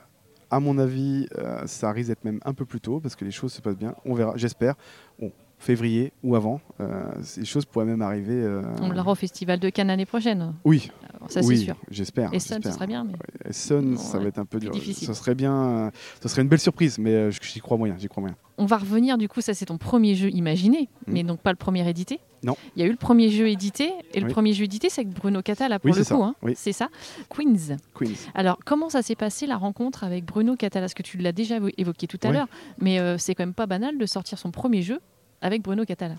À 0.50 0.61
mon 0.61 0.78
avis, 0.78 1.26
euh, 1.38 1.66
ça 1.66 1.90
risque 1.90 2.09
d'être 2.09 2.25
même 2.25 2.40
un 2.44 2.54
peu 2.54 2.64
plus 2.64 2.80
tôt 2.80 3.00
parce 3.00 3.16
que 3.16 3.25
les 3.25 3.30
choses 3.30 3.52
se 3.52 3.61
passent 3.61 3.76
bien. 3.76 3.94
On 4.04 4.14
verra, 4.14 4.35
j'espère. 4.37 4.75
Bon, 5.18 5.33
février 5.64 6.12
ou 6.23 6.37
avant. 6.37 6.61
Euh, 6.80 7.04
ces 7.23 7.44
choses 7.44 7.64
pourraient 7.64 7.85
même 7.87 8.02
arriver. 8.02 8.35
euh, 8.35 8.62
On 8.83 8.90
l'aura 8.90 9.12
au 9.12 9.14
Festival 9.16 9.59
de 9.59 9.71
Cannes 9.71 9.88
l'année 9.88 10.06
prochaine, 10.06 10.52
Oui, 10.64 10.90
ça 11.28 11.40
c'est 11.42 11.49
oui, 11.49 11.59
sûr. 11.59 11.76
j'espère. 11.90 12.33
Et 12.35 12.38
Sun, 12.38 12.62
ce 12.62 12.71
serait 12.71 12.87
bien, 12.87 13.04
mais 13.04 13.12
Bon, 13.14 13.97
ça 13.97 14.18
ouais, 14.18 14.23
va 14.25 14.28
être 14.28 14.38
un 14.38 14.44
peu 14.44 14.59
dur. 14.59 14.71
difficile. 14.73 15.06
Ça 15.06 15.14
serait 15.14 15.35
bien, 15.35 15.54
euh, 15.54 15.90
ça 16.21 16.28
serait 16.28 16.42
une 16.42 16.49
belle 16.49 16.61
surprise, 16.61 16.99
mais 16.99 17.11
euh, 17.14 17.30
j'y 17.30 17.61
crois 17.61 17.76
moyen, 17.78 17.97
j'y 17.99 18.09
crois 18.09 18.21
moyen. 18.21 18.37
on 18.56 18.66
va 18.66 18.76
revenir 18.76 19.18
du 19.18 19.28
coup, 19.28 19.40
ça 19.40 19.52
c'est 19.54 19.64
ton 19.66 19.78
premier 19.78 20.14
jeu 20.14 20.30
imaginé, 20.30 20.88
Mm. 21.06 21.12
mais 21.12 21.23
donc 21.25 21.40
pas 21.40 21.50
le 21.50 21.56
premier 21.56 21.88
édité. 21.88 22.21
Non. 22.44 22.56
Il 22.76 22.80
y 22.80 22.85
a 22.85 22.87
eu 22.87 22.90
le 22.90 22.97
premier 22.97 23.30
jeu 23.30 23.49
édité, 23.49 23.90
et 24.12 24.21
le 24.21 24.26
Oui. 24.26 24.33
premier 24.33 24.52
jeu 24.52 24.64
édité 24.64 24.90
c'est 24.90 25.00
avec 25.00 25.14
Bruno 25.14 25.40
Catala 25.42 25.78
pour 25.78 25.90
Oui, 25.90 25.97
le 25.99 26.04
coup. 26.04 26.23
hein. 26.23 26.35
oui. 26.42 26.52
C'est 26.56 26.73
ça. 26.73 26.88
Queens. 27.30 27.76
Queens. 27.94 28.11
Alors, 28.35 28.59
comment 28.64 28.90
ça 28.90 29.00
s'est 29.02 29.14
passé 29.16 29.47
la 29.47 29.56
rencontre 29.56 30.04
avec 30.04 30.25
Bruno 30.26 30.54
Catala? 30.56 30.85
Parce 30.85 30.94
que 30.94 31.02
tu 31.02 31.16
l'as 31.18 31.33
déjà 31.33 31.59
évo- 31.59 31.73
évoqué 31.78 32.06
tout 32.06 32.18
à 32.23 32.30
l'heure, 32.33 32.47
mais 32.78 32.99
euh, 33.00 33.16
c'est 33.18 33.35
quand 33.35 33.42
même 33.44 33.54
pas 33.54 33.66
banal 33.66 33.97
de 33.99 34.06
sortir 34.06 34.38
son 34.38 34.50
premier 34.50 34.83
jeu 34.83 35.00
avec 35.44 35.62
Bruno 35.62 35.84
Catala. 35.84 36.16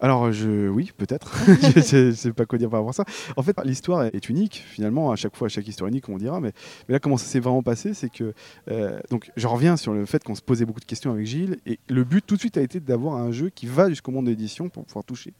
Alors, 0.00 0.32
je, 0.32 0.68
oui, 0.68 0.92
peut-être. 0.98 1.32
je 1.46 1.80
je 1.80 2.12
sais 2.12 2.32
pas 2.32 2.44
quoi 2.44 2.58
dire 2.58 2.68
par 2.68 2.80
rapport 2.80 2.90
à 2.90 2.92
ça. 2.92 3.04
En 3.36 3.42
fait, 3.42 3.56
l'histoire 3.64 4.02
est 4.04 4.28
unique, 4.28 4.62
finalement. 4.66 5.12
À 5.12 5.16
chaque 5.16 5.36
fois, 5.36 5.46
à 5.46 5.48
chaque 5.48 5.66
histoire 5.68 5.88
unique, 5.88 6.08
on 6.08 6.18
dira. 6.18 6.40
Mais, 6.40 6.52
mais 6.88 6.94
là, 6.94 6.98
comment 6.98 7.16
ça 7.16 7.26
s'est 7.26 7.38
vraiment 7.38 7.62
passé 7.62 7.94
C'est 7.94 8.10
que. 8.10 8.34
euh, 8.70 8.98
donc, 9.08 9.30
je 9.36 9.46
reviens 9.46 9.76
sur 9.76 9.94
le 9.94 10.04
fait 10.04 10.22
qu'on 10.24 10.34
se 10.34 10.42
posait 10.42 10.66
beaucoup 10.66 10.80
de 10.80 10.84
questions 10.84 11.12
avec 11.12 11.26
Gilles. 11.26 11.58
Et 11.64 11.78
le 11.88 12.02
but, 12.02 12.26
tout 12.26 12.34
de 12.34 12.40
suite, 12.40 12.58
a 12.58 12.60
été 12.60 12.80
d'avoir 12.80 13.14
un 13.14 13.30
jeu 13.30 13.50
qui 13.50 13.66
va 13.66 13.88
jusqu'au 13.88 14.10
monde 14.10 14.24
de 14.26 14.30
l'édition 14.30 14.68
pour 14.68 14.84
pouvoir 14.84 15.04
toucher 15.04 15.32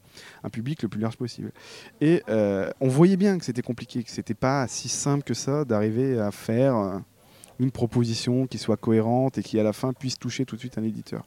un 0.43 0.49
public 0.49 0.81
le 0.81 0.89
plus 0.89 1.01
large 1.01 1.17
possible. 1.17 1.51
Et 1.99 2.23
euh, 2.29 2.69
on 2.79 2.87
voyait 2.87 3.17
bien 3.17 3.37
que 3.37 3.43
c'était 3.43 3.61
compliqué, 3.61 4.03
que 4.03 4.09
c'était 4.09 4.33
pas 4.33 4.67
si 4.69 4.87
simple 4.87 5.23
que 5.23 5.33
ça 5.33 5.65
d'arriver 5.65 6.17
à 6.17 6.31
faire. 6.31 7.01
Une 7.59 7.71
proposition 7.71 8.47
qui 8.47 8.57
soit 8.57 8.77
cohérente 8.77 9.37
et 9.37 9.43
qui 9.43 9.59
à 9.59 9.63
la 9.63 9.73
fin 9.73 9.93
puisse 9.93 10.17
toucher 10.19 10.45
tout 10.45 10.55
de 10.55 10.59
suite 10.59 10.77
un 10.77 10.83
éditeur. 10.83 11.23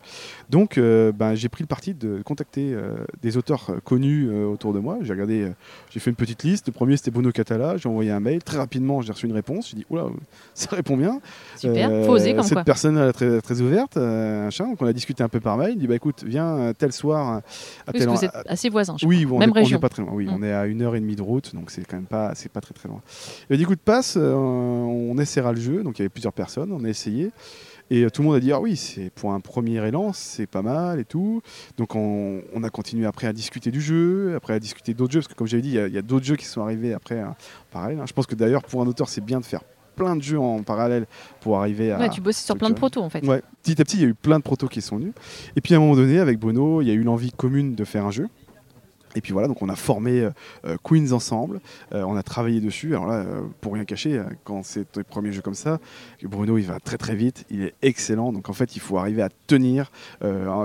Donc 0.50 0.78
euh, 0.78 1.12
ben, 1.12 1.35
j'ai 1.35 1.49
pris 1.49 1.62
le 1.62 1.68
parti 1.68 1.94
de 1.94 2.20
contacter 2.25 2.73
euh, 2.75 2.97
des 3.23 3.37
auteurs 3.37 3.66
euh, 3.70 3.78
connus 3.85 4.28
euh, 4.28 4.47
autour 4.47 4.73
de 4.73 4.78
moi. 4.78 4.99
J'ai 5.02 5.12
regardé, 5.12 5.50
j'ai 5.90 6.00
fait 6.00 6.11
une 6.11 6.16
petite 6.16 6.42
liste. 6.42 6.66
Le 6.66 6.73
premier 6.73 6.97
c'était 6.97 7.11
Bruno 7.11 7.32
Catala, 7.32 7.76
j'ai 7.76 7.88
envoyé 7.88 8.11
un 8.11 8.20
mail. 8.20 8.42
Très 8.42 8.58
rapidement 8.58 9.00
j'ai 9.02 9.12
reçu 9.12 9.26
une 9.26 9.32
réponse. 9.32 9.70
J'ai 9.70 9.76
dit 9.76 9.87
oula, 9.90 10.06
ça 10.54 10.75
répond 10.76 10.97
bien. 10.97 11.20
Super, 11.56 11.88
faut 12.04 12.12
oser 12.12 12.35
comme 12.35 12.44
cette 12.44 12.52
quoi. 12.54 12.64
personne 12.64 13.12
très, 13.12 13.40
très 13.40 13.61
ouverte, 13.61 13.97
euh, 13.97 14.44
machin. 14.44 14.66
donc 14.68 14.82
on 14.82 14.87
a 14.87 14.92
discuté 14.92 15.23
un 15.23 15.28
peu 15.28 15.40
par 15.40 15.56
mail. 15.56 15.73
Il 15.73 15.78
dit 15.78 15.87
bah 15.87 15.94
écoute, 15.97 16.25
viens 16.26 16.73
tel 16.76 16.92
soir 16.92 17.28
à 17.38 17.40
Parce 17.87 17.99
tel 17.99 18.06
que 18.06 18.11
en- 18.11 18.14
vous 18.14 18.25
êtes 18.25 18.32
assez 18.47 18.68
voisins. 18.68 18.97
je 19.00 19.06
oui, 19.06 19.26
on 19.30 19.38
Même 19.38 19.50
est, 19.50 19.52
on 19.52 19.56
est 19.56 19.61
région. 19.61 19.78
pas 19.80 19.88
très 19.88 20.02
loin. 20.02 20.12
Oui, 20.14 20.26
Mm. 20.26 20.35
on 20.35 20.42
est 20.42 20.52
à 20.52 20.66
une 20.66 20.82
heure 20.82 20.94
et 20.94 21.00
demie 21.00 21.16
de 21.16 21.23
route, 21.23 21.54
donc 21.54 21.70
c'est 21.70 21.85
quand 21.87 21.97
même 21.97 22.06
pas, 22.06 22.35
c'est 22.35 22.50
pas 22.50 22.61
très 22.61 22.75
très 22.75 22.88
loin. 22.88 23.00
Il 23.50 23.56
dit 23.56 23.62
écoute, 23.62 23.80
passe, 23.85 24.16
on 24.16 25.16
essaiera 25.18 25.52
le 25.52 25.61
jeu. 25.61 25.82
Donc 25.82 25.99
il 25.99 26.02
y 26.02 26.04
avait 26.04 26.08
plusieurs 26.18 26.32
personnes, 26.32 26.72
on 26.72 26.84
a 26.84 26.88
essayé. 26.88 27.30
Et 27.90 28.02
euh, 28.02 28.10
tout 28.10 28.22
le 28.22 28.28
monde 28.28 28.37
a 28.37 28.40
dit 28.40 28.50
ah 28.52 28.60
oui, 28.60 28.76
c'est 28.76 29.10
pour 29.10 29.32
un 29.32 29.38
premier 29.40 29.87
élan, 29.87 30.12
c'est 30.12 30.48
pas 30.48 30.62
mal 30.62 30.98
et 30.98 31.04
tout. 31.04 31.40
Donc 31.76 31.94
on, 31.94 32.42
on 32.52 32.64
a 32.64 32.70
continué 32.70 33.06
après 33.06 33.28
à 33.28 33.32
discuter 33.32 33.70
du 33.70 33.80
jeu, 33.80 34.34
après 34.34 34.54
à 34.54 34.58
discuter 34.58 34.94
d'autres 34.94 35.12
jeux, 35.12 35.20
parce 35.20 35.28
que 35.28 35.34
comme 35.34 35.46
j'avais 35.46 35.62
dit, 35.62 35.70
il 35.76 35.94
y 35.94 35.98
a, 35.98 36.02
d'autres 36.02 36.26
jeux 36.26 36.34
qui 36.34 36.44
sont 36.44 36.60
arrivés 36.60 36.92
après 36.92 37.20
hein, 37.20 37.37
en 37.38 37.72
parallèle. 37.72 38.00
hein. 38.00 38.04
Je 38.06 38.12
pense 38.12 38.26
que 38.26 38.34
d'ailleurs 38.34 38.64
pour 38.64 38.82
un 38.82 38.87
auteur, 38.88 39.08
c'est 39.08 39.25
bien 39.25 39.38
de 39.38 39.44
faire 39.44 39.62
plein 39.94 40.16
de 40.16 40.22
jeux 40.22 40.40
en 40.40 40.62
parallèle 40.64 41.06
pour 41.40 41.58
arriver 41.58 41.92
à, 41.92 41.98
Ouais, 42.00 42.10
tu 42.10 42.20
bossais 42.20 42.44
sur 42.44 42.56
plein 42.56 42.70
de 42.70 42.75
protos 42.75 43.00
en 43.00 43.10
fait. 43.10 43.25
Ouais, 43.25 43.42
petit 43.62 43.80
à 43.80 43.84
petit, 43.84 43.96
il 43.98 44.02
y 44.02 44.06
a 44.06 44.08
eu 44.08 44.14
plein 44.14 44.38
de 44.38 44.44
protos 44.44 44.66
qui 44.66 44.82
sont 44.82 44.96
venus. 44.96 45.12
Et 45.54 45.60
puis 45.60 45.72
à 45.75 45.76
un 45.76 45.80
moment 45.80 45.94
donné, 45.94 46.18
avec 46.18 46.38
Bruno, 46.40 46.82
il 46.82 46.88
y 46.88 46.90
a 46.90 46.94
eu 46.94 47.02
l'envie 47.04 47.30
commune 47.30 47.76
de 47.76 47.84
faire 47.84 48.04
un 48.06 48.10
jeu. 48.10 48.28
Et 49.18 49.20
puis 49.20 49.32
voilà, 49.32 49.48
donc 49.48 49.60
on 49.62 49.68
a 49.68 49.75
formé 49.75 50.20
euh, 50.20 50.30
euh, 50.64 50.76
Queens 50.84 51.10
ensemble, 51.10 51.60
euh, 51.92 52.04
on 52.04 52.16
a 52.16 52.22
travaillé 52.22 52.60
dessus. 52.60 52.94
Alors 52.94 53.08
là, 53.08 53.25
pour 53.60 53.75
rien 53.75 53.84
cacher, 53.84 54.16
euh, 54.18 54.22
quand 54.44 54.64
c'est 54.64 54.92
tes 54.92 55.02
premiers 55.02 55.32
jeux 55.32 55.42
comme 55.42 55.54
ça, 55.54 55.80
Bruno 56.22 56.56
il 56.56 56.66
va 56.66 56.78
très 56.78 56.96
très 56.96 57.16
vite, 57.16 57.44
il 57.50 57.62
est 57.62 57.75
excellent. 57.82 58.32
Donc 58.32 58.48
en 58.48 58.52
fait, 58.52 58.76
il 58.76 58.80
faut 58.80 58.96
arriver 58.96 59.22
à 59.22 59.28
tenir 59.48 59.90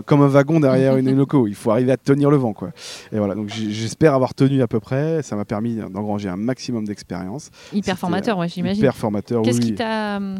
comme 0.05 0.22
un 0.22 0.27
wagon 0.27 0.60
derrière 0.60 0.98
une 0.98 1.15
loco. 1.15 1.48
Il 1.48 1.55
faut 1.55 1.72
arriver 1.72 1.91
à 1.91 1.98
tenir 1.98 2.29
le 2.29 2.38
vent, 2.38 2.53
quoi. 2.53 2.69
Et 3.12 3.17
voilà, 3.17 3.33
donc 3.33 3.50
j'espère 3.50 4.13
avoir 4.13 4.36
tenu 4.36 4.62
à 4.62 4.67
peu 4.67 4.79
près. 4.79 5.24
Ça 5.24 5.36
m'a 5.36 5.45
permis 5.45 5.77
d'engranger 5.77 6.29
un 6.29 6.36
maximum 6.36 6.86
d'expérience. 6.86 7.50
Hyper 7.74 7.98
formateur, 7.98 8.38
ouais, 8.38 8.48
j'imagine. 8.50 8.77
Hyper 8.77 8.95
formateur. 8.95 9.41
Qu'est-ce 9.41 9.60
oui, 9.60 9.65
qui 9.65 9.75
t'a 9.75 10.17
hum, 10.17 10.36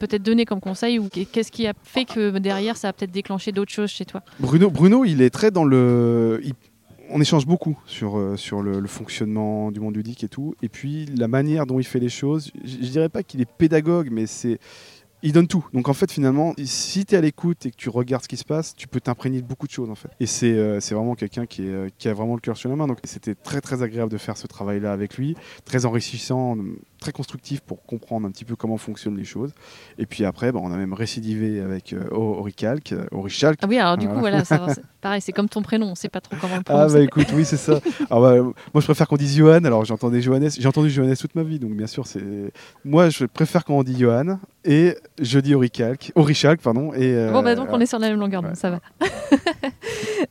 peut-être 0.00 0.22
donné 0.22 0.44
comme 0.44 0.60
conseil 0.60 0.98
ou 0.98 1.08
qu'est-ce 1.08 1.52
qui 1.52 1.66
a 1.68 1.74
fait 1.84 2.04
que 2.04 2.36
derrière 2.38 2.76
ça 2.76 2.88
a 2.88 2.92
peut-être 2.92 3.12
déclenché 3.12 3.52
d'autres 3.52 3.70
choses 3.72 3.90
chez 3.90 4.04
toi? 4.04 4.22
Bruno, 4.40 4.68
Bruno, 4.68 5.04
il 5.04 5.22
est 5.22 5.30
très 5.30 5.52
dans 5.52 5.64
le. 5.64 6.40
il- 6.42 6.54
on 7.12 7.20
échange 7.20 7.46
beaucoup 7.46 7.78
sur, 7.86 8.18
euh, 8.18 8.36
sur 8.36 8.62
le, 8.62 8.86
fonctionnement 8.86 9.70
du 9.70 9.80
monde 9.80 9.96
ludique 9.96 10.24
et 10.24 10.28
tout. 10.28 10.54
Et 10.62 10.68
puis 10.68 11.06
la 11.06 11.28
manière 11.28 11.66
dont 11.66 11.78
il 11.78 11.84
fait 11.84 12.00
les 12.00 12.08
choses, 12.08 12.50
je, 12.64 12.76
je 12.82 12.90
dirais 12.90 13.08
pas 13.08 13.22
qu'il 13.22 13.40
est 13.40 13.50
pédagogue, 13.50 14.08
mais 14.10 14.26
c'est. 14.26 14.58
Il 15.24 15.32
donne 15.32 15.46
tout. 15.46 15.64
Donc 15.72 15.88
en 15.88 15.92
fait, 15.92 16.10
finalement, 16.10 16.52
si 16.64 17.06
tu 17.06 17.14
es 17.14 17.18
à 17.18 17.20
l'écoute 17.20 17.64
et 17.64 17.70
que 17.70 17.76
tu 17.76 17.88
regardes 17.88 18.24
ce 18.24 18.28
qui 18.28 18.36
se 18.36 18.44
passe, 18.44 18.74
tu 18.74 18.88
peux 18.88 18.98
t'imprégner 18.98 19.40
de 19.40 19.46
beaucoup 19.46 19.68
de 19.68 19.72
choses 19.72 19.88
en 19.88 19.94
fait. 19.94 20.08
Et 20.18 20.26
c'est 20.26 20.52
euh, 20.52 20.80
vraiment 20.90 21.14
quelqu'un 21.14 21.46
qui, 21.46 21.62
euh, 21.62 21.88
qui 21.96 22.08
a 22.08 22.12
vraiment 22.12 22.34
le 22.34 22.40
cœur 22.40 22.56
sur 22.56 22.68
la 22.68 22.74
main. 22.74 22.88
Donc 22.88 22.98
c'était 23.04 23.36
très 23.36 23.60
très 23.60 23.84
agréable 23.84 24.10
de 24.10 24.18
faire 24.18 24.36
ce 24.36 24.48
travail-là 24.48 24.92
avec 24.92 25.16
lui, 25.16 25.36
très 25.64 25.86
enrichissant, 25.86 26.56
très 27.02 27.12
constructif 27.12 27.60
pour 27.60 27.84
comprendre 27.84 28.26
un 28.26 28.30
petit 28.30 28.44
peu 28.44 28.56
comment 28.56 28.76
fonctionnent 28.78 29.16
les 29.16 29.24
choses. 29.24 29.52
Et 29.98 30.06
puis 30.06 30.24
après, 30.24 30.52
bah, 30.52 30.60
on 30.62 30.72
a 30.72 30.76
même 30.76 30.94
récidivé 30.94 31.60
avec 31.60 31.92
euh, 31.92 32.04
Oricalc, 32.12 32.92
euh, 32.92 33.04
Orichalc, 33.10 33.58
Ah 33.62 33.66
oui, 33.68 33.78
alors 33.78 33.96
du 33.98 34.08
coup, 34.08 34.18
Voilà. 34.20 34.44
ça- 34.44 34.66
pareil, 35.02 35.20
c'est 35.20 35.32
comme 35.32 35.48
ton 35.48 35.62
prénom, 35.62 35.86
on 35.90 35.94
sait 35.94 36.08
pas 36.08 36.20
trop 36.20 36.36
comment 36.40 36.54
le 36.54 36.60
Ah 36.66 36.72
prononcer. 36.72 36.94
bah 36.94 37.00
écoute, 37.00 37.26
oui 37.34 37.44
c'est 37.44 37.56
ça. 37.56 37.80
Alors, 38.10 38.22
bah, 38.22 38.36
moi 38.40 38.80
je 38.80 38.84
préfère 38.84 39.06
qu'on 39.08 39.16
dise 39.16 39.36
Johan, 39.36 39.64
alors 39.64 39.84
j'entendais 39.84 40.22
Johannes, 40.22 40.50
j'ai 40.56 40.68
entendu 40.68 40.90
Johannes 40.90 41.16
toute 41.16 41.34
ma 41.34 41.42
vie, 41.42 41.58
donc 41.58 41.72
bien 41.72 41.86
sûr 41.88 42.06
c'est... 42.06 42.22
Moi 42.84 43.10
je 43.10 43.24
préfère 43.26 43.64
quand 43.64 43.74
on 43.76 43.82
dit 43.82 43.98
Johan, 43.98 44.38
et 44.64 44.96
je 45.20 45.38
dis 45.40 45.54
Oricalc, 45.54 46.12
Orichalc 46.14 46.60
pardon, 46.62 46.92
et... 46.94 47.12
euh, 47.14 47.32
Bon, 47.32 47.42
bah 47.42 47.54
donc 47.56 47.68
on 47.72 47.80
est 47.80 47.86
sur 47.86 47.98
la 47.98 48.08
même 48.10 48.18
longueur, 48.20 48.42
ouais. 48.44 48.54
ça 48.54 48.70
va. 48.70 48.80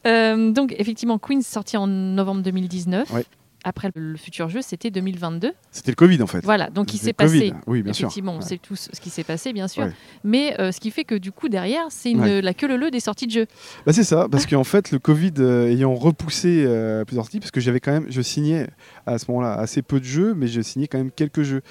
Euh, 0.08 0.52
donc, 0.52 0.74
effectivement, 0.80 1.18
Queen 1.20 1.42
sorti 1.42 1.78
en 1.78 1.86
novembre 1.88 2.42
2019. 2.42 3.12
Ouais. 3.12 3.26
Après, 3.64 3.92
le 3.96 4.18
futur 4.18 4.50
jeu, 4.50 4.62
c'était 4.62 4.90
2022. 4.90 5.52
C'était 5.72 5.92
le 5.92 5.96
Covid 5.96 6.22
en 6.24 6.28
fait. 6.28 6.44
Voilà, 6.44 6.70
donc 6.70 6.94
il 6.94 6.98
s'est 6.98 7.14
passé. 7.14 7.54
Oui 7.68 7.84
bien 7.84 7.94
sûr. 7.94 8.06
Effectivement, 8.08 8.34
on 8.34 8.38
Ouais. 8.40 8.42
sait 8.42 8.58
tous 8.58 8.90
ce 8.92 9.00
qui 9.00 9.10
s'est 9.12 9.24
passé, 9.24 9.54
bien 9.54 9.68
sûr. 9.68 9.84
Ouais. 9.84 9.92
Mais 10.24 10.60
euh, 10.60 10.72
ce 10.72 10.80
qui 10.80 10.90
fait 10.90 11.04
que 11.04 11.16
du 11.16 11.32
coup, 11.32 11.48
derrière, 11.50 11.84
c'est 11.90 12.16
Ouais. 12.16 12.42
la 12.42 12.54
queue 12.54 12.68
le 12.68 12.78
le 12.78 12.90
des 12.92 13.00
sorties 13.00 13.28
de 13.28 13.32
jeux. 13.32 13.48
Bah, 13.86 13.94
c'est 13.94 14.04
ça, 14.04 14.28
parce 14.32 14.46
qu'en 14.48 14.64
fait, 14.64 14.92
le 14.92 14.98
Covid 15.00 15.34
euh, 15.40 15.68
ayant 15.70 15.94
repoussé 15.94 16.64
euh, 16.66 17.06
plusieurs 17.06 17.30
types, 17.30 17.42
parce 17.42 17.52
que 17.52 17.62
j'avais 17.62 17.80
quand 17.80 17.92
même, 17.92 18.06
je 18.10 18.22
signais 18.22 18.68
à 19.06 19.18
ce 19.20 19.26
moment-là 19.30 19.54
assez 19.54 19.82
peu 19.84 20.00
de 20.00 20.06
jeux, 20.06 20.34
mais 20.34 20.48
je 20.48 20.62
signais 20.62 20.88
quand 20.88 20.98
même 20.98 21.12
quelques 21.12 21.44
jeux. 21.44 21.62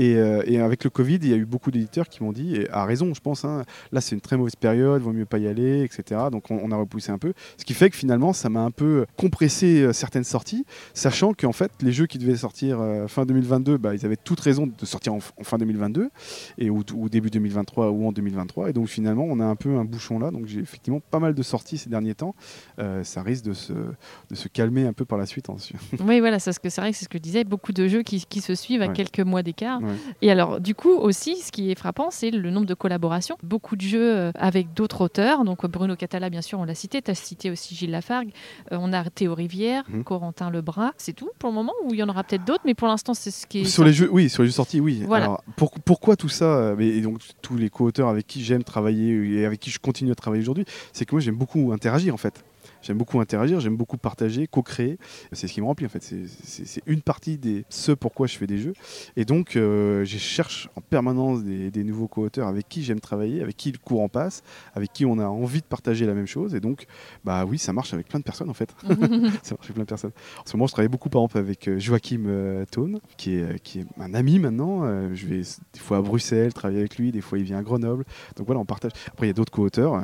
Et, 0.00 0.14
euh, 0.14 0.42
et 0.46 0.60
avec 0.60 0.84
le 0.84 0.90
Covid, 0.90 1.16
il 1.16 1.28
y 1.28 1.32
a 1.32 1.36
eu 1.36 1.44
beaucoup 1.44 1.72
d'éditeurs 1.72 2.08
qui 2.08 2.22
m'ont 2.22 2.30
dit, 2.32 2.54
et 2.54 2.70
à 2.70 2.84
raison, 2.84 3.12
je 3.14 3.20
pense, 3.20 3.44
hein, 3.44 3.64
là 3.90 4.00
c'est 4.00 4.14
une 4.14 4.20
très 4.20 4.36
mauvaise 4.36 4.54
période, 4.54 5.02
vaut 5.02 5.12
mieux 5.12 5.24
pas 5.26 5.38
y 5.38 5.48
aller, 5.48 5.82
etc. 5.82 6.20
Donc 6.30 6.52
on, 6.52 6.60
on 6.62 6.70
a 6.70 6.76
repoussé 6.76 7.10
un 7.10 7.18
peu. 7.18 7.32
Ce 7.56 7.64
qui 7.64 7.74
fait 7.74 7.90
que 7.90 7.96
finalement, 7.96 8.32
ça 8.32 8.48
m'a 8.48 8.60
un 8.60 8.70
peu 8.70 9.06
compressé 9.16 9.82
euh, 9.82 9.92
certaines 9.92 10.22
sorties, 10.22 10.64
sachant 10.94 11.34
qu'en 11.34 11.50
fait, 11.52 11.72
les 11.82 11.90
jeux 11.90 12.06
qui 12.06 12.18
devaient 12.18 12.36
sortir 12.36 12.78
euh, 12.80 13.08
fin 13.08 13.26
2022, 13.26 13.76
bah, 13.76 13.92
ils 13.94 14.06
avaient 14.06 14.16
toute 14.16 14.38
raison 14.38 14.68
de 14.68 14.86
sortir 14.86 15.14
en, 15.14 15.18
en 15.36 15.42
fin 15.44 15.58
2022, 15.58 16.10
et 16.58 16.70
ou, 16.70 16.84
ou 16.94 17.08
début 17.08 17.30
2023 17.30 17.90
ou 17.90 18.06
en 18.06 18.12
2023. 18.12 18.70
Et 18.70 18.72
donc 18.72 18.86
finalement, 18.86 19.24
on 19.28 19.40
a 19.40 19.44
un 19.44 19.56
peu 19.56 19.76
un 19.76 19.84
bouchon 19.84 20.20
là. 20.20 20.30
Donc 20.30 20.46
j'ai 20.46 20.60
effectivement 20.60 21.00
pas 21.10 21.18
mal 21.18 21.34
de 21.34 21.42
sorties 21.42 21.76
ces 21.76 21.90
derniers 21.90 22.14
temps. 22.14 22.36
Euh, 22.78 23.02
ça 23.02 23.22
risque 23.22 23.44
de 23.44 23.52
se, 23.52 23.72
de 23.72 24.34
se 24.34 24.46
calmer 24.46 24.86
un 24.86 24.92
peu 24.92 25.04
par 25.04 25.18
la 25.18 25.26
suite. 25.26 25.50
ensuite. 25.50 25.76
oui, 26.00 26.20
voilà, 26.20 26.38
c'est 26.38 26.52
ce 26.52 26.60
que 26.60 26.68
c'est 26.68 26.80
vrai 26.80 26.92
que 26.92 26.96
c'est 26.96 27.04
ce 27.04 27.08
que 27.08 27.18
je 27.18 27.22
disais. 27.22 27.42
Beaucoup 27.42 27.72
de 27.72 27.88
jeux 27.88 28.02
qui, 28.02 28.24
qui 28.28 28.40
se 28.40 28.54
suivent 28.54 28.82
à 28.82 28.86
Ouais. 28.88 28.92
quelques 28.94 29.20
mois 29.20 29.42
d'écart. 29.42 29.82
Ouais. 29.82 29.87
Et 30.22 30.30
alors, 30.30 30.60
du 30.60 30.74
coup, 30.74 30.90
aussi, 30.92 31.36
ce 31.36 31.52
qui 31.52 31.70
est 31.70 31.78
frappant, 31.78 32.08
c'est 32.10 32.30
le 32.30 32.50
nombre 32.50 32.66
de 32.66 32.74
collaborations. 32.74 33.36
Beaucoup 33.42 33.76
de 33.76 33.80
jeux 33.82 34.16
euh, 34.16 34.30
avec 34.34 34.72
d'autres 34.74 35.00
auteurs. 35.02 35.44
Donc, 35.44 35.64
euh, 35.64 35.68
Bruno 35.68 35.96
Catala, 35.96 36.30
bien 36.30 36.42
sûr, 36.42 36.58
on 36.58 36.64
l'a 36.64 36.74
cité. 36.74 37.02
Tu 37.02 37.10
as 37.10 37.14
cité 37.14 37.50
aussi 37.50 37.74
Gilles 37.74 37.90
Lafargue. 37.90 38.30
Euh, 38.72 38.78
on 38.80 38.92
a 38.92 39.04
Théo 39.10 39.34
Rivière, 39.34 39.84
Mhm. 39.88 40.04
Corentin 40.04 40.50
Lebras. 40.50 40.92
C'est 40.96 41.12
tout 41.14 41.30
pour 41.38 41.50
le 41.50 41.54
moment 41.54 41.72
Ou 41.84 41.94
il 41.94 42.00
y 42.00 42.02
en 42.02 42.08
aura 42.08 42.24
peut-être 42.24 42.44
d'autres? 42.44 42.62
Mais 42.64 42.74
pour 42.74 42.88
l'instant, 42.88 43.14
c'est 43.14 43.30
ce 43.30 43.46
qui 43.46 43.60
est. 43.60 43.64
Sur 43.64 43.84
les 43.84 43.92
jeux, 43.92 44.08
oui, 44.12 44.28
sur 44.28 44.42
les 44.42 44.48
jeux 44.48 44.54
sortis, 44.54 44.80
oui. 44.80 45.02
Voilà. 45.06 45.24
Alors, 45.26 45.44
pour- 45.56 45.70
pourquoi 45.72 46.16
tout 46.16 46.28
ça 46.28 46.74
Et 46.78 47.00
donc 47.00 47.20
tous 47.42 47.56
les 47.56 47.70
co-auteurs 47.70 48.08
avec 48.08 48.26
qui 48.26 48.42
j'aime 48.44 48.64
travailler 48.64 49.38
et 49.40 49.44
avec 49.46 49.60
qui 49.60 49.70
je 49.70 49.78
continue 49.78 50.10
à 50.12 50.14
travailler 50.14 50.42
aujourd'hui, 50.42 50.64
c'est 50.92 51.04
que 51.04 51.14
moi 51.14 51.20
j'aime 51.20 51.36
beaucoup 51.36 51.72
interagir 51.72 52.14
en 52.14 52.16
fait. 52.18 52.44
J'aime 52.82 52.98
beaucoup 52.98 53.20
interagir, 53.20 53.60
j'aime 53.60 53.76
beaucoup 53.76 53.96
partager, 53.98 54.46
co-créer. 54.46 54.98
C'est 55.32 55.48
ce 55.48 55.52
qui 55.52 55.60
me 55.60 55.66
remplit 55.66 55.86
en 55.86 55.90
fait. 55.90 56.02
C'est- 56.02 56.82
une 56.86 57.02
partie 57.02 57.38
des 57.38 57.64
ce 57.68 57.92
pourquoi 57.92 58.26
je 58.26 58.36
fais 58.38 58.46
des 58.46 58.58
jeux. 58.58 58.72
Et 59.16 59.24
donc 59.24 59.56
euh, 59.56 60.04
je 60.04 60.18
cherche 60.18 60.68
en 60.76 60.80
permanence 60.80 61.42
des, 61.44 61.70
des 61.70 61.84
nouveaux 61.84 62.08
co-auteurs 62.08 62.46
avec 62.48 62.68
qui 62.68 62.82
j'aime 62.82 63.00
travailler, 63.00 63.42
avec 63.42 63.56
qui 63.56 63.72
le 63.72 63.78
courant 63.78 64.08
passe, 64.08 64.42
avec 64.74 64.92
qui 64.92 65.04
on 65.04 65.18
a 65.18 65.26
envie 65.26 65.60
de 65.60 65.66
partager 65.66 66.06
la 66.06 66.14
même 66.14 66.26
chose. 66.26 66.54
Et 66.54 66.60
donc, 66.60 66.86
bah 67.24 67.44
oui, 67.44 67.58
ça 67.58 67.72
marche 67.72 67.92
avec 67.92 68.08
plein 68.08 68.18
de 68.20 68.24
personnes 68.24 68.50
en 68.50 68.54
fait. 68.54 68.74
ça 69.42 69.54
marche 69.54 69.64
avec 69.64 69.74
plein 69.74 69.82
de 69.84 69.88
personnes. 69.88 70.12
En 70.38 70.46
ce 70.46 70.56
moment, 70.56 70.66
je 70.66 70.72
travaille 70.72 70.88
beaucoup 70.88 71.08
par 71.08 71.22
exemple 71.22 71.38
avec 71.38 71.68
euh, 71.68 71.78
Joachim 71.78 72.24
euh, 72.26 72.64
Thone, 72.70 73.00
qui 73.16 73.34
est, 73.36 73.42
euh, 73.42 73.56
qui 73.62 73.80
est 73.80 73.86
un 73.98 74.14
ami 74.14 74.38
maintenant. 74.38 74.84
Euh, 74.84 75.10
je 75.14 75.26
vais 75.26 75.40
des 75.72 75.80
fois 75.80 75.98
à 75.98 76.02
Bruxelles 76.02 76.52
travailler 76.52 76.80
avec 76.80 76.96
lui, 76.98 77.12
des 77.12 77.20
fois 77.20 77.38
il 77.38 77.44
vient 77.44 77.58
à 77.58 77.62
Grenoble. 77.62 78.04
Donc 78.36 78.46
voilà, 78.46 78.60
on 78.60 78.64
partage. 78.64 78.92
Après, 79.08 79.26
il 79.26 79.30
y 79.30 79.30
a 79.30 79.34
d'autres 79.34 79.52
co-auteurs. 79.52 80.00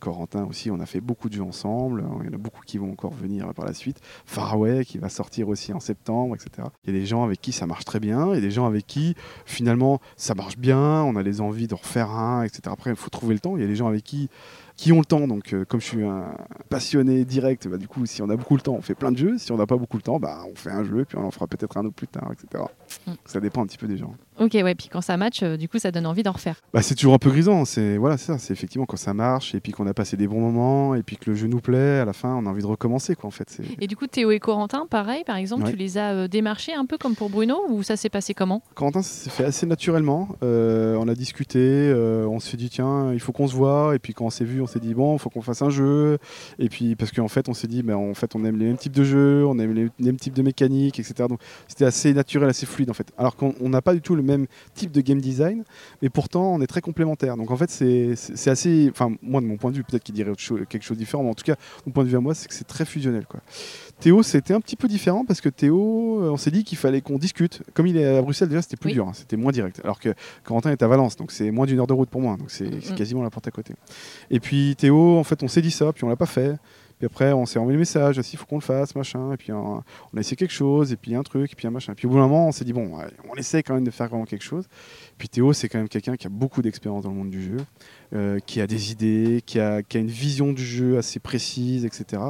Corentin 0.00 0.44
aussi, 0.44 0.70
on 0.70 0.80
a 0.80 0.86
fait 0.86 1.00
beaucoup 1.00 1.28
de 1.28 1.34
jeux 1.34 1.42
ensemble. 1.42 2.04
Il 2.20 2.26
y 2.26 2.30
en 2.30 2.34
a 2.34 2.38
beaucoup 2.38 2.62
qui 2.64 2.78
vont 2.78 2.92
encore 2.92 3.14
venir 3.14 3.52
par 3.54 3.64
la 3.64 3.74
suite. 3.74 4.00
Faraway 4.24 4.84
qui 4.84 4.98
va 4.98 5.08
sortir 5.08 5.48
aussi 5.48 5.72
en 5.72 5.80
septembre, 5.80 6.34
etc. 6.34 6.68
Il 6.84 6.94
y 6.94 6.96
a 6.96 7.00
des 7.00 7.06
gens 7.06 7.24
avec 7.24 7.40
qui 7.40 7.52
ça 7.52 7.66
marche 7.66 7.84
très 7.84 8.00
bien 8.00 8.32
et 8.32 8.40
des 8.40 8.50
gens 8.50 8.66
avec 8.66 8.86
qui 8.86 9.14
finalement 9.44 10.00
ça 10.16 10.34
marche 10.34 10.58
bien. 10.58 11.02
On 11.02 11.16
a 11.16 11.22
les 11.22 11.40
envies 11.40 11.66
de 11.66 11.74
refaire 11.74 12.10
un, 12.10 12.42
etc. 12.42 12.62
Après, 12.66 12.90
il 12.90 12.96
faut 12.96 13.10
trouver 13.10 13.34
le 13.34 13.40
temps. 13.40 13.56
Il 13.56 13.62
y 13.62 13.64
a 13.64 13.68
des 13.68 13.76
gens 13.76 13.88
avec 13.88 14.04
qui 14.04 14.28
qui 14.76 14.92
ont 14.92 14.98
le 14.98 15.04
temps. 15.04 15.26
Donc, 15.26 15.52
euh, 15.52 15.64
comme 15.64 15.80
je 15.80 15.86
suis 15.86 16.04
un 16.04 16.24
passionné 16.68 17.24
direct, 17.24 17.66
bah, 17.68 17.76
du 17.78 17.88
coup, 17.88 18.04
si 18.06 18.22
on 18.22 18.28
a 18.30 18.36
beaucoup 18.36 18.56
le 18.56 18.60
temps, 18.60 18.74
on 18.74 18.82
fait 18.82 18.94
plein 18.94 19.12
de 19.12 19.16
jeux. 19.16 19.38
Si 19.38 19.50
on 19.52 19.56
n'a 19.56 19.66
pas 19.66 19.76
beaucoup 19.76 19.96
le 19.96 20.02
temps, 20.02 20.18
bah, 20.18 20.40
on 20.50 20.54
fait 20.54 20.70
un 20.70 20.84
jeu, 20.84 21.04
puis 21.08 21.16
on 21.18 21.24
en 21.24 21.30
fera 21.30 21.46
peut-être 21.46 21.76
un 21.76 21.84
autre 21.84 21.94
plus 21.94 22.08
tard, 22.08 22.30
etc. 22.32 22.64
Mm. 23.06 23.12
Ça 23.24 23.40
dépend 23.40 23.62
un 23.62 23.66
petit 23.66 23.78
peu 23.78 23.86
des 23.86 23.96
gens. 23.96 24.14
Ok, 24.38 24.52
ouais, 24.52 24.74
puis 24.74 24.88
quand 24.88 25.00
ça 25.00 25.16
match, 25.16 25.42
euh, 25.42 25.56
du 25.56 25.68
coup, 25.68 25.78
ça 25.78 25.90
donne 25.90 26.06
envie 26.06 26.22
d'en 26.22 26.32
refaire. 26.32 26.60
Bah, 26.74 26.82
c'est 26.82 26.94
toujours 26.94 27.14
un 27.14 27.18
peu 27.18 27.30
grisant. 27.30 27.64
C'est 27.64 27.96
voilà, 27.96 28.18
c'est 28.18 28.26
ça. 28.26 28.38
C'est 28.38 28.52
effectivement 28.52 28.84
quand 28.86 28.98
ça 28.98 29.14
marche, 29.14 29.54
et 29.54 29.60
puis 29.60 29.72
qu'on 29.72 29.86
a 29.86 29.94
passé 29.94 30.16
des 30.16 30.28
bons 30.28 30.40
moments, 30.40 30.94
et 30.94 31.02
puis 31.02 31.16
que 31.16 31.30
le 31.30 31.36
jeu 31.36 31.46
nous 31.46 31.60
plaît. 31.60 32.00
À 32.00 32.04
la 32.04 32.12
fin, 32.12 32.34
on 32.34 32.44
a 32.46 32.50
envie 32.50 32.62
de 32.62 32.66
recommencer, 32.66 33.14
quoi. 33.14 33.28
En 33.28 33.30
fait. 33.30 33.58
Et 33.80 33.86
du 33.86 33.96
coup, 33.96 34.06
Théo 34.06 34.30
et 34.30 34.38
Corentin, 34.40 34.86
pareil, 34.88 35.24
par 35.24 35.36
exemple, 35.36 35.64
Ouais. 35.64 35.70
tu 35.70 35.76
les 35.76 35.96
as 35.96 36.12
euh, 36.12 36.28
démarchés 36.28 36.74
un 36.74 36.84
peu 36.84 36.98
comme 36.98 37.14
pour 37.14 37.30
Bruno 37.30 37.56
ou 37.70 37.82
ça 37.82 37.96
s'est 37.96 38.10
passé 38.10 38.34
comment? 38.34 38.62
Corentin, 38.74 39.02
ça 39.02 39.24
s'est 39.24 39.30
fait 39.30 39.44
assez 39.44 39.64
naturellement. 39.66 40.28
On 40.42 41.08
a 41.08 41.14
discuté, 41.14 41.92
on 42.28 42.40
s'est 42.40 42.56
dit 42.56 42.68
tiens, 42.68 43.12
il 43.12 43.20
faut 43.20 43.32
qu'on 43.32 43.48
se 43.48 43.54
voit. 43.54 43.94
Et 43.94 43.98
puis 43.98 44.12
quand 44.12 44.26
on 44.26 44.30
s'est 44.30 44.44
vu, 44.44 44.60
on 44.66 44.72
s'est 44.72 44.80
dit 44.80 44.94
bon, 44.94 45.16
il 45.16 45.18
faut 45.18 45.30
qu'on 45.30 45.42
fasse 45.42 45.62
un 45.62 45.70
jeu. 45.70 46.18
Et 46.58 46.68
puis 46.68 46.96
parce 46.96 47.12
qu'en 47.12 47.28
fait, 47.28 47.48
on 47.48 47.54
s'est 47.54 47.68
dit, 47.68 47.82
ben, 47.82 47.94
en 47.94 48.14
fait, 48.14 48.34
on 48.34 48.44
aime 48.44 48.56
les 48.56 48.66
mêmes 48.66 48.76
types 48.76 48.92
de 48.92 49.04
jeux, 49.04 49.46
on 49.46 49.58
aime 49.58 49.72
les 49.72 49.88
mêmes 49.98 50.16
types 50.16 50.34
de 50.34 50.42
mécaniques, 50.42 50.98
etc. 50.98 51.28
Donc 51.28 51.40
c'était 51.68 51.84
assez 51.84 52.12
naturel, 52.12 52.48
assez 52.48 52.66
fluide 52.66 52.90
en 52.90 52.94
fait. 52.94 53.06
Alors 53.16 53.36
qu'on 53.36 53.68
n'a 53.68 53.82
pas 53.82 53.94
du 53.94 54.00
tout 54.00 54.16
le 54.16 54.22
même 54.22 54.46
type 54.74 54.90
de 54.90 55.00
game 55.00 55.20
design, 55.20 55.64
mais 56.02 56.08
pourtant 56.08 56.54
on 56.54 56.60
est 56.60 56.66
très 56.66 56.80
complémentaires. 56.80 57.36
Donc 57.36 57.50
en 57.50 57.56
fait, 57.56 57.70
c'est 57.70 58.50
assez, 58.50 58.88
enfin 58.90 59.12
moi 59.22 59.40
de 59.40 59.46
mon 59.46 59.56
point 59.56 59.70
de 59.70 59.76
vue, 59.76 59.84
peut-être 59.84 60.02
qu'il 60.02 60.14
dirait 60.14 60.32
quelque 60.68 60.82
chose 60.82 60.96
de 60.96 61.02
différent, 61.02 61.22
mais 61.22 61.30
en 61.30 61.34
tout 61.34 61.44
cas, 61.44 61.56
mon 61.86 61.92
point 61.92 62.04
de 62.04 62.08
vue 62.08 62.16
à 62.16 62.20
moi, 62.20 62.34
c'est 62.34 62.48
que 62.48 62.54
c'est 62.54 62.66
très 62.66 62.84
fusionnel 62.84 63.26
quoi. 63.26 63.40
Théo, 64.00 64.22
c'était 64.22 64.52
un 64.52 64.60
petit 64.60 64.76
peu 64.76 64.88
différent 64.88 65.24
parce 65.24 65.40
que 65.40 65.48
Théo, 65.48 66.20
euh, 66.20 66.30
on 66.30 66.36
s'est 66.36 66.50
dit 66.50 66.64
qu'il 66.64 66.76
fallait 66.76 67.00
qu'on 67.00 67.16
discute. 67.16 67.62
Comme 67.72 67.86
il 67.86 67.96
est 67.96 68.18
à 68.18 68.20
Bruxelles, 68.20 68.48
déjà, 68.48 68.60
c'était 68.60 68.76
plus 68.76 68.92
dur, 68.92 69.08
hein, 69.08 69.12
c'était 69.14 69.38
moins 69.38 69.52
direct. 69.52 69.80
Alors 69.84 70.00
que 70.00 70.14
Corentin 70.44 70.70
est 70.70 70.82
à 70.82 70.86
Valence, 70.86 71.16
donc 71.16 71.32
c'est 71.32 71.50
moins 71.50 71.64
d'une 71.64 71.80
heure 71.80 71.86
de 71.86 71.94
route 71.94 72.10
pour 72.10 72.20
moi, 72.20 72.36
donc 72.36 72.50
c'est 72.50 72.66
mm. 72.66 72.94
quasiment 72.94 73.22
la 73.22 73.30
porte 73.30 73.48
à 73.48 73.50
côté. 73.50 73.74
Et 74.30 74.38
puis 74.38 74.55
Théo, 74.76 75.18
en 75.18 75.24
fait, 75.24 75.42
on 75.42 75.48
s'est 75.48 75.62
dit 75.62 75.70
ça, 75.70 75.92
puis 75.92 76.04
on 76.04 76.08
l'a 76.08 76.16
pas 76.16 76.26
fait. 76.26 76.56
Puis 76.98 77.04
après, 77.04 77.32
on 77.32 77.44
s'est 77.44 77.58
envoyé 77.58 77.74
le 77.74 77.80
message, 77.80 78.16
il 78.16 78.38
faut 78.38 78.46
qu'on 78.46 78.56
le 78.56 78.62
fasse, 78.62 78.94
machin. 78.94 79.32
Et 79.32 79.36
puis 79.36 79.52
on 79.52 79.82
a 80.16 80.20
essayé 80.20 80.34
quelque 80.34 80.52
chose, 80.52 80.92
et 80.92 80.96
puis 80.96 81.14
un 81.14 81.22
truc, 81.22 81.52
et 81.52 81.54
puis 81.54 81.66
un 81.66 81.70
machin. 81.70 81.92
Puis 81.94 82.06
au 82.06 82.10
bout 82.10 82.16
d'un 82.16 82.22
moment, 82.22 82.48
on 82.48 82.52
s'est 82.52 82.64
dit, 82.64 82.72
bon, 82.72 82.90
on 83.28 83.34
essaie 83.34 83.62
quand 83.62 83.74
même 83.74 83.84
de 83.84 83.90
faire 83.90 84.08
vraiment 84.08 84.24
quelque 84.24 84.44
chose. 84.44 84.66
Puis 85.18 85.28
Théo, 85.28 85.52
c'est 85.52 85.68
quand 85.68 85.78
même 85.78 85.90
quelqu'un 85.90 86.16
qui 86.16 86.26
a 86.26 86.30
beaucoup 86.30 86.62
d'expérience 86.62 87.04
dans 87.04 87.10
le 87.10 87.16
monde 87.16 87.30
du 87.30 87.42
jeu, 87.42 87.58
euh, 88.14 88.38
qui 88.46 88.62
a 88.62 88.66
des 88.66 88.92
idées, 88.92 89.42
qui 89.44 89.60
a, 89.60 89.82
qui 89.82 89.98
a, 89.98 90.00
une 90.00 90.08
vision 90.08 90.54
du 90.54 90.64
jeu 90.64 90.96
assez 90.96 91.20
précise, 91.20 91.84
etc. 91.84 92.22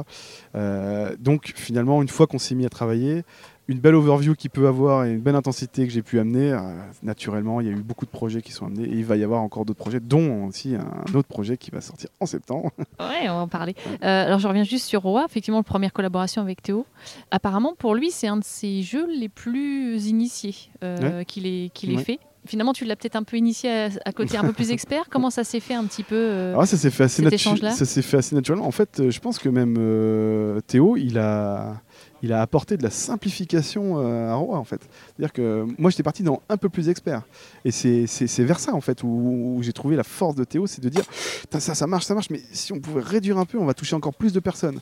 Euh, 0.55 1.15
donc 1.17 1.53
finalement, 1.55 2.01
une 2.01 2.09
fois 2.09 2.27
qu'on 2.27 2.39
s'est 2.39 2.55
mis 2.55 2.65
à 2.65 2.69
travailler, 2.69 3.23
une 3.67 3.79
belle 3.79 3.95
overview 3.95 4.33
qu'il 4.35 4.49
peut 4.49 4.67
avoir 4.67 5.05
et 5.05 5.11
une 5.11 5.19
belle 5.19 5.35
intensité 5.35 5.85
que 5.85 5.91
j'ai 5.91 6.01
pu 6.01 6.19
amener, 6.19 6.51
euh, 6.53 6.59
naturellement, 7.03 7.59
il 7.59 7.67
y 7.67 7.69
a 7.69 7.73
eu 7.73 7.81
beaucoup 7.81 8.05
de 8.05 8.11
projets 8.11 8.41
qui 8.41 8.53
sont 8.53 8.65
amenés 8.65 8.85
et 8.85 8.93
il 8.93 9.05
va 9.05 9.17
y 9.17 9.23
avoir 9.23 9.41
encore 9.41 9.65
d'autres 9.65 9.79
projets, 9.79 9.99
dont 9.99 10.45
aussi 10.45 10.75
un 10.75 11.15
autre 11.15 11.27
projet 11.27 11.57
qui 11.57 11.71
va 11.71 11.81
sortir 11.81 12.09
en 12.19 12.25
septembre. 12.25 12.71
Ouais, 12.99 13.29
on 13.29 13.35
va 13.35 13.41
en 13.41 13.47
parler. 13.47 13.75
Euh, 14.03 14.25
alors 14.25 14.39
je 14.39 14.47
reviens 14.47 14.63
juste 14.63 14.85
sur 14.85 15.01
Roa, 15.01 15.25
effectivement, 15.25 15.59
la 15.59 15.63
première 15.63 15.93
collaboration 15.93 16.41
avec 16.41 16.61
Théo. 16.61 16.85
Apparemment, 17.31 17.73
pour 17.77 17.95
lui, 17.95 18.11
c'est 18.11 18.27
un 18.27 18.37
de 18.37 18.43
ses 18.43 18.81
jeux 18.81 19.07
les 19.07 19.29
plus 19.29 20.07
initiés 20.07 20.55
euh, 20.83 21.23
qu'il 21.23 21.45
ait, 21.45 21.69
fait 22.03 22.19
finalement, 22.45 22.73
tu 22.73 22.85
l'as 22.85 22.95
peut-être 22.95 23.15
un 23.15 23.23
peu 23.23 23.37
initié 23.37 23.89
à, 24.03 24.11
côté 24.13 24.37
un 24.37 24.43
peu 24.43 24.53
plus 24.53 24.71
expert. 24.71 25.05
Comment 25.09 25.29
ça 25.29 25.43
s'est 25.43 25.59
fait 25.59 25.73
un 25.73 25.85
petit 25.85 26.03
peu 26.03 26.53
ah, 26.57 26.65
Ça 26.65 26.77
s'est 26.77 26.89
fait, 26.89 27.03
assez 27.03 27.23
ça 27.23 27.85
s'est 27.85 28.01
fait 28.01 28.17
assez 28.17 28.35
naturellement. 28.35 28.67
En 28.67 28.71
fait, 28.71 29.09
je 29.09 29.19
pense 29.19 29.37
que 29.37 29.49
même 29.49 30.61
Théo, 30.67 30.97
il 30.97 31.17
a, 31.19 31.81
il 32.23 32.33
a 32.33 32.41
apporté 32.41 32.77
de 32.77 32.83
la 32.83 32.89
simplification 32.89 33.99
euh, 33.99 34.29
à 34.29 34.35
Roa 34.35 34.57
en 34.57 34.63
fait. 34.63 34.81
C'est-à-dire 35.15 35.33
que 35.33 35.65
moi 35.77 35.89
j'étais 35.89 36.03
parti 36.03 36.23
dans 36.23 36.41
un 36.49 36.57
peu 36.57 36.69
plus 36.69 36.89
expert. 36.89 37.23
Et 37.65 37.71
c'est 37.71 38.43
vers 38.43 38.59
ça 38.59 38.73
en 38.73 38.81
fait 38.81 39.03
où, 39.03 39.59
j'ai 39.61 39.73
trouvé 39.73 39.95
la 39.95 40.03
force 40.03 40.35
de 40.35 40.43
Théo, 40.43 40.67
c'est 40.67 40.81
de 40.81 40.89
dire 40.89 41.03
ça 41.51 41.75
ça 41.75 41.87
marche, 41.87 42.05
ça 42.05 42.13
marche, 42.13 42.29
mais 42.29 42.41
si 42.51 42.73
on 42.73 42.79
pouvait 42.79 43.01
réduire 43.01 43.37
un 43.37 43.45
peu, 43.45 43.57
on 43.57 43.65
va 43.65 43.73
toucher 43.73 43.95
encore 43.95 44.13
plus 44.13 44.33
de 44.33 44.39
personnes. 44.39 44.79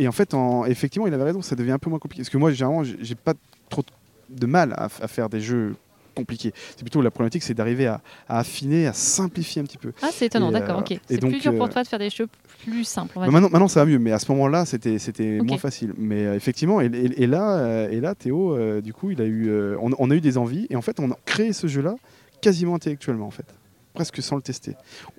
Et 0.00 0.06
en 0.06 0.12
fait, 0.12 0.32
en, 0.32 0.64
effectivement, 0.64 1.08
il 1.08 1.14
avait 1.14 1.24
raison, 1.24 1.42
ça 1.42 1.56
devient 1.56 1.72
un 1.72 1.78
peu 1.78 1.90
moins 1.90 1.98
compliqué. 1.98 2.22
Parce 2.22 2.30
que 2.30 2.38
moi, 2.38 2.52
généralement, 2.52 2.84
j'ai 2.84 3.14
pas 3.16 3.34
trop 3.68 3.82
de 4.30 4.46
mal 4.46 4.74
à 4.76 4.88
faire 5.08 5.28
des 5.28 5.40
jeux 5.40 5.74
compliqué. 6.18 6.52
C'est 6.70 6.82
plutôt 6.82 7.00
la 7.00 7.10
problématique, 7.10 7.42
c'est 7.42 7.54
d'arriver 7.54 7.86
à, 7.86 8.00
affiner, 8.28 8.86
à 8.86 8.92
simplifier 8.92 9.62
un 9.62 9.64
petit 9.64 9.78
peu. 9.78 9.92
Ah, 10.02 10.08
c'est 10.12 10.26
étonnant, 10.26 10.50
d'accord, 10.50 10.80
ok. 10.80 10.98
C'est 11.08 11.20
plus 11.20 11.40
dur 11.40 11.54
pour 11.54 11.66
euh, 11.66 11.68
toi 11.68 11.82
de 11.82 11.88
faire 11.88 11.98
des 11.98 12.10
choses 12.10 12.28
plus 12.64 12.84
simples. 12.84 13.14
Bah, 13.14 13.26
maintenant, 13.30 13.48
maintenant, 13.50 13.68
ça 13.68 13.80
va 13.80 13.86
mieux, 13.86 13.98
mais 13.98 14.12
à 14.12 14.18
ce 14.18 14.30
moment-là, 14.32 14.64
c'était 14.64 14.98
c'était 14.98 15.38
moins 15.40 15.58
facile. 15.58 15.94
Mais 15.96 16.26
euh, 16.26 16.34
effectivement, 16.34 16.80
et, 16.80 16.88
là, 17.26 17.58
euh, 17.58 17.90
et 17.90 18.00
là, 18.00 18.14
Théo, 18.14 18.56
du 18.80 18.92
coup, 18.92 19.10
il 19.10 19.20
a 19.20 19.26
eu, 19.26 19.50
on, 19.80 20.10
a 20.10 20.14
eu 20.14 20.20
des 20.20 20.38
envies, 20.38 20.66
et 20.70 20.76
en 20.76 20.82
fait, 20.82 20.98
on 21.00 21.10
a 21.10 21.18
créé 21.24 21.52
ce 21.52 21.66
jeu-là 21.66 21.94
quasiment 22.40 22.74
intellectuellement, 22.74 23.26
en 23.26 23.32
fait, 23.32 23.46
presque 23.94 24.22
sans 24.22 24.36
le 24.36 24.42
tester. 24.42 24.74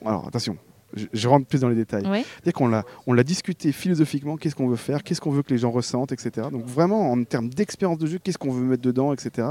Alors 0.05 0.27
attention, 0.27 0.57
je, 1.13 1.27
rentre 1.27 1.45
plus 1.45 1.61
dans 1.61 1.69
les 1.69 1.75
détails. 1.75 2.05
cest 2.43 2.55
qu'on 2.55 2.67
l'a, 2.67 2.83
on 3.07 3.13
l'a 3.13 3.23
discuté 3.23 3.71
philosophiquement, 3.71 4.37
qu'est-ce 4.37 4.55
qu'on 4.55 4.67
veut 4.67 4.75
faire, 4.75 5.03
qu'est-ce 5.03 5.21
qu'on 5.21 5.31
veut 5.31 5.43
que 5.43 5.51
les 5.51 5.59
gens 5.59 5.71
ressentent, 5.71 6.11
etc. 6.11 6.47
Donc 6.51 6.65
vraiment, 6.65 7.11
en 7.11 7.23
termes 7.23 7.49
d'expérience 7.49 7.97
de 7.97 8.07
jeu, 8.07 8.19
qu'est-ce 8.23 8.37
qu'on 8.37 8.51
veut 8.51 8.63
mettre 8.63 8.81
dedans, 8.81 9.13
etc. 9.13 9.47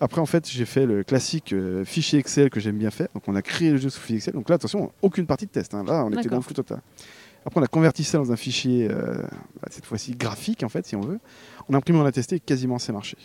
Après, 0.00 0.20
en 0.20 0.26
fait, 0.26 0.48
j'ai 0.48 0.64
fait 0.64 0.86
le 0.86 1.02
classique 1.02 1.52
euh, 1.52 1.84
fichier 1.84 2.18
Excel 2.18 2.50
que 2.50 2.60
j'aime 2.60 2.78
bien 2.78 2.90
faire. 2.90 3.08
Donc, 3.14 3.24
on 3.26 3.34
a 3.34 3.42
créé 3.42 3.70
le 3.70 3.78
jeu 3.78 3.90
sous 3.90 4.00
fichier 4.00 4.16
Excel. 4.16 4.34
Donc 4.34 4.48
là, 4.48 4.54
attention, 4.54 4.92
aucune 5.02 5.26
partie 5.26 5.46
de 5.46 5.50
test. 5.50 5.74
Hein. 5.74 5.84
Là, 5.84 6.04
on 6.04 6.10
était 6.12 6.28
dans 6.28 6.36
le 6.36 6.42
flou 6.42 6.54
total. 6.54 6.80
Après, 7.44 7.60
on 7.60 7.64
a 7.64 7.68
converti 7.68 8.04
ça 8.04 8.18
dans 8.18 8.30
un 8.30 8.36
fichier, 8.36 8.88
euh, 8.90 9.22
bah, 9.60 9.68
cette 9.70 9.86
fois-ci 9.86 10.12
graphique, 10.12 10.62
en 10.62 10.68
fait, 10.68 10.86
si 10.86 10.96
on 10.96 11.00
veut. 11.00 11.18
On 11.68 11.74
a 11.74 11.78
imprimé, 11.78 11.98
on 11.98 12.04
a 12.04 12.12
testé, 12.12 12.36
et 12.36 12.40
quasiment 12.40 12.78
c'est 12.78 12.92
marché 12.92 13.16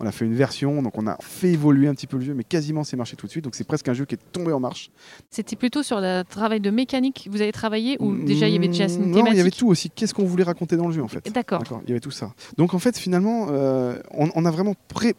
on 0.00 0.06
a 0.06 0.12
fait 0.12 0.24
une 0.24 0.34
version, 0.34 0.82
donc 0.82 0.98
on 0.98 1.06
a 1.06 1.16
fait 1.20 1.50
évoluer 1.50 1.88
un 1.88 1.94
petit 1.94 2.06
peu 2.06 2.18
le 2.18 2.24
jeu, 2.24 2.34
mais 2.34 2.44
quasiment 2.44 2.84
c'est 2.84 2.96
marché 2.96 3.16
tout 3.16 3.26
de 3.26 3.30
suite. 3.30 3.44
Donc 3.44 3.54
c'est 3.54 3.66
presque 3.66 3.88
un 3.88 3.94
jeu 3.94 4.04
qui 4.04 4.14
est 4.14 4.32
tombé 4.32 4.52
en 4.52 4.60
marche. 4.60 4.90
C'était 5.30 5.56
plutôt 5.56 5.82
sur 5.82 6.00
le 6.00 6.22
travail 6.22 6.60
de 6.60 6.70
mécanique 6.70 7.22
que 7.24 7.30
vous 7.30 7.40
avez 7.40 7.52
travaillé 7.52 7.96
ou 8.00 8.14
déjà 8.14 8.48
il 8.48 8.54
y 8.54 8.56
avait 8.56 8.68
déjà 8.68 8.84
une 8.84 8.90
thématique 8.90 9.24
Non, 9.24 9.32
il 9.32 9.36
y 9.36 9.40
avait 9.40 9.50
tout 9.50 9.68
aussi. 9.68 9.90
Qu'est-ce 9.90 10.12
qu'on 10.12 10.24
voulait 10.24 10.44
raconter 10.44 10.76
dans 10.76 10.86
le 10.86 10.92
jeu 10.92 11.02
en 11.02 11.08
fait? 11.08 11.30
D'accord. 11.32 11.62
Il 11.84 11.88
y 11.88 11.92
avait 11.92 12.00
tout 12.00 12.10
ça. 12.10 12.32
Donc 12.56 12.74
en 12.74 12.78
fait 12.78 12.98
finalement, 12.98 13.46
euh, 13.50 13.98
on, 14.10 14.44
a 14.44 14.50
vraiment 14.50 14.74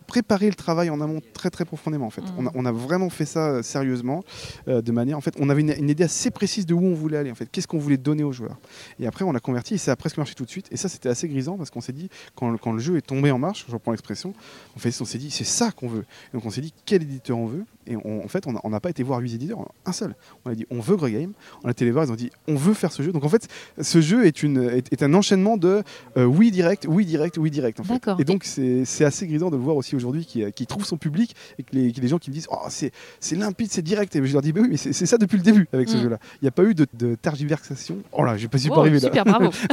préparé 0.07 0.47
le 0.47 0.55
travail 0.55 0.89
en 0.89 1.01
amont 1.01 1.21
très 1.33 1.49
très 1.49 1.65
profondément 1.65 2.05
en 2.05 2.11
fait. 2.11 2.21
Mm. 2.21 2.49
On, 2.53 2.65
a, 2.65 2.71
vraiment 2.71 3.09
fait 3.09 3.25
ça 3.25 3.49
euh, 3.49 3.63
sérieusement, 3.63 4.23
euh, 4.67 4.81
de 4.81 4.91
manière 4.91 5.17
en 5.17 5.21
fait, 5.21 5.35
on 5.39 5.49
avait 5.49 5.61
une, 5.61 5.89
idée 5.89 6.03
assez 6.03 6.31
précise 6.31 6.65
de 6.65 6.73
où 6.73 6.83
on 6.83 6.93
voulait 6.93 7.17
aller 7.17 7.31
en 7.31 7.35
fait. 7.35 7.49
Qu'est-ce 7.51 7.67
qu'on 7.67 7.79
voulait 7.79 7.97
donner 7.97 8.23
aux 8.23 8.31
joueurs? 8.31 8.57
Et 8.99 9.07
après 9.07 9.25
on 9.25 9.33
a 9.33 9.39
converti 9.39 9.75
et 9.75 9.77
ça 9.77 9.91
a 9.91 9.95
presque 9.95 10.17
marché 10.17 10.35
tout 10.35 10.45
de 10.45 10.49
suite. 10.49 10.67
Et 10.71 10.77
ça 10.77 10.89
c'était 10.89 11.09
assez 11.09 11.27
grisant 11.27 11.57
parce 11.57 11.71
qu'on 11.71 11.81
s'est 11.81 11.93
dit 11.93 12.09
quand, 12.35 12.55
quand, 12.57 12.71
le 12.71 12.79
jeu 12.79 12.97
est 12.97 13.01
tombé 13.01 13.31
en 13.31 13.39
marche, 13.39 13.65
je 13.67 13.73
reprends 13.73 13.91
l'expression, 13.91 14.33
on, 14.77 14.79
fait, 14.79 15.01
on 15.01 15.05
s'est 15.05 15.17
dit 15.17 15.31
c'est 15.31 15.43
ça 15.43 15.71
qu'on 15.71 15.87
veut. 15.87 16.05
donc 16.33 16.45
on 16.45 16.51
s'est 16.51 16.61
dit 16.61 16.73
quel 16.85 17.01
éditeur 17.01 17.37
on 17.39 17.47
veut? 17.47 17.65
Et 17.87 17.95
en 17.95 18.27
fait, 18.27 18.45
on 18.47 18.69
n'a 18.69 18.79
pas 18.79 18.89
été 18.89 19.03
voir 19.03 19.19
huit 19.19 19.33
éditeurs, 19.33 19.59
un 19.85 19.91
seul. 19.91 20.15
On 20.45 20.51
a 20.51 20.55
dit 20.55 20.65
on 20.69 20.79
veut 20.79 20.97
Game. 20.97 21.33
On 21.63 21.67
a 21.67 21.71
été 21.71 21.85
les 21.85 21.91
voir, 21.91 22.05
ils 22.05 22.11
ont 22.11 22.15
dit 22.15 22.31
on 22.47 22.55
veut 22.55 22.73
faire 22.73 22.91
ce 22.91 23.01
jeu. 23.01 23.11
Donc 23.11 23.23
en 23.23 23.29
fait, 23.29 23.47
ce 23.81 24.01
jeu 24.01 24.25
est, 24.25 24.43
une, 24.43 24.81
est, 24.91 25.03
un 25.03 25.13
enchaînement 25.13 25.57
de 25.57 25.83
euh, 26.17 26.25
oui 26.25 26.51
direct, 26.51 26.85
oui 26.87 27.05
direct, 27.05 27.37
oui 27.37 27.51
direct. 27.51 27.79
En 27.79 27.83
fait. 27.83 28.09
Et 28.19 28.23
donc 28.23 28.43
c'est 28.43 29.05
assez 29.05 29.27
grisant 29.27 29.49
de 29.49 29.55
le 29.55 29.61
voir 29.61 29.75
aussi 29.75 29.95
aujourd'hui 29.95 30.25
qui, 30.25 30.43
qui, 30.53 30.67
trouve 30.67 30.85
son 30.85 30.97
public 30.97 31.35
et 31.59 31.63
que 31.63 31.73
les, 31.73 31.91
les 31.91 32.07
gens 32.07 32.17
qui 32.17 32.29
me 32.29 32.35
disent 32.35 32.47
oh, 32.51 32.67
c'est 32.69 32.91
limpide, 33.35 33.71
c'est 33.71 33.81
direct. 33.81 34.15
Et 34.15 34.25
je 34.25 34.33
leur 34.33 34.41
dis 34.41 34.51
oui, 34.55 34.67
mais 34.69 34.77
c'est 34.77 35.05
ça 35.05 35.17
depuis 35.17 35.37
le 35.37 35.43
début 35.43 35.67
avec 35.71 35.89
ce 35.89 35.97
mm. 35.97 36.01
jeu-là. 36.01 36.19
Il 36.41 36.45
n'y 36.45 36.49
a 36.49 36.51
pas 36.51 36.63
eu 36.63 36.73
de, 36.73 36.85
de 36.93 37.15
tergiversation. 37.15 37.97
Oh 38.11 38.23
là, 38.23 38.37
j'ai 38.37 38.47
pas 38.47 38.57
suis 38.57 38.69
pas 38.69 38.79
arrivé 38.79 38.99
là. 38.99 39.07
Super, 39.07 39.25
bravo. 39.25 39.51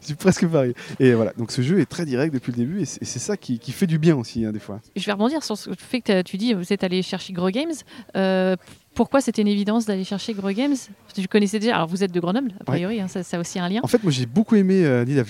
je 0.00 0.06
suis 0.06 0.14
presque 0.14 0.46
pas 0.46 0.58
arrivé. 0.58 0.74
Et 1.00 1.14
voilà, 1.14 1.32
donc 1.36 1.50
ce 1.50 1.62
jeu 1.62 1.80
est 1.80 1.86
très 1.86 2.06
direct 2.06 2.32
depuis 2.32 2.52
le 2.52 2.58
début 2.58 2.80
et 2.80 2.84
c'est 2.84 3.04
ça 3.04 3.36
qui, 3.36 3.58
qui, 3.58 3.72
fait 3.72 3.86
du 3.86 3.98
bien 3.98 4.16
aussi 4.16 4.44
hein, 4.44 4.52
des 4.52 4.58
fois. 4.58 4.80
Je 4.94 5.04
vais 5.04 5.12
rebondir 5.12 5.42
sur 5.42 5.58
ce 5.58 5.70
fait 5.76 6.00
que 6.00 6.22
tu 6.22 6.36
dis 6.36 6.54
vous 6.54 6.72
êtes 6.72 6.84
allé 6.84 7.02
chercher 7.02 7.25
Gros 7.32 7.50
Games. 7.50 7.72
Euh, 8.16 8.56
pourquoi 8.94 9.20
c'était 9.20 9.42
une 9.42 9.48
évidence 9.48 9.86
d'aller 9.86 10.04
chercher 10.04 10.32
Gros 10.34 10.50
Games? 10.50 10.76
Je 11.16 11.26
connaissais 11.26 11.58
déjà. 11.58 11.76
Alors 11.76 11.88
vous 11.88 12.02
êtes 12.02 12.12
de 12.12 12.20
Grenoble, 12.20 12.52
a 12.60 12.64
priori, 12.64 13.00
hein, 13.00 13.08
ça, 13.08 13.20
a 13.20 13.40
aussi 13.40 13.58
un 13.58 13.68
lien. 13.68 13.80
En 13.82 13.88
fait, 13.88 14.02
moi 14.02 14.12
j'ai 14.12 14.26
beaucoup 14.26 14.56
aimé 14.56 14.84
euh, 14.84 15.04
Nid 15.04 15.22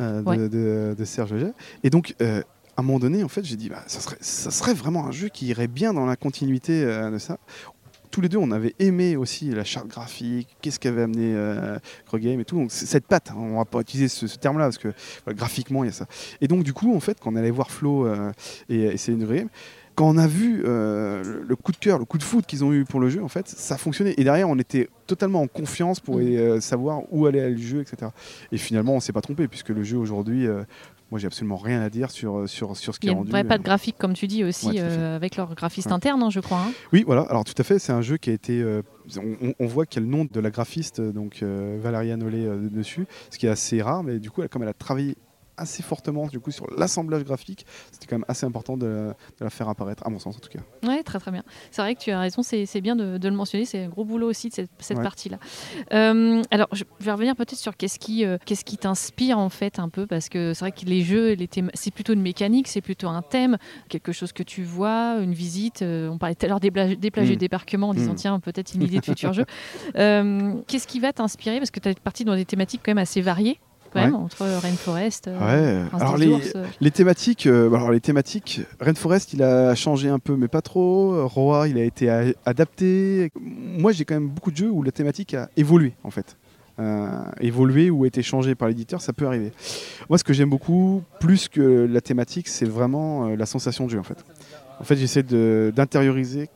euh, 0.00 0.94
de, 0.94 1.04
Serge 1.04 1.32
Auger. 1.32 1.52
Et 1.82 1.90
donc, 1.90 2.14
à 2.20 2.42
un 2.76 2.82
moment 2.82 2.98
donné, 2.98 3.24
en 3.24 3.28
fait, 3.28 3.44
j'ai 3.44 3.56
dit, 3.56 3.68
bah, 3.68 3.82
ça, 3.86 4.00
serait, 4.00 4.18
ça 4.20 4.50
serait 4.50 4.74
vraiment 4.74 5.06
un 5.06 5.12
jeu 5.12 5.28
qui 5.28 5.46
irait 5.46 5.68
bien 5.68 5.94
dans 5.94 6.06
la 6.06 6.16
continuité 6.16 6.84
de 6.84 7.18
ça 7.18 7.38
tous 8.14 8.20
les 8.20 8.28
deux, 8.28 8.38
on 8.38 8.52
avait 8.52 8.76
aimé 8.78 9.16
aussi 9.16 9.50
la 9.50 9.64
charte 9.64 9.88
graphique, 9.88 10.46
qu'est-ce 10.62 10.78
qu'avait 10.78 11.02
amené 11.02 11.34
euh, 11.34 11.78
Game 12.14 12.38
et 12.38 12.44
tout. 12.44 12.56
Donc 12.56 12.70
cette 12.70 13.08
patte, 13.08 13.32
hein, 13.32 13.36
on 13.36 13.56
va 13.56 13.64
pas 13.64 13.80
utiliser 13.80 14.06
ce, 14.06 14.38
terme-là 14.38 14.66
parce 14.66 14.78
que 14.78 14.94
graphiquement 15.30 15.82
il 15.82 15.88
y 15.88 15.90
a 15.90 15.92
ça. 15.92 16.06
Et 16.40 16.46
donc 16.46 16.62
du 16.62 16.72
coup, 16.72 16.94
en 16.94 17.00
fait, 17.00 17.18
quand 17.18 17.32
on 17.32 17.36
allait 17.36 17.50
voir 17.50 17.72
Flo 17.72 18.06
et, 18.68 18.76
et 18.76 18.96
Céline 18.98 19.26
Game, 19.26 19.48
quand 19.94 20.08
on 20.08 20.18
a 20.18 20.26
vu 20.26 20.62
euh, 20.64 21.42
le 21.46 21.56
coup 21.56 21.72
de 21.72 21.76
cœur, 21.76 21.98
le 21.98 22.04
coup 22.04 22.18
de 22.18 22.22
foot 22.22 22.44
qu'ils 22.46 22.64
ont 22.64 22.72
eu 22.72 22.84
pour 22.84 23.00
le 23.00 23.08
jeu, 23.08 23.22
en 23.22 23.28
fait, 23.28 23.48
ça 23.48 23.76
fonctionnait. 23.76 24.14
Et 24.16 24.24
derrière, 24.24 24.48
on 24.48 24.58
était 24.58 24.88
totalement 25.06 25.40
en 25.40 25.46
confiance 25.46 26.00
pour 26.00 26.16
mm. 26.16 26.22
euh, 26.22 26.60
savoir 26.60 27.02
où 27.10 27.26
allait 27.26 27.50
le 27.50 27.56
jeu, 27.56 27.80
etc. 27.80 28.10
Et 28.50 28.56
finalement, 28.56 28.94
on 28.94 29.00
s'est 29.00 29.12
pas 29.12 29.20
trompé, 29.20 29.46
puisque 29.46 29.68
le 29.68 29.84
jeu 29.84 29.96
aujourd'hui, 29.96 30.46
euh, 30.46 30.64
moi, 31.10 31.20
j'ai 31.20 31.28
absolument 31.28 31.56
rien 31.56 31.80
à 31.80 31.90
dire 31.90 32.10
sur, 32.10 32.48
sur, 32.48 32.76
sur 32.76 32.94
ce 32.94 32.98
qui 33.00 33.08
est 33.08 33.12
rendu. 33.12 33.30
Il 33.30 33.34
n'y 33.34 33.40
a 33.40 33.44
pas 33.44 33.58
de 33.58 33.62
graphique, 33.62 33.96
comme 33.96 34.14
tu 34.14 34.26
dis 34.26 34.42
aussi, 34.42 34.80
avec 34.80 35.36
leur 35.36 35.54
graphiste 35.54 35.92
interne, 35.92 36.22
hein, 36.22 36.30
je 36.30 36.40
crois. 36.40 36.58
Hein. 36.58 36.72
Oui, 36.92 37.04
voilà. 37.06 37.22
Alors, 37.22 37.44
tout 37.44 37.54
à 37.56 37.62
fait, 37.62 37.78
c'est 37.78 37.92
un 37.92 38.02
jeu 38.02 38.16
qui 38.16 38.30
a 38.30 38.32
été. 38.32 38.64
On, 39.60 39.66
voit 39.66 39.86
qu'il 39.86 40.02
y 40.02 40.04
a 40.04 40.10
le 40.10 40.16
nom 40.16 40.26
de 40.28 40.40
la 40.40 40.50
graphiste, 40.50 41.00
donc 41.00 41.42
Valéria 41.42 42.16
Nollet, 42.16 42.48
dessus, 42.70 43.06
ce 43.30 43.38
qui 43.38 43.46
est 43.46 43.50
assez 43.50 43.80
rare, 43.80 44.02
mais 44.02 44.18
du 44.18 44.30
coup, 44.30 44.42
comme 44.50 44.62
elle 44.62 44.68
a 44.68 44.74
travaillé 44.74 45.16
assez 45.56 45.82
fortement 45.82 46.26
du 46.26 46.40
coup 46.40 46.50
sur 46.50 46.66
l'assemblage 46.76 47.24
graphique. 47.24 47.66
C'était 47.92 48.06
quand 48.06 48.16
même 48.16 48.24
assez 48.28 48.46
important 48.46 48.76
de, 48.76 49.12
la 49.40 49.50
faire 49.50 49.68
apparaître, 49.68 50.06
à 50.06 50.10
mon 50.10 50.18
sens 50.18 50.36
en 50.36 50.40
tout 50.40 50.48
cas. 50.48 50.60
Oui, 50.82 51.02
très 51.04 51.18
très 51.18 51.30
bien. 51.30 51.42
C'est 51.70 51.82
vrai 51.82 51.94
que 51.94 52.00
tu 52.00 52.10
as 52.10 52.20
raison, 52.20 52.42
c'est 52.42 52.80
bien 52.80 52.96
de, 52.96 53.18
le 53.22 53.34
mentionner, 53.34 53.64
c'est 53.64 53.84
un 53.84 53.88
gros 53.88 54.04
boulot 54.04 54.28
aussi 54.28 54.48
de 54.48 54.66
cette, 54.78 55.00
partie-là. 55.02 55.38
Euh, 55.92 56.42
alors, 56.50 56.68
je 56.72 56.84
vais 57.00 57.12
revenir 57.12 57.34
peut-être 57.36 57.56
sur 57.56 57.76
qu'est-ce 57.76 57.98
qui, 57.98 58.24
euh, 58.24 58.38
qu'est-ce 58.44 58.64
qui 58.64 58.78
t'inspire 58.78 59.38
en 59.38 59.48
fait 59.48 59.78
un 59.78 59.88
peu, 59.88 60.06
parce 60.06 60.28
que 60.28 60.54
c'est 60.54 60.60
vrai 60.60 60.72
que 60.72 60.84
les 60.86 61.02
jeux, 61.02 61.36
c'est 61.74 61.90
plutôt 61.90 62.12
une 62.12 62.22
mécanique, 62.22 62.68
c'est 62.68 62.80
plutôt 62.80 63.08
un 63.08 63.22
thème, 63.22 63.58
quelque 63.88 64.12
chose 64.12 64.32
que 64.32 64.42
tu 64.42 64.62
vois, 64.62 65.18
une 65.20 65.34
visite. 65.34 65.82
Euh, 65.82 66.08
on 66.08 66.18
parlait 66.18 66.34
tout 66.34 66.46
à 66.46 66.48
l'heure 66.48 66.60
des, 66.60 66.70
des 66.70 67.10
plages 67.10 67.28
de 67.28 67.34
mm. 67.34 67.38
débarquement 67.38 67.88
en 67.90 67.94
disant 67.94 68.12
mm. 68.12 68.16
tiens, 68.16 68.40
peut-être 68.40 68.74
une 68.74 68.82
idée 68.82 68.98
de 68.98 69.04
futur 69.04 69.32
jeu. 69.32 69.44
qu'est-ce 69.94 70.86
qui 70.86 71.00
va 71.00 71.12
t'inspirer? 71.12 71.58
Parce 71.58 71.70
que 71.70 71.80
tu 71.80 71.88
es 71.88 71.94
parti 71.94 72.24
dans 72.24 72.36
des 72.36 72.44
thématiques 72.44 72.80
quand 72.84 72.90
même 72.90 72.98
assez 72.98 73.20
variées. 73.20 73.58
Quand 73.94 74.04
même 74.04 74.14
entre 74.14 74.44
Rainforest. 74.44 75.28
ouais. 75.28 75.82
Alors 75.92 76.16
les, 76.16 76.36
les, 76.80 76.90
thématiques, 76.90 77.46
alors 77.46 77.90
les 77.90 78.00
thématiques, 78.00 78.60
Rainforest 78.80 79.32
il 79.32 79.42
a 79.42 79.74
changé 79.74 80.08
un 80.08 80.18
peu, 80.18 80.36
mais 80.36 80.48
pas 80.48 80.62
trop. 80.62 81.26
Roa 81.26 81.68
il 81.68 81.78
a 81.78 81.84
été 81.84 82.10
adapté. 82.44 83.30
Moi 83.40 83.92
j'ai 83.92 84.04
quand 84.04 84.14
même 84.14 84.28
beaucoup 84.28 84.50
de 84.50 84.56
jeux 84.56 84.70
où 84.70 84.82
la 84.82 84.92
thématique 84.92 85.34
a 85.34 85.48
évolué 85.56 85.94
en 86.02 86.10
fait. 86.10 86.36
évolué 87.40 87.90
ou 87.90 88.04
a 88.04 88.06
été 88.06 88.22
changé 88.22 88.54
par 88.54 88.68
l'éditeur, 88.68 89.00
ça 89.00 89.12
peut 89.12 89.26
arriver. 89.26 89.52
Moi, 90.08 90.18
ce 90.18 90.24
que 90.24 90.32
j'aime 90.32 90.50
beaucoup, 90.50 91.02
plus 91.20 91.48
que 91.48 91.86
la 91.88 92.00
thématique, 92.00 92.48
c'est 92.48 92.66
vraiment 92.66 93.28
la 93.28 93.46
sensation 93.46 93.86
de 93.86 93.90
jeu 93.90 93.98
en 93.98 94.04
fait. 94.04 94.24
En 94.80 94.84
fait, 94.84 94.96
j'essaie 94.96 95.22
d'intérioriser 95.22 96.48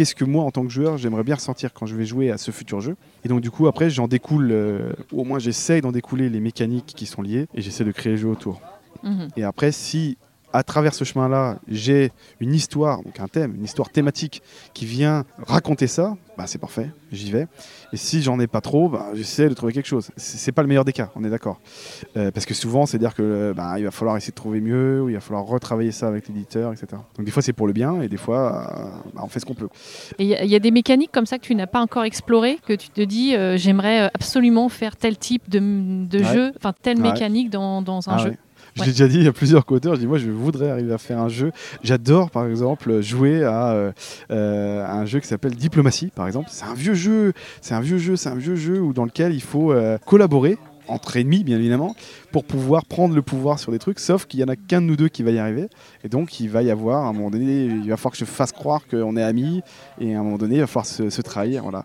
qu'est-ce 0.00 0.14
que 0.14 0.24
moi, 0.24 0.44
en 0.44 0.50
tant 0.50 0.62
que 0.62 0.70
joueur, 0.70 0.96
j'aimerais 0.96 1.24
bien 1.24 1.34
ressentir 1.34 1.74
quand 1.74 1.84
je 1.84 1.94
vais 1.94 2.06
jouer 2.06 2.30
à 2.30 2.38
ce 2.38 2.52
futur 2.52 2.80
jeu. 2.80 2.96
Et 3.22 3.28
donc, 3.28 3.42
du 3.42 3.50
coup, 3.50 3.66
après, 3.66 3.90
j'en 3.90 4.08
découle, 4.08 4.48
euh, 4.50 4.94
au 5.12 5.24
moins 5.24 5.38
j'essaye 5.38 5.82
d'en 5.82 5.92
découler 5.92 6.30
les 6.30 6.40
mécaniques 6.40 6.94
qui 6.96 7.04
sont 7.04 7.20
liées 7.20 7.48
et 7.54 7.60
j'essaie 7.60 7.84
de 7.84 7.92
créer 7.92 8.12
le 8.12 8.18
jeu 8.18 8.28
autour. 8.28 8.62
Mhm. 9.02 9.28
Et 9.36 9.44
après, 9.44 9.72
si 9.72 10.16
à 10.52 10.62
travers 10.62 10.94
ce 10.94 11.04
chemin-là, 11.04 11.58
j'ai 11.68 12.12
une 12.40 12.54
histoire, 12.54 13.02
donc 13.02 13.20
un 13.20 13.28
thème, 13.28 13.54
une 13.56 13.64
histoire 13.64 13.90
thématique 13.90 14.42
qui 14.74 14.86
vient 14.86 15.24
raconter 15.38 15.86
ça, 15.86 16.16
bah 16.36 16.46
c'est 16.46 16.58
parfait, 16.58 16.90
j'y 17.12 17.30
vais. 17.30 17.46
Et 17.92 17.96
si 17.96 18.22
j'en 18.22 18.38
ai 18.40 18.46
pas 18.46 18.60
trop, 18.60 18.88
bah, 18.88 19.08
j'essaie 19.14 19.48
de 19.48 19.54
trouver 19.54 19.72
quelque 19.72 19.86
chose. 19.86 20.10
C'est 20.16 20.52
pas 20.52 20.62
le 20.62 20.68
meilleur 20.68 20.84
des 20.84 20.92
cas, 20.92 21.10
on 21.14 21.24
est 21.24 21.30
d'accord. 21.30 21.60
Euh, 22.16 22.30
parce 22.30 22.46
que 22.46 22.54
souvent, 22.54 22.86
c'est 22.86 22.98
dire 22.98 23.14
que 23.14 23.52
bah, 23.54 23.74
il 23.78 23.84
va 23.84 23.90
falloir 23.90 24.16
essayer 24.16 24.30
de 24.30 24.36
trouver 24.36 24.60
mieux, 24.60 25.02
ou 25.02 25.08
il 25.08 25.14
va 25.14 25.20
falloir 25.20 25.44
retravailler 25.44 25.92
ça 25.92 26.08
avec 26.08 26.28
l'éditeur, 26.28 26.72
etc. 26.72 26.88
Donc 27.16 27.26
des 27.26 27.30
fois 27.30 27.42
c'est 27.42 27.52
pour 27.52 27.66
le 27.66 27.72
bien, 27.72 28.00
et 28.00 28.08
des 28.08 28.16
fois 28.16 28.70
euh, 28.74 29.10
bah, 29.14 29.22
on 29.24 29.28
fait 29.28 29.40
ce 29.40 29.46
qu'on 29.46 29.54
peut. 29.54 29.68
Et 30.18 30.24
il 30.24 30.50
y, 30.50 30.56
a 30.56 30.60
des 30.60 30.70
mécaniques 30.70 31.12
comme 31.12 31.26
ça 31.26 31.38
que 31.38 31.44
tu 31.44 31.54
n'as 31.54 31.66
pas 31.66 31.80
encore 31.80 32.04
explorées, 32.04 32.58
que 32.66 32.72
tu 32.72 32.88
te 32.88 33.00
dis 33.00 33.36
euh, 33.36 33.56
j'aimerais 33.56 34.10
absolument 34.14 34.68
faire 34.68 34.96
tel 34.96 35.18
type 35.18 35.48
de, 35.48 36.22
jeu, 36.22 36.52
enfin 36.56 36.72
telle 36.80 37.00
mécanique 37.00 37.50
dans, 37.50 37.80
un 38.08 38.14
ah 38.14 38.18
jeu? 38.18 38.36
Je 38.76 38.84
l'ai 38.84 38.90
déjà 38.90 39.08
dit 39.08 39.26
à 39.26 39.32
plusieurs 39.32 39.66
côtés. 39.66 39.88
Je 39.92 40.00
dis 40.00 40.06
moi, 40.06 40.18
je 40.18 40.30
voudrais 40.30 40.70
arriver 40.70 40.92
à 40.92 40.98
faire 40.98 41.18
un 41.18 41.28
jeu. 41.28 41.52
J'adore, 41.82 42.30
par 42.30 42.46
exemple, 42.46 43.00
jouer 43.00 43.44
à, 43.44 43.72
euh, 43.72 43.92
euh, 44.30 44.86
un 44.86 45.04
jeu 45.06 45.20
qui 45.20 45.26
s'appelle 45.26 45.54
Diplomatie, 45.54 46.10
par 46.14 46.26
exemple. 46.26 46.48
C'est 46.50 46.64
un 46.64 46.74
vieux 46.74 46.94
jeu. 46.94 47.32
C'est 47.60 47.74
un 47.74 47.80
vieux 47.80 47.98
jeu. 47.98 48.16
C'est 48.16 48.28
un 48.28 48.36
vieux 48.36 48.56
jeu 48.56 48.80
où 48.80 48.92
dans 48.92 49.04
lequel 49.04 49.34
il 49.34 49.42
faut 49.42 49.72
euh, 49.72 49.98
collaborer 50.06 50.58
entre 50.90 51.16
ennemis, 51.16 51.44
bien 51.44 51.58
évidemment, 51.58 51.94
pour 52.32 52.44
pouvoir 52.44 52.84
prendre 52.84 53.14
le 53.14 53.22
pouvoir 53.22 53.58
sur 53.58 53.72
des 53.72 53.78
trucs, 53.78 53.98
sauf 53.98 54.26
qu'il 54.26 54.40
y 54.40 54.44
en 54.44 54.48
a 54.48 54.56
qu'un 54.56 54.80
de 54.80 54.86
nous 54.86 54.96
deux 54.96 55.08
qui 55.08 55.22
va 55.22 55.30
y 55.30 55.38
arriver. 55.38 55.68
Et 56.04 56.08
donc, 56.08 56.40
il 56.40 56.50
va 56.50 56.62
y 56.62 56.70
avoir, 56.70 57.04
à 57.04 57.08
un 57.08 57.12
moment 57.12 57.30
donné, 57.30 57.64
il 57.64 57.88
va 57.88 57.96
falloir 57.96 58.12
que 58.12 58.18
je 58.18 58.24
fasse 58.24 58.52
croire 58.52 58.86
qu'on 58.86 59.16
est 59.16 59.22
amis, 59.22 59.62
et 60.00 60.14
à 60.14 60.20
un 60.20 60.22
moment 60.22 60.38
donné, 60.38 60.56
il 60.56 60.60
va 60.60 60.66
falloir 60.66 60.86
se, 60.86 61.22
trahir. 61.22 61.62
Voilà. 61.62 61.84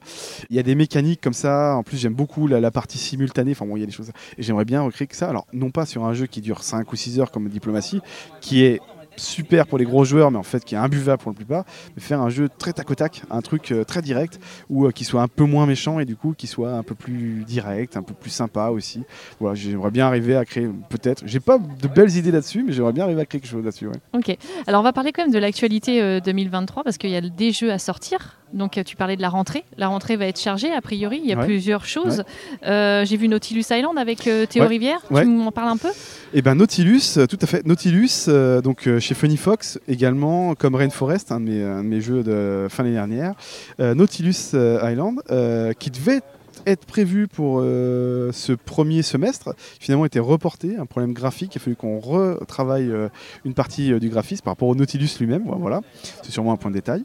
Il 0.50 0.56
y 0.56 0.60
a 0.60 0.64
des 0.64 0.76
mécaniques 0.76 1.22
comme 1.22 1.34
ça. 1.34 1.76
En 1.76 1.84
plus, 1.84 1.98
j'aime 1.98 2.14
beaucoup 2.14 2.48
la, 2.48 2.72
partie 2.72 2.98
simultanée. 2.98 3.52
Enfin, 3.52 3.66
bon, 3.66 3.78
il 3.78 3.82
y 3.82 3.84
a 3.84 3.88
des 3.88 3.92
choses. 3.92 4.12
Et 4.38 4.44
j'aimerais 4.44 4.66
bien 4.66 4.82
recréer 4.82 5.08
que 5.08 5.16
ça. 5.16 5.30
Alors, 5.30 5.48
non 5.54 5.72
pas 5.72 5.86
sur 5.86 6.06
un 6.06 6.14
jeu 6.14 6.26
qui 6.26 6.42
dure 6.42 6.64
5 6.64 6.92
ou 6.92 6.96
6 6.96 7.20
heures 7.20 7.32
comme 7.32 7.48
Diplomatie, 7.50 8.02
qui 8.42 8.64
est 8.64 8.80
super 9.18 9.68
pour 9.68 9.78
les 9.78 9.86
gros 9.86 10.06
joueurs, 10.06 10.32
mais 10.32 10.38
en 10.38 10.44
fait 10.44 10.64
qui 10.64 10.76
est 10.76 10.78
imbuvable 10.78 11.22
pour 11.22 11.32
la 11.32 11.36
plupart, 11.36 11.66
mais 11.96 12.02
faire 12.02 12.22
un 12.22 12.30
jeu 12.30 12.50
très 12.50 12.74
tac 12.74 12.90
au 12.90 12.96
tac, 12.96 13.24
un 13.30 13.42
truc 13.42 13.72
euh, 13.72 13.84
très 13.84 14.02
direct, 14.02 14.40
ou 14.70 14.86
euh, 14.86 14.92
qui 14.92 15.04
soit 15.04 15.22
un 15.22 15.28
peu 15.28 15.44
moins 15.44 15.66
méchant 15.66 16.00
et 16.00 16.06
du 16.06 16.16
coup 16.16 16.34
qui 16.38 16.48
soit 16.48 16.74
un 16.74 16.84
peu 16.84 16.96
plus 16.96 17.44
direct, 17.46 17.98
un 17.98 18.04
peu 18.04 18.14
plus 18.14 18.30
sympa 18.30 18.70
aussi. 18.70 19.04
Voilà, 19.40 19.56
j'aimerais 19.56 19.92
bien 19.92 20.08
arriver 20.08 20.36
à 20.36 20.46
créer, 20.46 20.70
peut-être, 20.90 21.24
j'ai 21.26 21.40
pas 21.40 21.58
de 21.58 21.88
belles 21.88 22.16
idées 22.16 22.32
là-dessus, 22.32 22.64
mais 22.64 22.74
j'aimerais 22.74 22.94
bien 22.94 23.04
arriver 23.04 23.22
à 23.22 23.26
créer 23.26 23.42
quelque 23.42 23.50
chose 23.50 23.64
là-dessus. 23.64 23.88
Ok, 24.14 24.36
alors 24.68 24.82
on 24.82 24.84
va 24.84 24.94
parler 24.94 25.12
quand 25.12 25.24
même 25.24 25.34
de 25.34 25.40
l'actualité 25.40 26.22
2023 26.22 26.82
euh, 26.82 26.84
parce 26.84 26.98
qu'il 26.98 27.10
y 27.10 27.16
a 27.16 27.22
des 27.22 27.52
jeux 27.52 27.72
à 27.72 27.80
sortir. 27.80 28.38
Donc 28.56 28.80
tu 28.86 28.96
parlais 28.96 29.16
de 29.16 29.22
la 29.22 29.30
rentrée. 29.30 29.64
La 29.78 29.88
rentrée 29.88 30.16
va 30.16 30.26
être 30.26 30.40
chargée 30.40 30.72
a 30.72 30.82
priori. 30.82 31.22
Il 31.24 31.30
y 31.30 31.34
a 31.34 31.38
plusieurs 31.38 31.86
choses. 31.86 32.24
J'ai 32.64 33.18
vu 33.18 33.28
Nautilus 33.28 33.66
Island 33.70 33.98
avec 33.98 34.30
Théo 34.50 34.68
Rivière. 34.68 35.02
Tu 35.14 35.26
m'en 35.26 35.52
parles 35.52 35.70
un 35.70 35.78
peu? 35.78 35.90
Eh 36.34 36.42
ben 36.42 36.56
Nautilus, 36.56 37.20
tout 37.30 37.40
à 37.42 37.46
fait. 37.46 37.66
Nautilus, 37.66 38.28
donc 38.64 38.90
chez 39.00 39.14
Funny 39.14 39.38
Fox 39.38 39.80
également, 39.88 40.56
comme 40.56 40.76
Rainforest, 40.76 41.32
un 41.32 41.40
de 41.40 41.46
mes, 41.46 41.64
un 41.64 41.84
de 41.84 41.88
mes 41.88 42.02
jeux 42.02 42.24
de 42.24 42.68
fin 42.70 42.84
d'année 42.84 42.96
dernière, 42.96 43.34
euh, 43.80 43.94
Nautilus 43.94 44.52
euh, 44.54 44.90
Island, 44.92 45.22
euh, 45.32 45.74
qui 45.74 45.92
devait 45.92 46.22
être 46.66 46.86
prévu 46.86 47.28
pour 47.28 47.62
ce 47.62 48.54
premier 48.54 49.02
semestre, 49.02 49.56
finalement 49.80 50.06
était 50.06 50.20
reporté, 50.20 50.78
un 50.78 50.86
problème 50.86 51.14
graphique, 51.14 51.56
il 51.56 51.58
a 51.58 51.62
fallu 51.62 51.76
qu'on 51.76 52.00
retravaille 52.00 52.92
une 53.44 53.54
partie 53.54 54.00
du 54.00 54.10
graphisme 54.10 54.44
par 54.44 54.54
rapport 54.54 54.68
au 54.68 54.76
Nautilus 54.76 55.10
lui-même, 55.20 55.44
voilà, 55.60 55.82
c'est 56.24 56.32
sûrement 56.32 56.54
un 56.54 56.58
point 56.58 56.72
de 56.72 56.76
détail. 56.76 57.04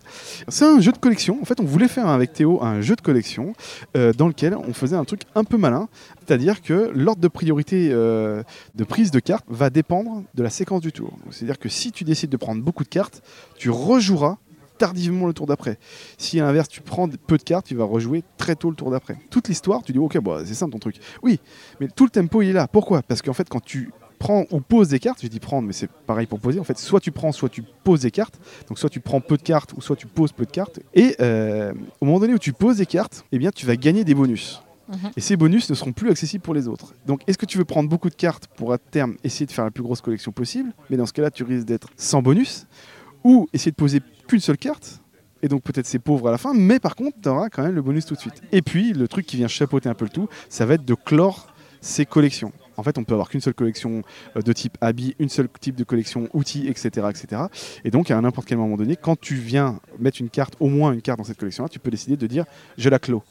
C'est 0.49 0.65
un 0.65 0.81
jeu 0.81 0.93
de 0.93 0.99
collection, 0.99 1.39
en 1.41 1.45
fait 1.45 1.61
on 1.61 1.65
voulait 1.65 1.89
faire 1.89 2.09
avec 2.09 2.33
Théo 2.33 2.63
un 2.63 2.81
jeu 2.81 2.97
de 2.97 3.01
collection 3.01 3.53
dans 3.95 4.29
lequel 4.29 4.57
on 4.57 4.73
faisait 4.73 4.97
un 4.97 5.05
truc 5.05 5.23
un 5.35 5.45
peu 5.45 5.57
malin, 5.57 5.89
c'est-à-dire 6.27 6.63
que 6.63 6.91
l'ordre 6.95 7.21
de 7.21 7.29
priorité 7.29 7.91
euh, 7.91 8.43
de 8.75 8.85
prise 8.85 9.11
de 9.11 9.21
cartes 9.21 9.45
va 9.49 9.71
dépendre 9.71 10.23
de 10.35 10.43
la 10.43 10.51
séquence 10.51 10.81
du 10.81 10.93
tour. 10.93 11.17
C'est-à-dire 11.31 11.59
que 11.59 11.69
si 11.69 11.93
tu 11.93 12.05
décides 12.05 12.31
de 12.31 12.37
prendre 12.37 12.63
beaucoup 12.63 12.85
de 12.85 12.89
cartes, 12.89 13.23
tu 13.57 13.71
rejoueras 13.71 14.39
tardivement 14.81 15.27
le 15.27 15.35
tour 15.35 15.47
d'après. 15.47 15.79
Si 16.17 16.41
à 16.41 16.45
l'inverse 16.45 16.69
tu 16.69 16.81
prends 16.81 17.07
peu 17.09 17.37
de 17.37 17.43
cartes, 17.43 17.67
tu 17.67 17.75
vas 17.77 17.85
rejouer 17.85 18.25
très 18.39 18.57
tôt 18.57 18.71
le 18.71 18.77
tour 18.77 18.91
d'après. 18.91 19.19
Toute 19.29 19.49
l'histoire, 19.49 19.83
tu 19.83 19.93
dis 19.93 19.99
ok, 19.99 20.19
bon, 20.19 20.43
c'est 20.45 20.55
simple 20.55 20.73
ton 20.73 20.79
truc. 20.79 20.97
Oui, 21.23 21.39
mais 21.81 21.89
tout 21.89 22.05
le 22.05 22.11
tempo 22.11 22.41
il 22.41 22.49
est 22.49 22.55
là. 22.55 22.67
Pourquoi? 22.67 23.03
Parce 23.03 23.21
qu'en 23.21 23.35
fait, 23.35 23.49
quand 23.49 23.63
tu 23.63 23.91
prends 24.19 24.47
ou 24.51 24.61
poses 24.61 24.89
des 24.89 24.99
cartes, 24.99 25.21
je 25.23 25.29
dis 25.29 25.39
prendre, 25.39 25.67
mais 25.67 25.75
c'est 25.75 25.91
pareil 25.91 26.27
pour 26.27 26.41
poser. 26.41 26.59
En 26.59 26.65
fait, 26.65 26.79
soit 26.79 27.01
tu 27.01 27.13
prends, 27.13 27.31
soit 27.33 27.51
tu 27.51 27.63
poses 27.85 28.01
des 28.01 28.11
cartes. 28.11 28.39
Donc, 28.69 28.79
soit 28.79 28.91
tu 28.91 29.01
prends 29.01 29.21
peu 29.21 29.37
de 29.37 29.43
cartes, 29.43 29.73
ou 29.77 29.81
soit 29.81 29.97
tu 29.97 30.07
poses 30.07 30.33
peu 30.33 30.45
de 30.45 30.51
cartes. 30.51 30.81
Et 30.95 31.17
euh, 31.21 31.73
au 32.01 32.07
moment 32.07 32.21
donné 32.21 32.35
où 32.35 32.39
tu 32.39 32.53
poses 32.53 32.79
des 32.79 32.87
cartes, 32.87 33.25
eh 33.33 33.39
bien, 33.39 33.51
tu 33.51 33.67
vas 33.67 33.77
gagner 33.77 34.05
des 34.05 34.15
bonus. 34.15 34.63
Mhm. 34.89 35.11
Et 35.17 35.21
ces 35.21 35.37
bonus 35.37 35.71
ne 35.71 35.75
seront 35.75 35.93
plus 35.93 36.11
accessibles 36.11 36.43
pour 36.43 36.55
les 36.55 36.69
autres. 36.69 36.95
Donc, 37.07 37.23
est-ce 37.27 37.39
que 37.39 37.47
tu 37.47 37.59
veux 37.59 37.65
prendre 37.65 37.89
beaucoup 37.89 38.11
de 38.11 38.15
cartes 38.15 38.47
pour 38.57 38.73
à 38.73 38.79
terme 38.79 39.17
essayer 39.25 39.47
de 39.47 39.53
faire 39.53 39.65
la 39.65 39.71
plus 39.71 39.83
grosse 39.83 40.01
collection 40.01 40.33
possible? 40.33 40.73
Mais 40.91 40.97
dans 40.97 41.07
ce 41.07 41.13
cas-là, 41.13 41.31
tu 41.31 41.45
risques 41.45 41.67
d'être 41.67 41.89
sans 41.97 42.23
bonus. 42.23 42.67
Ou 43.25 43.49
essayer 43.53 43.71
de 43.71 43.77
poser 43.77 44.01
qu'une 44.27 44.41
seule 44.41 44.59
carte 44.59 45.01
et 45.43 45.49
donc 45.49 45.63
peut-être 45.63 45.87
c'est 45.87 45.99
pauvre 45.99 46.29
à 46.29 46.31
la 46.31 46.39
fin, 46.39 46.53
mais 46.55 46.79
par 46.79 46.95
contre, 46.95 47.17
tu 47.23 47.29
auras 47.29 47.49
quand 47.49 47.63
même 47.63 47.75
le 47.75 47.83
bonus 47.83 48.05
tout 48.05 48.15
de 48.15 48.21
suite. 48.21 48.43
Et 48.53 48.63
puis, 48.63 48.93
le 48.93 49.09
truc 49.09 49.27
qui 49.27 49.37
vient 49.37 49.49
chapeauter 49.49 49.89
un 49.89 49.95
peu 49.95 50.05
le 50.05 50.11
tout, 50.11 50.29
ça 50.49 50.67
va 50.67 50.75
être 50.75 50.85
de 50.85 50.95
clore 50.95 51.55
ces 51.81 52.05
collections. 52.05 52.53
En 52.77 52.83
fait, 52.83 52.99
on 52.99 53.05
peut 53.05 53.15
avoir 53.15 53.29
qu'une 53.29 53.41
seule 53.41 53.55
collection 53.55 54.03
euh, 54.37 54.43
de 54.43 54.53
type 54.53 54.77
habit, 54.81 55.15
une 55.19 55.29
seule 55.29 55.49
type 55.61 55.77
de 55.77 55.85
collection 55.85 56.29
outils, 56.33 56.69
etc., 56.69 57.09
etc. 57.11 57.43
Et 57.85 57.91
donc, 57.91 58.11
à 58.11 58.21
n'importe 58.21 58.49
quel 58.49 58.59
moment 58.59 58.77
donné, 58.77 58.97
quand 58.97 59.19
tu 59.19 59.35
viens 59.35 59.81
mettre 59.99 60.21
une 60.21 60.31
carte, 60.31 60.55
au 60.61 60.69
moins 60.69 60.93
une 60.93 61.03
carte 61.03 61.19
dans 61.19 61.25
cette 61.25 61.39
collection-là, 61.39 61.69
tu 61.69 61.79
peux 61.79 61.91
décider 61.91 62.17
de 62.17 62.27
dire 62.27 62.45
je 62.77 62.89
la 62.89 62.99
clôt. 62.99 63.23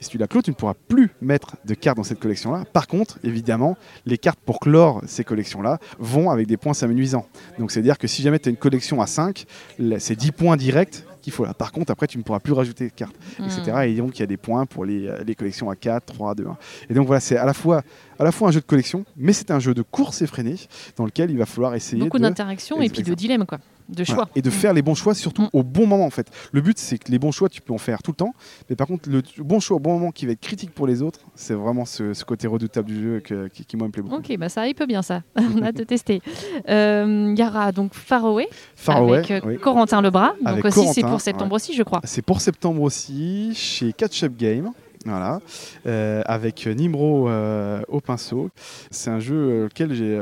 Et 0.00 0.04
si 0.04 0.10
tu 0.10 0.18
la 0.18 0.26
clôt, 0.26 0.42
tu 0.42 0.50
ne 0.50 0.54
pourras 0.54 0.74
plus 0.88 1.10
mettre 1.20 1.56
de 1.64 1.74
cartes 1.74 1.96
dans 1.96 2.02
cette 2.02 2.20
collection-là. 2.20 2.64
Par 2.72 2.86
contre, 2.86 3.18
évidemment, 3.24 3.76
les 4.04 4.18
cartes 4.18 4.38
pour 4.44 4.60
clore 4.60 5.02
ces 5.06 5.24
collections-là 5.24 5.78
vont 5.98 6.30
avec 6.30 6.46
des 6.46 6.56
points 6.56 6.74
s'amenuisant. 6.74 7.26
Donc, 7.58 7.70
c'est-à-dire 7.70 7.98
que 7.98 8.06
si 8.06 8.22
jamais 8.22 8.38
tu 8.38 8.48
as 8.48 8.50
une 8.50 8.56
collection 8.56 9.00
à 9.00 9.06
5, 9.06 9.44
c'est 9.98 10.16
10 10.16 10.32
points 10.32 10.56
directs 10.56 11.04
qu'il 11.22 11.32
faut 11.32 11.44
là. 11.44 11.54
Par 11.54 11.72
contre, 11.72 11.90
après, 11.90 12.06
tu 12.06 12.18
ne 12.18 12.22
pourras 12.22 12.40
plus 12.40 12.52
rajouter 12.52 12.88
de 12.88 12.92
cartes, 12.92 13.16
etc. 13.38 13.62
Hmm. 13.74 13.80
Et 13.80 13.94
donc, 13.94 14.18
il 14.18 14.20
y 14.20 14.22
a 14.22 14.26
des 14.26 14.36
points 14.36 14.66
pour 14.66 14.84
les, 14.84 15.10
les 15.26 15.34
collections 15.34 15.70
à 15.70 15.76
4, 15.76 16.04
3, 16.06 16.34
2, 16.34 16.46
1. 16.46 16.56
Et 16.90 16.94
donc, 16.94 17.06
voilà, 17.06 17.20
c'est 17.20 17.36
à 17.36 17.44
la 17.44 17.54
fois 17.54 17.82
à 18.18 18.24
la 18.24 18.32
fois 18.32 18.48
un 18.48 18.50
jeu 18.50 18.60
de 18.60 18.66
collection, 18.66 19.04
mais 19.16 19.32
c'est 19.32 19.50
un 19.50 19.58
jeu 19.58 19.74
de 19.74 19.82
course 19.82 20.22
effrénée 20.22 20.56
dans 20.96 21.04
lequel 21.04 21.30
il 21.30 21.38
va 21.38 21.46
falloir 21.46 21.74
essayer 21.74 22.02
beaucoup 22.02 22.18
d'interactions 22.18 22.80
et 22.80 22.88
puis 22.88 23.02
de 23.02 23.14
dilemme 23.14 23.46
quoi 23.46 23.58
de 23.88 24.04
choix. 24.04 24.28
Et 24.34 24.42
de 24.42 24.50
faire 24.50 24.72
les 24.72 24.82
bons 24.82 24.94
choix, 24.94 25.14
surtout 25.14 25.42
mm. 25.42 25.50
au 25.52 25.62
bon 25.62 25.86
moment 25.86 26.06
en 26.06 26.10
fait. 26.10 26.30
Le 26.52 26.60
but, 26.60 26.78
c'est 26.78 26.98
que 26.98 27.10
les 27.10 27.18
bons 27.18 27.32
choix, 27.32 27.48
tu 27.48 27.60
peux 27.60 27.72
en 27.72 27.78
faire 27.78 28.02
tout 28.02 28.10
le 28.10 28.16
temps. 28.16 28.34
Mais 28.68 28.76
par 28.76 28.86
contre, 28.86 29.08
le 29.08 29.22
bon 29.38 29.60
choix 29.60 29.76
au 29.76 29.80
bon 29.80 29.94
moment 29.94 30.10
qui 30.10 30.26
va 30.26 30.32
être 30.32 30.40
critique 30.40 30.72
pour 30.72 30.86
les 30.86 31.02
autres, 31.02 31.20
c'est 31.34 31.54
vraiment 31.54 31.84
ce, 31.84 32.24
côté 32.24 32.46
redoutable 32.46 32.88
du 32.88 33.00
jeu 33.00 33.20
qui, 33.20 33.76
moi 33.76 33.86
me 33.86 33.92
plaît 33.92 34.02
beaucoup. 34.02 34.16
Ok, 34.16 34.36
bah 34.38 34.48
ça, 34.48 34.66
il 34.66 34.74
peut 34.74 34.86
bien 34.86 35.02
ça. 35.02 35.22
On 35.36 35.62
a 35.62 35.72
de 35.72 35.84
tester. 35.84 36.20
Euh, 36.68 37.32
il 37.36 37.38
y 37.38 37.46
aura 37.46 37.72
donc 37.72 37.94
Faraway, 37.94 38.48
avec 38.88 39.30
euh, 39.30 39.56
Corentin 39.58 40.02
Lebras. 40.02 40.34
Donc 40.44 40.64
aussi, 40.64 40.88
c'est 40.92 41.02
pour 41.02 41.20
septembre 41.20 41.54
aussi, 41.54 41.74
je 41.74 41.82
crois. 41.82 42.00
C'est 42.04 42.22
pour 42.22 42.40
septembre 42.40 42.82
aussi, 42.82 43.52
chez 43.54 43.92
Catch 43.92 44.22
Up 44.24 44.32
Game. 44.36 44.72
Voilà, 45.04 45.38
euh, 45.86 46.22
avec 46.26 46.66
Nimro 46.66 47.30
au 47.88 48.00
pinceau. 48.00 48.50
C'est 48.90 49.10
un 49.10 49.20
jeu 49.20 49.66
auquel 49.66 49.94
j'ai 49.94 50.20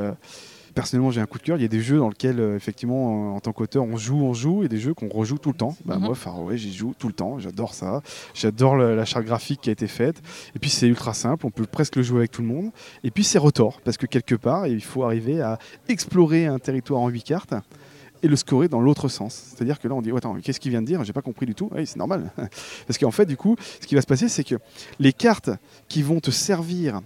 personnellement 0.75 1.11
j'ai 1.11 1.21
un 1.21 1.27
coup 1.27 1.39
de 1.39 1.43
cœur. 1.43 1.57
Il 1.57 1.63
y 1.63 1.65
a 1.65 1.69
des 1.69 1.81
jeux 1.81 1.99
dans 1.99 2.09
lesquels 2.09 2.41
euh, 2.41 2.57
effectivement 2.57 3.35
en 3.35 3.41
tant 3.41 3.53
qu'auteur 3.53 3.85
on 3.85 3.97
joue, 3.97 4.23
on 4.23 4.35
joue, 4.35 4.65
et 4.65 4.69
des 4.69 4.79
jeux 4.79 4.95
qu'on 4.95 5.09
rejoue 5.09 5.39
tout 5.39 5.51
le 5.51 5.57
temps. 5.57 5.77
Bah, 5.85 5.97
mhm. 5.97 6.05
Moi, 6.05 6.15
Faraway, 6.15 6.57
j'y 6.57 6.73
joue 6.73 6.95
tout 6.99 7.09
le 7.09 7.15
temps. 7.15 7.39
J'adore 7.39 7.75
ça. 7.75 8.03
J'adore 8.35 8.77
la, 8.77 9.05
charte 9.05 9.25
graphique 9.25 9.61
qui 9.63 9.71
a 9.71 9.73
été 9.73 9.87
faite. 9.87 10.23
Et 10.55 10.59
puis 10.59 10.71
c'est 10.71 10.87
ultra 10.87 11.15
simple. 11.15 11.47
On 11.47 11.51
peut 11.51 11.67
presque 11.67 11.97
le 11.97 12.03
jouer 12.03 12.19
avec 12.19 12.31
tout 12.31 12.43
le 12.43 12.49
monde. 12.49 12.71
Et 13.03 13.11
puis 13.11 13.25
c'est 13.25 13.39
retort 13.39 13.81
parce 13.83 13.97
que 13.97 14.07
quelque 14.07 14.35
part 14.35 14.67
il 14.67 14.83
faut 14.83 15.05
arriver 15.05 15.41
à 15.41 15.59
explorer 15.89 16.47
un 16.47 16.59
territoire 16.59 17.01
en 17.01 17.09
8 17.09 17.23
cartes 17.23 17.55
et 18.25 18.29
le 18.29 18.37
scorer 18.37 18.69
dans 18.69 18.81
l'autre 18.81 19.09
sens. 19.09 19.35
C'est-à-dire 19.55 19.79
que 19.79 19.87
là, 19.87 19.95
on 19.95 20.01
dit, 20.01 20.11
attends, 20.17 20.35
qu'est-ce 20.43 20.59
qu'il 20.59 20.71
vient 20.71 20.81
de 20.81 20.87
dire? 20.87 21.05
J'ai 21.05 21.13
pas 21.13 21.21
compris 21.21 21.45
du 21.45 21.55
tout. 21.55 21.69
Oui, 21.75 21.87
c'est 21.87 21.99
normal. 21.99 22.33
Parce 22.87 22.97
qu'en 22.99 23.11
fait, 23.11 23.27
du 23.27 23.37
coup, 23.37 23.55
ce 23.81 23.87
qui 23.87 23.95
va 23.95 24.01
se 24.01 24.07
passer, 24.07 24.31
c'est 24.31 24.45
que 24.45 24.55
les 24.99 25.13
cartes 25.13 25.51
qui 25.89 26.03
vont 26.03 26.21
te 26.21 26.31
servir 26.31 27.03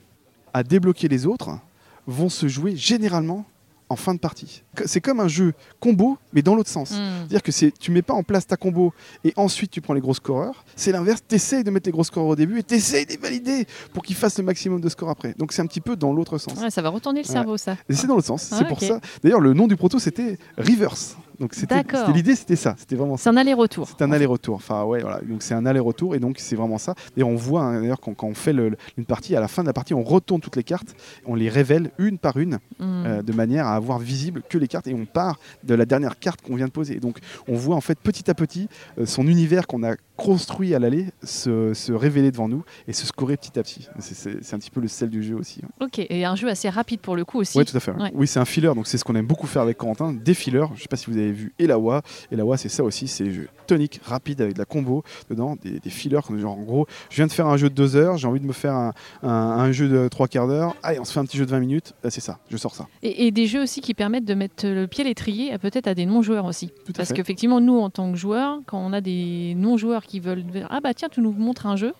à 0.55 0.63
débloquer 0.63 1.09
les 1.09 1.27
autres 1.27 1.59
vont 2.07 2.29
se 2.29 2.47
jouer 2.47 2.77
généralement 2.77 3.45
en 3.91 3.97
fin 3.97 4.15
de 4.15 4.19
partie. 4.21 4.63
C'est 4.85 5.01
comme 5.01 5.19
un 5.21 5.29
jeu 5.29 5.55
combo, 5.81 6.19
mais 6.33 6.43
dans 6.43 6.55
l'autre 6.55 6.69
sens. 6.69 6.91
Hmm. 6.91 6.95
C'est-à-dire 7.21 7.43
que 7.43 7.53
c'est, 7.53 7.73
tu 7.79 7.91
mets 7.91 8.03
pas 8.03 8.15
en 8.15 8.23
place 8.23 8.47
ta 8.47 8.57
combo 8.57 8.93
et 9.25 9.33
ensuite 9.37 9.71
tu 9.71 9.81
prends 9.81 9.95
les 9.95 10.01
gros 10.01 10.15
scoreurs. 10.15 10.65
C'est 10.77 10.93
l'inverse, 10.93 11.21
tu 11.27 11.35
essayes 11.35 11.65
de 11.65 11.71
mettre 11.71 11.87
les 11.89 11.93
gros 11.93 12.05
scoreurs 12.05 12.29
au 12.31 12.37
début 12.37 12.59
et 12.59 12.63
tu 12.63 12.75
essayes 12.75 13.07
de 13.07 13.13
les 13.13 13.17
valider 13.17 13.67
pour 13.95 14.03
qu'ils 14.03 14.17
fassent 14.17 14.39
le 14.39 14.45
maximum 14.45 14.81
de 14.81 14.89
scores 14.89 15.11
après. 15.11 15.35
Donc 15.39 15.53
c'est 15.53 15.63
un 15.63 15.67
petit 15.67 15.81
peu 15.81 15.97
dans 15.97 16.13
l'autre 16.13 16.39
sens. 16.39 16.59
Ouais, 16.61 16.71
ça 16.71 16.83
va 16.83 16.91
retourner 16.91 17.23
le 17.23 17.27
Ouais. 17.29 17.33
cerveau, 17.33 17.57
ça. 17.57 17.77
Et 17.89 17.95
c'est 17.95 18.07
dans 18.07 18.15
l'autre 18.17 18.27
sens, 18.27 18.51
Ah, 18.53 18.57
c'est 18.59 18.65
pour 18.69 18.77
ok. 18.79 18.85
ça. 18.89 19.01
D'ailleurs, 19.23 19.41
le 19.41 19.55
nom 19.55 19.67
du 19.67 19.77
proto 19.77 19.99
c'était 19.99 20.39
Reverse. 20.59 21.17
Donc 21.41 21.55
c'était, 21.55 21.85
l'idée, 22.13 22.35
c'était 22.35 22.57
ça. 22.57 22.75
C'était 22.77 22.97
vraiment 22.97 23.17
ça. 23.17 23.25
C'est 23.25 23.29
un 23.31 23.37
aller-retour. 23.37 23.89
C'est 23.89 24.03
un 24.03 24.11
aller-retour. 24.11 24.57
Enfin, 24.57 24.83
ouais, 24.85 25.01
voilà. 25.01 25.21
Donc, 25.21 25.43
c'est 25.43 25.55
un 25.55 25.67
aller-retour. 25.67 26.15
Et 26.17 26.19
donc, 26.19 26.39
c'est 26.41 26.57
vraiment 26.57 26.79
ça. 26.79 26.95
Et 27.17 27.23
on 27.23 27.37
voit, 27.37 27.63
hein, 27.63 27.81
d'ailleurs, 27.81 28.01
quand, 28.01 28.13
quand 28.15 28.27
on 28.27 28.35
fait 28.35 28.53
le- 28.53 28.77
une 28.97 29.05
partie, 29.05 29.37
à 29.37 29.41
la 29.41 29.47
fin 29.49 29.63
de 29.63 29.69
la 29.69 29.73
partie, 29.73 29.95
on 29.95 30.03
retourne 30.03 30.41
toutes 30.41 30.57
les 30.57 30.65
cartes. 30.65 30.97
On 31.27 31.35
les 31.37 31.49
révèle 31.49 31.91
une 31.99 32.19
par 32.19 32.39
une, 32.39 32.59
Hmm. 32.81 33.05
euh, 33.07 33.23
de 33.23 33.33
manière 33.33 33.67
à 33.67 33.75
avoir 33.77 33.99
visible 34.01 34.43
que 34.49 34.59
les 34.59 34.67
cartes. 34.69 34.89
Et 34.89 34.95
on 34.95 35.05
part 35.07 35.39
de 35.65 35.75
la 35.75 35.85
dernière 35.87 36.19
carte 36.19 36.43
qu'on 36.43 36.57
vient 36.57 36.67
de 36.67 36.73
poser. 36.73 36.97
Et 36.97 37.01
donc, 37.01 37.19
on 37.47 37.55
voit, 37.55 37.77
en 37.77 37.81
fait, 37.81 37.99
petit 38.01 38.29
à 38.31 38.35
petit, 38.35 38.69
euh, 38.99 39.07
son 39.07 39.27
univers 39.29 39.67
qu'on 39.69 39.85
a 39.85 39.95
construit 40.19 40.75
à 40.75 40.79
l'aller 40.81 41.07
se, 41.23 41.73
se 41.75 41.93
révéler 41.93 42.31
devant 42.33 42.49
nous 42.49 42.65
et 42.89 42.93
se 42.93 43.07
scorer 43.07 43.37
petit 43.37 43.57
à 43.59 43.63
petit. 43.63 43.89
C'est, 44.01 44.53
un 44.53 44.59
petit 44.59 44.71
peu 44.71 44.81
le 44.81 44.89
sel 44.89 45.09
du 45.11 45.23
jeu 45.23 45.37
aussi. 45.37 45.61
hein. 45.65 45.69
Ok, 45.87 45.99
et 46.01 46.25
un 46.25 46.35
jeu 46.35 46.49
assez 46.49 46.69
rapide 46.69 47.01
pour 47.01 47.15
le 47.17 47.25
coup 47.25 47.39
aussi. 47.39 47.57
Oui, 47.57 47.65
tout 47.65 47.77
à 47.77 47.81
fait. 47.81 47.93
Ouais. 47.93 48.11
Oui, 48.15 48.27
c'est 48.27 48.41
un 48.41 48.45
filler, 48.45 48.75
donc 48.75 48.87
c'est 48.89 48.99
ce 48.99 49.05
qu'on 49.05 49.15
aime 49.15 49.27
beaucoup 49.27 49.47
faire 49.47 49.63
avec 49.63 49.79
Corentin, 49.79 50.13
des 50.13 50.35
fillers. 50.35 50.67
Je 50.75 50.83
sais 50.83 50.89
pas 50.89 50.97
si 50.97 51.07
vous 51.11 51.17
avez 51.17 51.31
vu 51.33 51.55
Elawa. 51.59 52.03
Elawa, 52.33 52.57
c'est 52.57 52.69
ça 52.69 52.83
aussi, 52.83 53.07
c'est 53.09 53.25
des 53.25 53.33
jeux 53.33 53.49
toniques, 53.69 54.01
rapides, 54.03 54.41
avec 54.43 54.55
de 54.55 54.59
la 54.59 54.65
combo 54.65 55.05
dedans, 55.31 55.57
des, 55.63 55.79
des 55.79 55.91
fillers. 55.91 56.21
comme 56.27 56.39
Genre, 56.41 56.59
en 56.59 56.63
gros, 56.63 56.87
je 57.11 57.17
viens 57.17 57.27
de 57.27 57.33
faire 57.33 57.47
un 57.47 57.57
jeu 57.57 57.71
de 57.71 57.75
deux 57.75 57.95
heures, 57.97 58.17
j'ai 58.17 58.27
envie 58.27 58.41
de 58.41 58.47
me 58.47 58.53
faire 58.53 58.75
un, 58.75 58.93
un- 59.23 59.29
un 59.29 59.73
jeu 59.73 59.89
de 59.89 60.09
trois 60.09 60.27
quarts 60.29 60.49
d'heure. 60.49 60.75
Allez, 60.83 60.99
on 60.99 61.05
se 61.05 61.13
fait 61.13 61.21
un 61.21 61.25
petit 61.25 61.37
jeu 61.39 61.47
de 61.47 61.51
20 61.51 61.61
minutes. 61.61 61.95
C'est 62.09 62.21
ça, 62.21 62.39
je 62.51 62.57
sors 62.57 62.75
ça. 62.75 62.89
Et, 63.03 63.27
et 63.27 63.31
des 63.31 63.47
jeux 63.47 63.63
aussi 63.63 63.81
qui 63.81 63.95
permettent 63.95 64.25
de 64.25 64.35
mettre 64.35 64.67
le 64.67 64.87
pied 64.87 65.05
à 65.05 65.07
l'étrier 65.09 65.53
à 65.53 65.59
peut-être 65.59 65.87
à 65.87 65.95
des 65.95 66.07
non-joueurs 66.07 66.45
aussi. 66.47 66.69
Tout 66.87 66.93
à 66.93 66.99
Parce 66.99 67.13
qu'effectivement, 67.13 67.61
nous, 67.61 67.79
en 67.79 67.91
tant 67.91 68.11
que 68.11 68.19
joueurs, 68.19 68.59
quand 68.67 68.79
on 68.79 68.93
a 68.93 69.01
des 69.01 69.55
non-joueurs 69.57 70.05
qui 70.09 70.19
veulent 70.21 70.45
Ah 70.71 70.81
bah 70.81 70.95
tiens, 70.95 71.09
tu 71.09 71.21
nous 71.21 71.31
montres 71.33 71.67
un 71.67 71.77
jeu, 71.77 71.93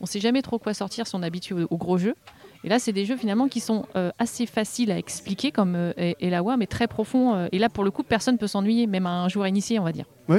on 0.00 0.06
sait 0.06 0.18
jamais 0.20 0.42
trop 0.42 0.58
quoi 0.58 0.74
sortir 0.74 1.06
si 1.06 1.14
on 1.14 1.22
est 1.22 1.26
habitué 1.26 1.54
au, 1.54 1.66
au 1.70 1.76
gros 1.76 1.98
jeu. 1.98 2.14
Et 2.62 2.68
là, 2.68 2.78
c'est 2.78 2.92
des 2.92 3.06
jeux 3.06 3.16
finalement 3.16 3.48
qui 3.48 3.58
sont 3.58 3.86
euh, 3.96 4.10
assez 4.18 4.44
faciles 4.44 4.90
à 4.90 4.98
expliquer, 4.98 5.50
comme 5.50 5.74
euh, 5.76 5.94
E- 5.98 6.12
Elawa, 6.20 6.58
mais 6.58 6.66
très 6.66 6.88
profonds. 6.88 7.34
euh, 7.34 7.48
et 7.52 7.58
là, 7.58 7.70
pour 7.70 7.84
le 7.84 7.90
coup, 7.90 8.02
personne 8.02 8.36
peut 8.36 8.46
s'ennuyer, 8.48 8.86
même 8.86 9.06
un 9.06 9.30
joueur 9.30 9.46
initié, 9.46 9.78
on 9.78 9.84
va 9.84 9.92
dire. 9.92 10.04
Bah, 10.28 10.36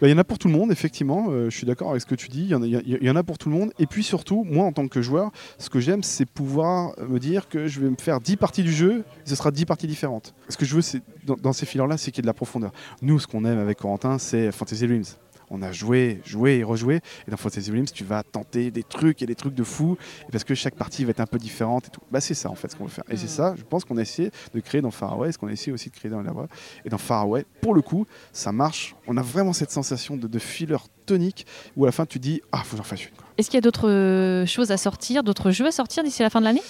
Il 0.00 0.08
y 0.08 0.12
en 0.14 0.16
a 0.16 0.24
pour 0.24 0.38
tout 0.38 0.48
le 0.48 0.54
monde, 0.54 0.72
effectivement. 0.72 1.26
euh, 1.28 1.50
je 1.50 1.56
suis 1.58 1.66
d'accord 1.66 1.90
avec 1.90 2.00
ce 2.00 2.06
que 2.06 2.14
tu 2.14 2.28
dis. 2.28 2.44
Il 2.44 3.02
y, 3.02 3.10
en 3.10 3.16
a- 3.16 3.22
pour 3.22 3.36
tout 3.36 3.50
le 3.50 3.54
monde. 3.54 3.70
Et 3.78 3.84
puis 3.84 4.02
surtout, 4.02 4.44
moi, 4.44 4.64
en 4.64 4.72
tant 4.72 4.88
que 4.88 5.02
joueur, 5.02 5.30
ce 5.58 5.68
que 5.68 5.78
j'aime, 5.78 6.02
c'est 6.02 6.24
pouvoir 6.24 6.94
me 7.06 7.18
dire 7.18 7.50
que 7.50 7.66
je 7.66 7.80
vais 7.80 7.90
me 7.90 7.96
faire 8.00 8.20
10 8.22 8.36
parties 8.38 8.62
du 8.62 8.72
jeu. 8.72 9.04
Ce 9.26 9.36
sera 9.36 9.50
10 9.50 9.66
parties 9.66 9.86
différentes. 9.86 10.32
Ce 10.48 10.56
que 10.56 10.64
je 10.64 10.74
veux, 10.74 10.80
c'est 10.80 11.02
dans, 11.26 11.52
ces 11.52 11.66
fileurs-là, 11.66 11.98
c'est 11.98 12.10
qu'il 12.12 12.20
y 12.20 12.22
ait 12.22 12.22
de 12.22 12.26
la 12.28 12.32
profondeur. 12.32 12.72
Nous, 13.02 13.18
ce 13.18 13.26
qu'on 13.26 13.44
aime 13.44 13.58
avec 13.58 13.76
Corentin, 13.76 14.16
c'est 14.16 14.50
Fantasy 14.52 14.86
Realms. 14.86 15.04
On 15.50 15.62
a 15.62 15.72
joué, 15.72 16.20
joué 16.24 16.56
et 16.58 16.64
rejoué. 16.64 17.00
Et 17.26 17.30
dans 17.30 17.36
Fantasy 17.36 17.70
Realms, 17.70 17.86
tu 17.92 18.04
vas 18.04 18.22
tenter 18.22 18.70
des 18.70 18.82
trucs 18.82 19.22
et 19.22 19.26
des 19.26 19.34
trucs 19.34 19.54
de 19.54 19.64
fou. 19.64 19.96
Parce 20.30 20.44
que 20.44 20.54
chaque 20.54 20.74
partie 20.74 21.04
va 21.04 21.10
être 21.10 21.20
un 21.20 21.26
peu 21.26 21.38
différente 21.38 21.86
et 21.86 21.90
tout. 21.90 22.00
Bah, 22.10 22.20
c'est 22.20 22.34
ça, 22.34 22.50
en 22.50 22.54
fait, 22.54 22.70
ce 22.70 22.76
qu'on 22.76 22.84
veut 22.84 22.90
faire. 22.90 23.04
Et 23.10 23.16
c'est 23.16 23.24
Mm. 23.26 23.28
ça, 23.28 23.54
je 23.56 23.62
pense 23.62 23.84
qu'on 23.84 23.96
a 23.96 24.02
essayé 24.02 24.30
de 24.54 24.60
créer 24.60 24.80
dans 24.80 24.90
Far 24.90 25.12
Away, 25.14 25.32
ce 25.32 25.38
qu'on 25.38 25.48
a 25.48 25.52
essayé 25.52 25.72
aussi 25.72 25.90
de 25.90 25.94
créer 25.94 26.10
dans 26.10 26.20
Elawa. 26.20 26.48
Et 26.84 26.88
dans 26.88 26.98
Far 26.98 27.22
Away, 27.22 27.44
pour 27.60 27.74
le 27.74 27.82
coup, 27.82 28.06
ça 28.32 28.52
marche. 28.52 28.94
On 29.06 29.16
a 29.16 29.22
vraiment 29.22 29.52
cette 29.52 29.70
sensation 29.70 30.16
de, 30.16 30.26
de 30.26 30.38
filler 30.38 30.76
tonique 31.06 31.46
où 31.76 31.84
à 31.84 31.88
la 31.88 31.92
fin 31.92 32.04
tu 32.04 32.18
dis 32.18 32.42
Ah, 32.52 32.58
faut 32.58 32.72
que 32.72 32.76
j'en 32.78 32.82
fasse 32.82 33.04
une. 33.06 33.10
Est-ce 33.38 33.48
qu'il 33.50 33.56
y 33.56 33.58
a 33.58 33.62
d'autres 33.62 34.44
choses 34.46 34.70
à 34.72 34.76
sortir, 34.76 35.22
d'autres 35.22 35.50
jeux 35.52 35.66
à 35.66 35.70
sortir 35.72 36.02
d'ici 36.04 36.22
la 36.22 36.28
fin 36.30 36.40
de 36.40 36.44
l'année? 36.44 36.62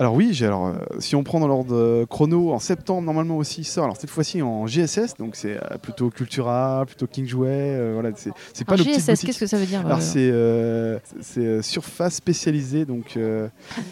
Alors, 0.00 0.14
oui, 0.14 0.36
alors, 0.42 0.66
euh, 0.68 0.72
si 0.98 1.14
on 1.14 1.22
prend 1.22 1.40
dans 1.40 1.46
l'ordre 1.46 1.76
euh, 1.76 2.06
chrono, 2.06 2.52
en 2.52 2.58
septembre, 2.58 3.02
normalement 3.02 3.36
aussi, 3.36 3.60
il 3.60 3.64
sort. 3.64 3.84
Alors, 3.84 3.98
cette 3.98 4.08
fois-ci 4.08 4.40
en 4.40 4.66
GSS, 4.66 5.14
donc 5.18 5.36
c'est 5.36 5.56
euh, 5.58 5.76
plutôt 5.80 6.08
Cultura, 6.08 6.84
plutôt 6.86 7.06
King 7.06 7.26
Jouet. 7.26 7.48
euh, 7.50 7.90
voilà, 7.92 8.10
c'est, 8.16 8.30
c'est 8.54 8.64
pas 8.64 8.72
Alors, 8.72 8.86
le 8.86 8.92
petit 8.92 8.98
GSS, 9.00 9.20
qu'est-ce 9.26 9.38
que 9.38 9.46
ça 9.46 9.58
veut 9.58 9.66
dire 9.66 9.80
Alors, 9.84 9.98
euh, 9.98 10.00
c'est, 10.00 10.30
euh, 10.32 10.98
c'est 11.20 11.40
euh, 11.44 11.60
surface 11.62 12.14
spécialisée, 12.14 12.86
donc. 12.86 13.18
euh, 13.18 13.48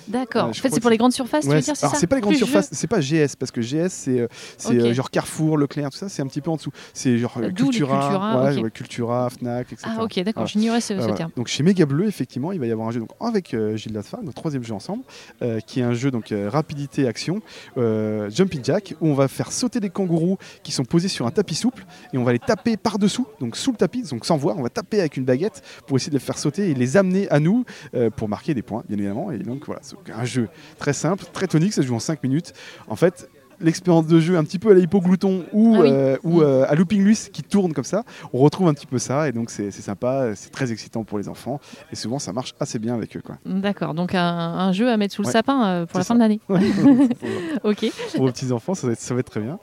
D'accord. 0.08 0.46
en 0.46 0.52
je 0.54 0.60
fait, 0.62 0.68
crois 0.68 0.70
c'est 0.70 0.76
que 0.76 0.80
pour 0.82 0.90
les 0.90 0.96
grandes 0.96 1.12
surfaces, 1.12 1.44
tu 1.44 1.50
ouais, 1.50 1.56
veux 1.56 1.60
dire, 1.60 1.76
c'est 1.76 1.84
alors 1.84 1.94
ça 1.94 2.00
c'est 2.00 2.06
pas 2.06 2.16
les 2.16 2.22
grandes 2.22 2.32
Plus 2.32 2.38
surfaces, 2.38 2.70
c'est 2.72 2.86
pas 2.86 3.00
GS 3.00 3.36
parce 3.38 3.50
que 3.50 3.60
GS 3.60 3.88
c'est 3.90 4.20
euh, 4.20 4.28
c'est 4.56 4.68
Ok. 4.68 4.74
euh, 4.86 4.94
genre 4.94 5.10
Carrefour, 5.10 5.58
Leclerc, 5.58 5.90
tout 5.90 5.98
ça, 5.98 6.08
c'est 6.08 6.22
un 6.22 6.26
petit 6.26 6.40
peu 6.40 6.50
en 6.50 6.56
dessous. 6.56 6.70
C'est 6.94 7.18
genre 7.18 7.34
euh, 7.36 7.50
D'où 7.50 7.64
les 7.70 7.78
Cultura, 7.78 8.00
Cultura, 8.00 8.42
ouais, 8.44 8.56
ok. 8.56 8.64
ouais, 8.64 8.70
Cultura, 8.70 9.28
Fnac, 9.28 9.72
etc. 9.74 9.90
Ah, 9.94 10.02
ok, 10.04 10.14
d'accord, 10.20 10.32
Voilà. 10.36 10.46
j'ignorais 10.46 10.80
ce, 10.80 10.94
ce 10.94 10.98
voilà. 11.00 11.12
terme. 11.14 11.30
Donc 11.36 11.48
chez 11.48 11.62
Méga 11.62 11.84
Bleu, 11.84 12.06
effectivement, 12.06 12.52
il 12.52 12.60
va 12.60 12.66
y 12.66 12.72
avoir 12.72 12.88
un 12.88 12.92
jeu 12.92 13.00
donc, 13.00 13.10
avec 13.20 13.52
euh, 13.52 13.76
Gilles 13.76 13.92
Lasfar, 13.92 14.22
notre 14.22 14.36
troisième 14.36 14.64
jeu 14.64 14.72
ensemble, 14.72 15.02
euh, 15.42 15.60
qui 15.60 15.80
est 15.80 15.82
un 15.82 15.92
jeu 15.98 16.10
donc 16.10 16.32
euh, 16.32 16.48
rapidité 16.48 17.06
action, 17.06 17.42
euh, 17.76 18.30
Jumping 18.30 18.64
Jack, 18.64 18.94
où 19.00 19.08
on 19.08 19.14
va 19.14 19.28
faire 19.28 19.52
sauter 19.52 19.80
des 19.80 19.90
kangourous 19.90 20.38
qui 20.62 20.72
sont 20.72 20.84
posés 20.84 21.08
sur 21.08 21.26
un 21.26 21.30
tapis 21.30 21.54
souple 21.54 21.84
et 22.12 22.18
on 22.18 22.24
va 22.24 22.32
les 22.32 22.38
taper 22.38 22.76
par 22.76 22.98
dessous, 22.98 23.26
donc 23.40 23.56
sous 23.56 23.72
le 23.72 23.76
tapis, 23.76 24.02
donc 24.02 24.24
sans 24.24 24.36
voir, 24.36 24.56
on 24.56 24.62
va 24.62 24.70
taper 24.70 25.00
avec 25.00 25.16
une 25.16 25.24
baguette 25.24 25.62
pour 25.86 25.96
essayer 25.96 26.10
de 26.10 26.16
les 26.16 26.24
faire 26.24 26.38
sauter 26.38 26.70
et 26.70 26.74
les 26.74 26.96
amener 26.96 27.28
à 27.30 27.40
nous 27.40 27.64
euh, 27.94 28.10
pour 28.10 28.28
marquer 28.28 28.54
des 28.54 28.62
points, 28.62 28.82
bien 28.88 28.96
évidemment. 28.96 29.30
Et 29.30 29.38
donc 29.38 29.66
voilà, 29.66 29.80
c'est 29.82 29.96
un 30.12 30.24
jeu 30.24 30.48
très 30.78 30.92
simple, 30.92 31.24
très 31.32 31.46
tonique, 31.46 31.72
ça 31.72 31.82
se 31.82 31.86
joue 31.86 31.96
en 31.96 32.00
5 32.00 32.22
minutes. 32.22 32.52
En 32.88 32.96
fait. 32.96 33.28
L'expérience 33.60 34.06
de 34.06 34.20
jeu 34.20 34.36
un 34.36 34.44
petit 34.44 34.58
peu 34.58 34.70
à 34.70 34.74
la 34.74 34.80
hypoglouton 34.80 35.44
ou, 35.52 35.74
Ah 35.76 35.80
oui. 35.80 35.88
euh, 35.90 36.16
ou 36.22 36.38
Mm. 36.40 36.42
euh, 36.42 36.70
à 36.70 36.74
Looping 36.74 37.02
Luis 37.02 37.28
qui 37.32 37.42
tourne 37.42 37.72
comme 37.72 37.84
ça, 37.84 38.04
on 38.32 38.38
retrouve 38.38 38.68
un 38.68 38.74
petit 38.74 38.86
peu 38.86 38.98
ça 38.98 39.28
et 39.28 39.32
donc 39.32 39.50
c'est 39.50 39.70
sympa, 39.70 40.34
c'est 40.34 40.50
très 40.50 40.70
excitant 40.72 41.02
pour 41.04 41.18
les 41.18 41.28
enfants 41.28 41.58
et 41.92 41.96
souvent 41.96 42.18
ça 42.18 42.32
marche 42.32 42.54
assez 42.60 42.78
bien 42.78 42.94
avec 42.94 43.16
eux. 43.16 43.22
D'accord, 43.46 43.94
donc 43.94 44.14
un, 44.14 44.22
un 44.24 44.72
jeu 44.72 44.88
à 44.90 44.96
mettre 44.96 45.14
sous 45.14 45.22
le 45.22 45.26
Ouais. 45.26 45.32
sapin 45.32 45.66
euh, 45.66 45.86
pour 45.86 45.98
la 45.98 46.04
fin 46.04 46.14
de 46.14 46.20
l'année. 46.20 46.40
pour, 46.46 46.56
Ok. 47.64 47.86
pour 48.14 48.26
vos 48.26 48.32
petits 48.32 48.52
enfants, 48.52 48.74
ça 48.74 48.86
va, 48.86 48.92
être, 48.92 49.00
ça 49.00 49.14
va 49.14 49.20
être 49.20 49.30
très 49.30 49.40
bien. 49.40 49.58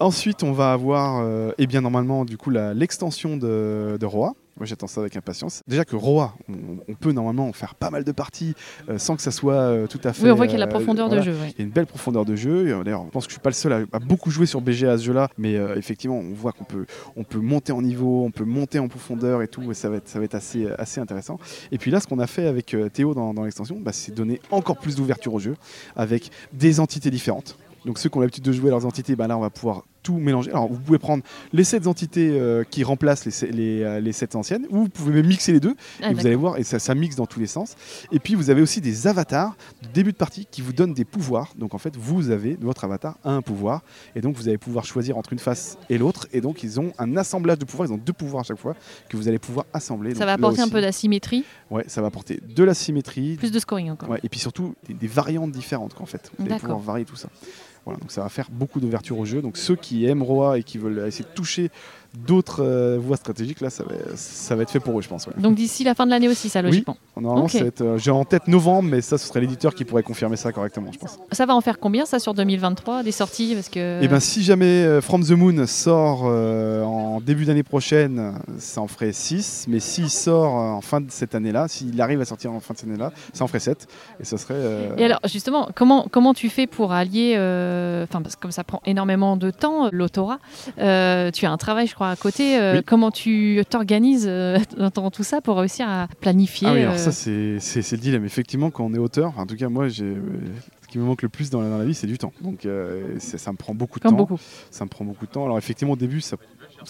Ensuite, 0.00 0.42
on 0.42 0.52
va 0.52 0.72
avoir, 0.72 1.24
eh 1.58 1.66
bien 1.66 1.80
normalement, 1.82 2.24
du 2.24 2.36
coup, 2.38 2.50
l'extension 2.50 3.36
de, 3.36 3.96
de 4.00 4.06
Roa. 4.06 4.32
Moi, 4.56 4.66
j'attends 4.66 4.86
ça 4.86 5.00
avec 5.00 5.16
impatience. 5.16 5.62
Déjà 5.66 5.84
que 5.84 5.96
Roa, 5.96 6.34
on, 6.48 6.78
on 6.88 6.94
peut 6.94 7.12
normalement 7.12 7.52
faire 7.52 7.74
pas 7.74 7.90
mal 7.90 8.04
de 8.04 8.12
parties 8.12 8.54
euh, 8.88 8.98
sans 8.98 9.16
que 9.16 9.22
ça 9.22 9.32
soit 9.32 9.54
euh, 9.54 9.86
tout 9.86 10.00
à 10.04 10.12
fait. 10.12 10.24
Oui, 10.24 10.30
on 10.30 10.34
voit 10.36 10.46
qu'il 10.46 10.58
y 10.58 10.62
a 10.62 10.64
la 10.64 10.70
euh, 10.70 10.74
profondeur 10.74 11.08
voilà. 11.08 11.22
de 11.22 11.26
jeu. 11.26 11.36
ouais. 11.38 11.50
Il 11.50 11.58
y 11.58 11.62
a 11.62 11.64
une 11.64 11.72
belle 11.72 11.86
profondeur 11.86 12.24
de 12.24 12.36
jeu. 12.36 12.82
D'ailleurs, 12.84 13.04
je 13.06 13.10
pense 13.10 13.24
que 13.26 13.30
je 13.30 13.34
suis 13.34 13.42
pas 13.42 13.50
le 13.50 13.54
seul 13.54 13.72
à, 13.72 13.80
à 13.92 13.98
beaucoup 13.98 14.30
jouer 14.30 14.46
sur 14.46 14.60
BGA 14.60 14.92
à 14.92 14.98
ce 14.98 15.04
jeu-là, 15.04 15.28
mais 15.38 15.54
effectivement, 15.76 16.18
on 16.18 16.32
voit 16.32 16.52
qu'on 16.52 16.64
peut, 16.64 16.86
on 17.16 17.24
peut 17.24 17.40
monter 17.40 17.72
en 17.72 17.82
niveau, 17.82 18.24
on 18.24 18.30
peut 18.30 18.44
monter 18.44 18.78
en 18.78 18.88
profondeur 18.88 19.42
et 19.42 19.48
tout, 19.48 19.70
et 19.70 19.74
ça 19.74 19.88
va 19.88 19.96
être, 19.96 20.08
ça 20.08 20.18
va 20.18 20.24
être 20.24 20.34
assez, 20.34 20.68
assez 20.78 21.00
intéressant. 21.00 21.38
Et 21.72 21.78
puis 21.78 21.90
là, 21.90 22.00
ce 22.00 22.06
qu'on 22.06 22.18
a 22.18 22.26
fait 22.26 22.46
avec 22.46 22.76
Théo 22.92 23.14
dans, 23.14 23.34
dans 23.34 23.44
l'extension, 23.44 23.78
bah, 23.80 23.92
c'est 23.92 24.14
donner 24.14 24.40
encore 24.50 24.78
plus 24.78 24.96
d'ouverture 24.96 25.34
au 25.34 25.38
jeu 25.38 25.56
avec 25.96 26.30
des 26.52 26.80
entités 26.80 27.10
différentes. 27.10 27.58
Donc 27.84 27.98
ceux 27.98 28.08
qui 28.08 28.16
ont 28.16 28.20
l'habitude 28.20 28.44
de 28.44 28.52
jouer 28.52 28.70
leurs 28.70 28.86
entités, 28.86 29.14
bah 29.16 29.26
là 29.26 29.36
on 29.36 29.40
va 29.40 29.50
pouvoir 29.50 29.82
tout 30.04 30.18
mélanger. 30.18 30.50
Alors 30.52 30.68
vous 30.68 30.78
pouvez 30.78 30.98
prendre 30.98 31.24
les 31.52 31.64
7 31.64 31.88
entités 31.88 32.38
euh, 32.38 32.62
qui 32.62 32.84
remplacent 32.84 33.24
les, 33.24 33.50
les, 33.50 33.82
euh, 33.82 33.98
les 34.00 34.12
7 34.12 34.36
anciennes, 34.36 34.66
ou 34.70 34.82
vous 34.84 34.88
pouvez 34.88 35.12
même 35.14 35.26
mixer 35.26 35.52
les 35.52 35.58
deux, 35.58 35.74
Ah, 36.00 36.10
et 36.10 36.14
vous 36.14 36.20
allez 36.26 36.36
voir, 36.36 36.58
et 36.58 36.62
ça, 36.62 36.78
ça 36.78 36.94
mixe 36.94 37.16
dans 37.16 37.26
tous 37.26 37.40
les 37.40 37.46
sens. 37.48 37.74
Et 38.12 38.20
puis 38.20 38.36
vous 38.36 38.50
avez 38.50 38.62
aussi 38.62 38.80
des 38.80 39.06
avatars 39.08 39.56
de 39.82 39.88
début 39.88 40.12
de 40.12 40.16
partie 40.16 40.46
qui 40.48 40.60
vous 40.60 40.72
donnent 40.72 40.94
des 40.94 41.04
pouvoirs. 41.04 41.52
Donc 41.58 41.74
en 41.74 41.78
fait, 41.78 41.96
vous 41.96 42.30
avez, 42.30 42.56
votre 42.60 42.84
avatar 42.84 43.16
a 43.24 43.30
un 43.32 43.42
pouvoir, 43.42 43.82
et 44.14 44.20
donc 44.20 44.36
vous 44.36 44.46
allez 44.48 44.58
pouvoir 44.58 44.84
choisir 44.84 45.16
entre 45.16 45.32
une 45.32 45.38
face 45.40 45.78
et 45.88 45.98
l'autre. 45.98 46.28
Et 46.32 46.40
donc 46.40 46.62
ils 46.62 46.78
ont 46.78 46.92
un 46.98 47.16
assemblage 47.16 47.58
de 47.58 47.64
pouvoirs, 47.64 47.88
ils 47.88 47.92
ont 47.92 47.98
deux 47.98 48.12
pouvoirs 48.12 48.42
à 48.42 48.44
chaque 48.44 48.58
fois, 48.58 48.76
que 49.08 49.16
vous 49.16 49.26
allez 49.26 49.38
pouvoir 49.38 49.64
assembler. 49.72 50.10
Ça 50.14 50.20
Donc, 50.20 50.26
va 50.26 50.32
apporter 50.34 50.60
un 50.60 50.68
peu 50.68 50.80
d'asymétrie, 50.80 51.44
Ouais, 51.70 51.84
ça 51.88 52.02
va 52.02 52.08
apporter 52.08 52.40
de 52.46 52.62
la 52.62 52.74
symétrie, 52.74 53.36
plus 53.36 53.50
de 53.50 53.58
scoring 53.58 53.90
encore. 53.90 54.10
Ouais, 54.10 54.20
et 54.22 54.28
puis 54.28 54.38
surtout 54.38 54.74
des, 54.86 54.92
des 54.94 55.06
variantes 55.06 55.50
différentes 55.50 55.94
qu'en 55.94 56.06
fait. 56.06 56.30
Vous 56.38 56.44
allez 56.46 56.58
pouvoir 56.60 56.78
varier 56.78 57.04
tout 57.06 57.16
ça. 57.16 57.28
Voilà, 57.84 58.00
donc 58.00 58.10
ça 58.10 58.22
va 58.22 58.28
faire 58.28 58.48
beaucoup 58.50 58.80
d'ouverture 58.80 59.18
au 59.18 59.24
jeu. 59.24 59.42
Donc 59.42 59.56
ceux 59.56 59.76
qui 59.76 60.06
aiment 60.06 60.22
Roa 60.22 60.58
et 60.58 60.62
qui 60.62 60.78
veulent 60.78 61.06
essayer 61.06 61.24
de 61.24 61.34
toucher 61.34 61.70
d'autres 62.16 62.62
euh, 62.62 62.98
voies 62.98 63.16
stratégiques, 63.16 63.60
là, 63.60 63.70
ça 63.70 63.84
va, 63.84 63.94
ça 64.14 64.54
va 64.54 64.62
être 64.62 64.70
fait 64.70 64.80
pour 64.80 64.98
eux, 64.98 65.02
je 65.02 65.08
pense. 65.08 65.26
ouais. 65.26 65.32
Donc 65.36 65.54
d'ici 65.54 65.84
la 65.84 65.94
fin 65.94 66.06
de 66.06 66.10
l'année 66.10 66.28
aussi, 66.28 66.48
ça, 66.48 66.62
logiquement. 66.62 66.96
Normalement, 67.16 67.48
euh, 67.54 67.98
j'ai 67.98 68.10
en 68.10 68.24
tête 68.24 68.48
novembre, 68.48 68.88
mais 68.90 69.00
ça, 69.00 69.18
ce 69.18 69.26
serait 69.26 69.40
l'éditeur 69.40 69.74
qui 69.74 69.84
pourrait 69.84 70.02
confirmer 70.02 70.36
ça 70.36 70.52
correctement, 70.52 70.92
je 70.92 70.98
pense. 70.98 71.18
Ça 71.32 71.46
va 71.46 71.54
en 71.54 71.60
faire 71.60 71.78
combien, 71.78 72.06
ça, 72.06 72.18
sur 72.18 72.34
2023, 72.34 73.02
des 73.02 73.12
sorties 73.12 73.54
Parce 73.54 73.68
que... 73.68 74.02
Et 74.02 74.08
ben, 74.08 74.20
si 74.20 74.42
jamais 74.42 74.84
euh, 74.84 75.00
From 75.00 75.24
the 75.24 75.32
Moon 75.32 75.66
sort 75.66 76.24
en 76.24 77.20
début 77.20 77.44
d'année 77.44 77.62
prochaine, 77.62 78.34
ça 78.58 78.80
en 78.80 78.88
ferait 78.88 79.12
6. 79.12 79.66
Mais 79.68 79.80
s'il 79.80 80.10
sort 80.10 80.54
en 80.54 80.80
fin 80.80 81.00
de 81.00 81.10
cette 81.10 81.34
année-là, 81.34 81.68
s'il 81.68 82.00
arrive 82.00 82.20
à 82.20 82.24
sortir 82.24 82.52
en 82.52 82.60
fin 82.60 82.74
de 82.74 82.78
cette 82.78 82.88
année-là, 82.88 83.12
ça 83.32 83.44
en 83.44 83.48
ferait 83.48 83.60
7. 83.60 83.86
Et 84.20 84.24
ça 84.24 84.38
serait. 84.38 84.54
Et 84.98 85.04
alors, 85.04 85.20
justement, 85.24 85.68
comment, 85.74 86.06
comment 86.10 86.34
tu 86.34 86.48
fais 86.48 86.66
pour 86.66 86.92
allier, 86.92 87.32
enfin, 88.04 88.22
parce 88.22 88.36
que 88.36 88.40
comme 88.40 88.52
ça 88.52 88.64
prend 88.64 88.80
énormément 88.86 89.36
de 89.36 89.50
temps, 89.50 89.88
l'autorat, 89.92 90.38
tu 90.76 90.82
as 90.82 91.50
un 91.50 91.56
travail, 91.56 91.86
je 91.86 91.94
crois, 91.94 92.03
à 92.10 92.16
côté. 92.16 92.58
euh, 92.58 92.76
Oui. 92.76 92.82
Comment 92.84 93.10
tu 93.10 93.62
t'organises 93.68 94.26
euh, 94.28 94.58
dans 94.94 95.10
tout 95.10 95.22
ça 95.24 95.40
pour 95.40 95.56
réussir 95.58 95.88
à 95.88 96.08
planifier 96.20 96.68
Ah 96.68 96.74
oui, 96.74 96.80
alors 96.82 96.94
euh, 96.94 96.98
ça, 96.98 97.12
c'est 97.12 97.58
c'est- 97.60 97.82
c'est 97.82 97.96
le 97.96 98.02
dilemme. 98.02 98.24
Effectivement, 98.24 98.70
quand 98.70 98.84
on 98.84 98.94
est 98.94 98.98
auteur, 98.98 99.32
en 99.38 99.46
tout 99.46 99.56
cas, 99.56 99.68
moi, 99.68 99.88
j'ai. 99.88 100.14
Ce 100.82 100.88
qui 100.88 100.98
me 100.98 101.04
manque 101.04 101.22
le 101.22 101.28
plus 101.28 101.50
dans 101.50 101.60
la, 101.60 101.68
dans 101.70 101.78
la 101.78 101.84
vie, 101.84 101.94
c'est 101.94 102.06
du 102.06 102.18
temps. 102.18 102.32
Donc, 102.40 102.66
euh, 102.66 103.18
ça 103.18 103.50
me 103.50 103.56
prend 103.56 103.74
beaucoup 103.74 103.98
de 103.98 104.02
Comme 104.04 104.12
temps. 104.12 104.16
beaucoup. 104.18 104.38
Ça 104.70 104.84
me 104.84 104.90
prend 104.90 105.04
beaucoup 105.04 105.26
de 105.26 105.30
temps. 105.30 105.44
Alors, 105.44 105.58
effectivement, 105.58 105.94
au 105.94 105.96
début, 105.96 106.20
ça, 106.20 106.36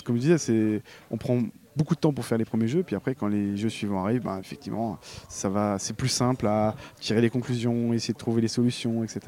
comme 0.04 0.16
je 0.16 0.20
disais, 0.20 0.38
c'est, 0.38 0.82
on 1.10 1.16
prend 1.16 1.40
beaucoup 1.76 1.94
de 1.94 2.00
temps 2.00 2.12
pour 2.12 2.24
faire 2.24 2.38
les 2.38 2.44
premiers 2.44 2.68
jeux, 2.68 2.82
puis 2.82 2.96
après 2.96 3.14
quand 3.14 3.28
les 3.28 3.56
jeux 3.56 3.68
suivants 3.68 4.04
arrivent, 4.04 4.22
ben, 4.22 4.38
effectivement, 4.38 4.98
ça 5.28 5.48
va, 5.48 5.78
c'est 5.78 5.94
plus 5.94 6.08
simple 6.08 6.46
à 6.46 6.74
tirer 7.00 7.20
les 7.20 7.30
conclusions, 7.30 7.92
essayer 7.92 8.14
de 8.14 8.18
trouver 8.18 8.40
les 8.42 8.48
solutions, 8.48 9.02
etc. 9.02 9.20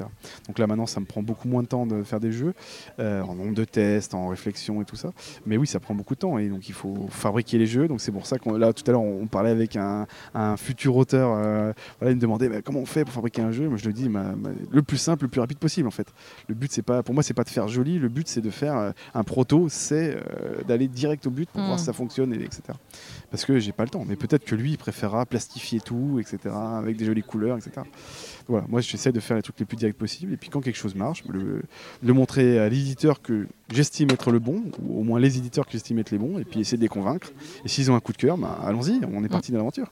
Donc 0.47 0.59
là 0.59 0.67
maintenant, 0.67 0.85
ça 0.85 0.99
me 0.99 1.05
prend 1.05 1.21
beaucoup 1.21 1.47
moins 1.47 1.63
de 1.63 1.67
temps 1.67 1.85
de 1.85 2.03
faire 2.03 2.19
des 2.19 2.31
jeux, 2.31 2.53
euh, 2.99 3.21
en 3.21 3.35
nombre 3.35 3.53
de 3.53 3.65
tests, 3.65 4.13
en 4.13 4.27
réflexion 4.27 4.81
et 4.81 4.85
tout 4.85 4.95
ça. 4.95 5.11
Mais 5.45 5.57
oui, 5.57 5.67
ça 5.67 5.79
prend 5.79 5.95
beaucoup 5.95 6.15
de 6.15 6.19
temps 6.19 6.37
et 6.37 6.47
donc 6.49 6.69
il 6.69 6.73
faut 6.73 7.07
fabriquer 7.09 7.57
les 7.57 7.67
jeux. 7.67 7.87
Donc 7.87 8.01
c'est 8.01 8.11
pour 8.11 8.25
ça 8.25 8.37
que 8.37 8.49
là 8.49 8.73
tout 8.73 8.83
à 8.87 8.91
l'heure 8.91 9.01
on, 9.01 9.27
parlait 9.27 9.51
avec 9.51 9.75
un, 9.75 10.07
futur 10.57 10.95
auteur, 10.95 11.31
euh, 11.33 11.73
voilà, 11.99 12.11
il 12.11 12.15
me 12.15 12.21
demandait 12.21 12.49
bah, 12.49 12.61
comment 12.63 12.79
on 12.79 12.85
fait 12.85 13.03
pour 13.03 13.13
fabriquer 13.13 13.41
un 13.41 13.51
jeu? 13.51 13.67
Moi 13.67 13.77
je 13.77 13.85
le 13.85 13.93
dis, 13.93 14.09
le 14.71 14.81
plus 14.81 14.97
simple, 14.97 15.23
le 15.25 15.29
plus 15.29 15.41
rapide 15.41 15.57
possible 15.57 15.87
en 15.87 15.91
fait. 15.91 16.07
Le 16.47 16.55
but 16.55 16.71
c'est 16.71 16.81
pas, 16.81 17.03
pour 17.03 17.13
moi 17.13 17.23
c'est 17.23 17.33
pas 17.33 17.43
de 17.43 17.49
faire 17.49 17.67
joli, 17.67 17.99
le 17.99 18.09
but 18.09 18.27
c'est 18.27 18.41
de 18.41 18.49
faire 18.49 18.77
euh, 18.77 18.91
un 19.13 19.23
proto, 19.23 19.67
c'est 19.69 20.17
d'aller 20.67 20.87
direct 20.87 21.27
au 21.27 21.29
but 21.29 21.49
pour 21.49 21.61
voir 21.61 21.75
mm. 21.75 21.79
si 21.79 21.85
ça 21.85 21.93
fonctionne, 21.93 22.36
et, 22.41 22.45
etc. 22.45 22.61
Parce 23.31 23.45
que 23.45 23.59
j'ai 23.59 23.71
pas 23.71 23.83
le 23.83 23.89
temps. 23.89 24.05
Mais 24.07 24.15
peut-être 24.15 24.45
que 24.45 24.55
lui 24.55 24.71
il 24.71 24.77
préférera 24.77 25.25
plastifier 25.25 25.79
tout, 25.79 26.19
etc. 26.19 26.53
avec 26.53 26.97
des 26.97 27.05
jolies 27.05 27.23
couleurs, 27.23 27.57
etc. 27.57 27.81
Voilà, 28.47 28.65
moi 28.69 28.81
j'essaie 28.81 29.11
de 29.11 29.19
faire 29.19 29.35
les 29.35 29.43
trucs 29.43 29.59
les 29.59 29.65
plus 29.65 29.77
directs 29.77 29.97
possibles 29.97 30.33
et 30.33 30.37
puis 30.37 30.49
quand 30.49 30.61
quelque 30.61 30.77
chose 30.77 30.95
marche, 30.95 31.23
le, 31.27 31.63
le 32.01 32.13
montrer 32.13 32.59
à 32.59 32.69
l'éditeur 32.69 33.21
que 33.21 33.47
j'estime 33.73 34.09
être 34.11 34.31
le 34.31 34.39
bon, 34.39 34.63
ou 34.81 34.99
au 34.99 35.03
moins 35.03 35.19
les 35.19 35.37
éditeurs 35.37 35.65
que 35.65 35.71
j'estime 35.71 35.99
être 35.99 36.11
les 36.11 36.17
bons, 36.17 36.39
et 36.39 36.45
puis 36.45 36.59
essayer 36.59 36.77
de 36.77 36.81
les 36.81 36.87
convaincre. 36.87 37.31
Et 37.65 37.67
s'ils 37.67 37.91
ont 37.91 37.95
un 37.95 37.99
coup 37.99 38.13
de 38.13 38.17
cœur, 38.17 38.37
bah, 38.37 38.57
allons-y, 38.63 39.01
on 39.11 39.23
est 39.23 39.29
parti 39.29 39.51
de 39.51 39.57
l'aventure. 39.57 39.89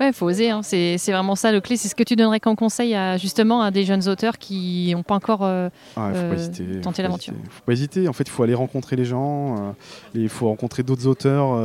Ouais, 0.00 0.12
faut 0.12 0.26
oser. 0.26 0.50
Hein. 0.50 0.60
C'est, 0.62 0.96
vraiment 1.08 1.34
ça 1.34 1.52
le 1.52 1.60
clé. 1.60 1.76
C'est 1.76 1.88
ce 1.88 1.94
que 1.94 2.02
tu 2.02 2.16
donnerais 2.16 2.40
comme 2.40 2.56
conseil 2.56 2.94
à 2.94 3.16
justement 3.16 3.62
à 3.62 3.70
des 3.70 3.84
jeunes 3.84 4.08
auteurs 4.08 4.38
qui 4.38 4.92
n'ont 4.94 5.02
pas 5.02 5.14
encore 5.14 5.44
euh, 5.44 5.68
euh, 5.96 6.48
tenté 6.82 7.02
l'aventure. 7.02 7.34
Faut 7.50 7.64
pas 7.66 7.72
hésiter. 7.72 8.08
En 8.08 8.12
fait, 8.12 8.24
il 8.24 8.30
faut 8.30 8.42
aller 8.42 8.54
rencontrer 8.54 8.96
les 8.96 9.04
gens. 9.04 9.56
Euh, 9.56 9.72
il 10.14 10.28
faut 10.28 10.48
rencontrer 10.48 10.82
d'autres 10.82 11.06
auteurs 11.06 11.58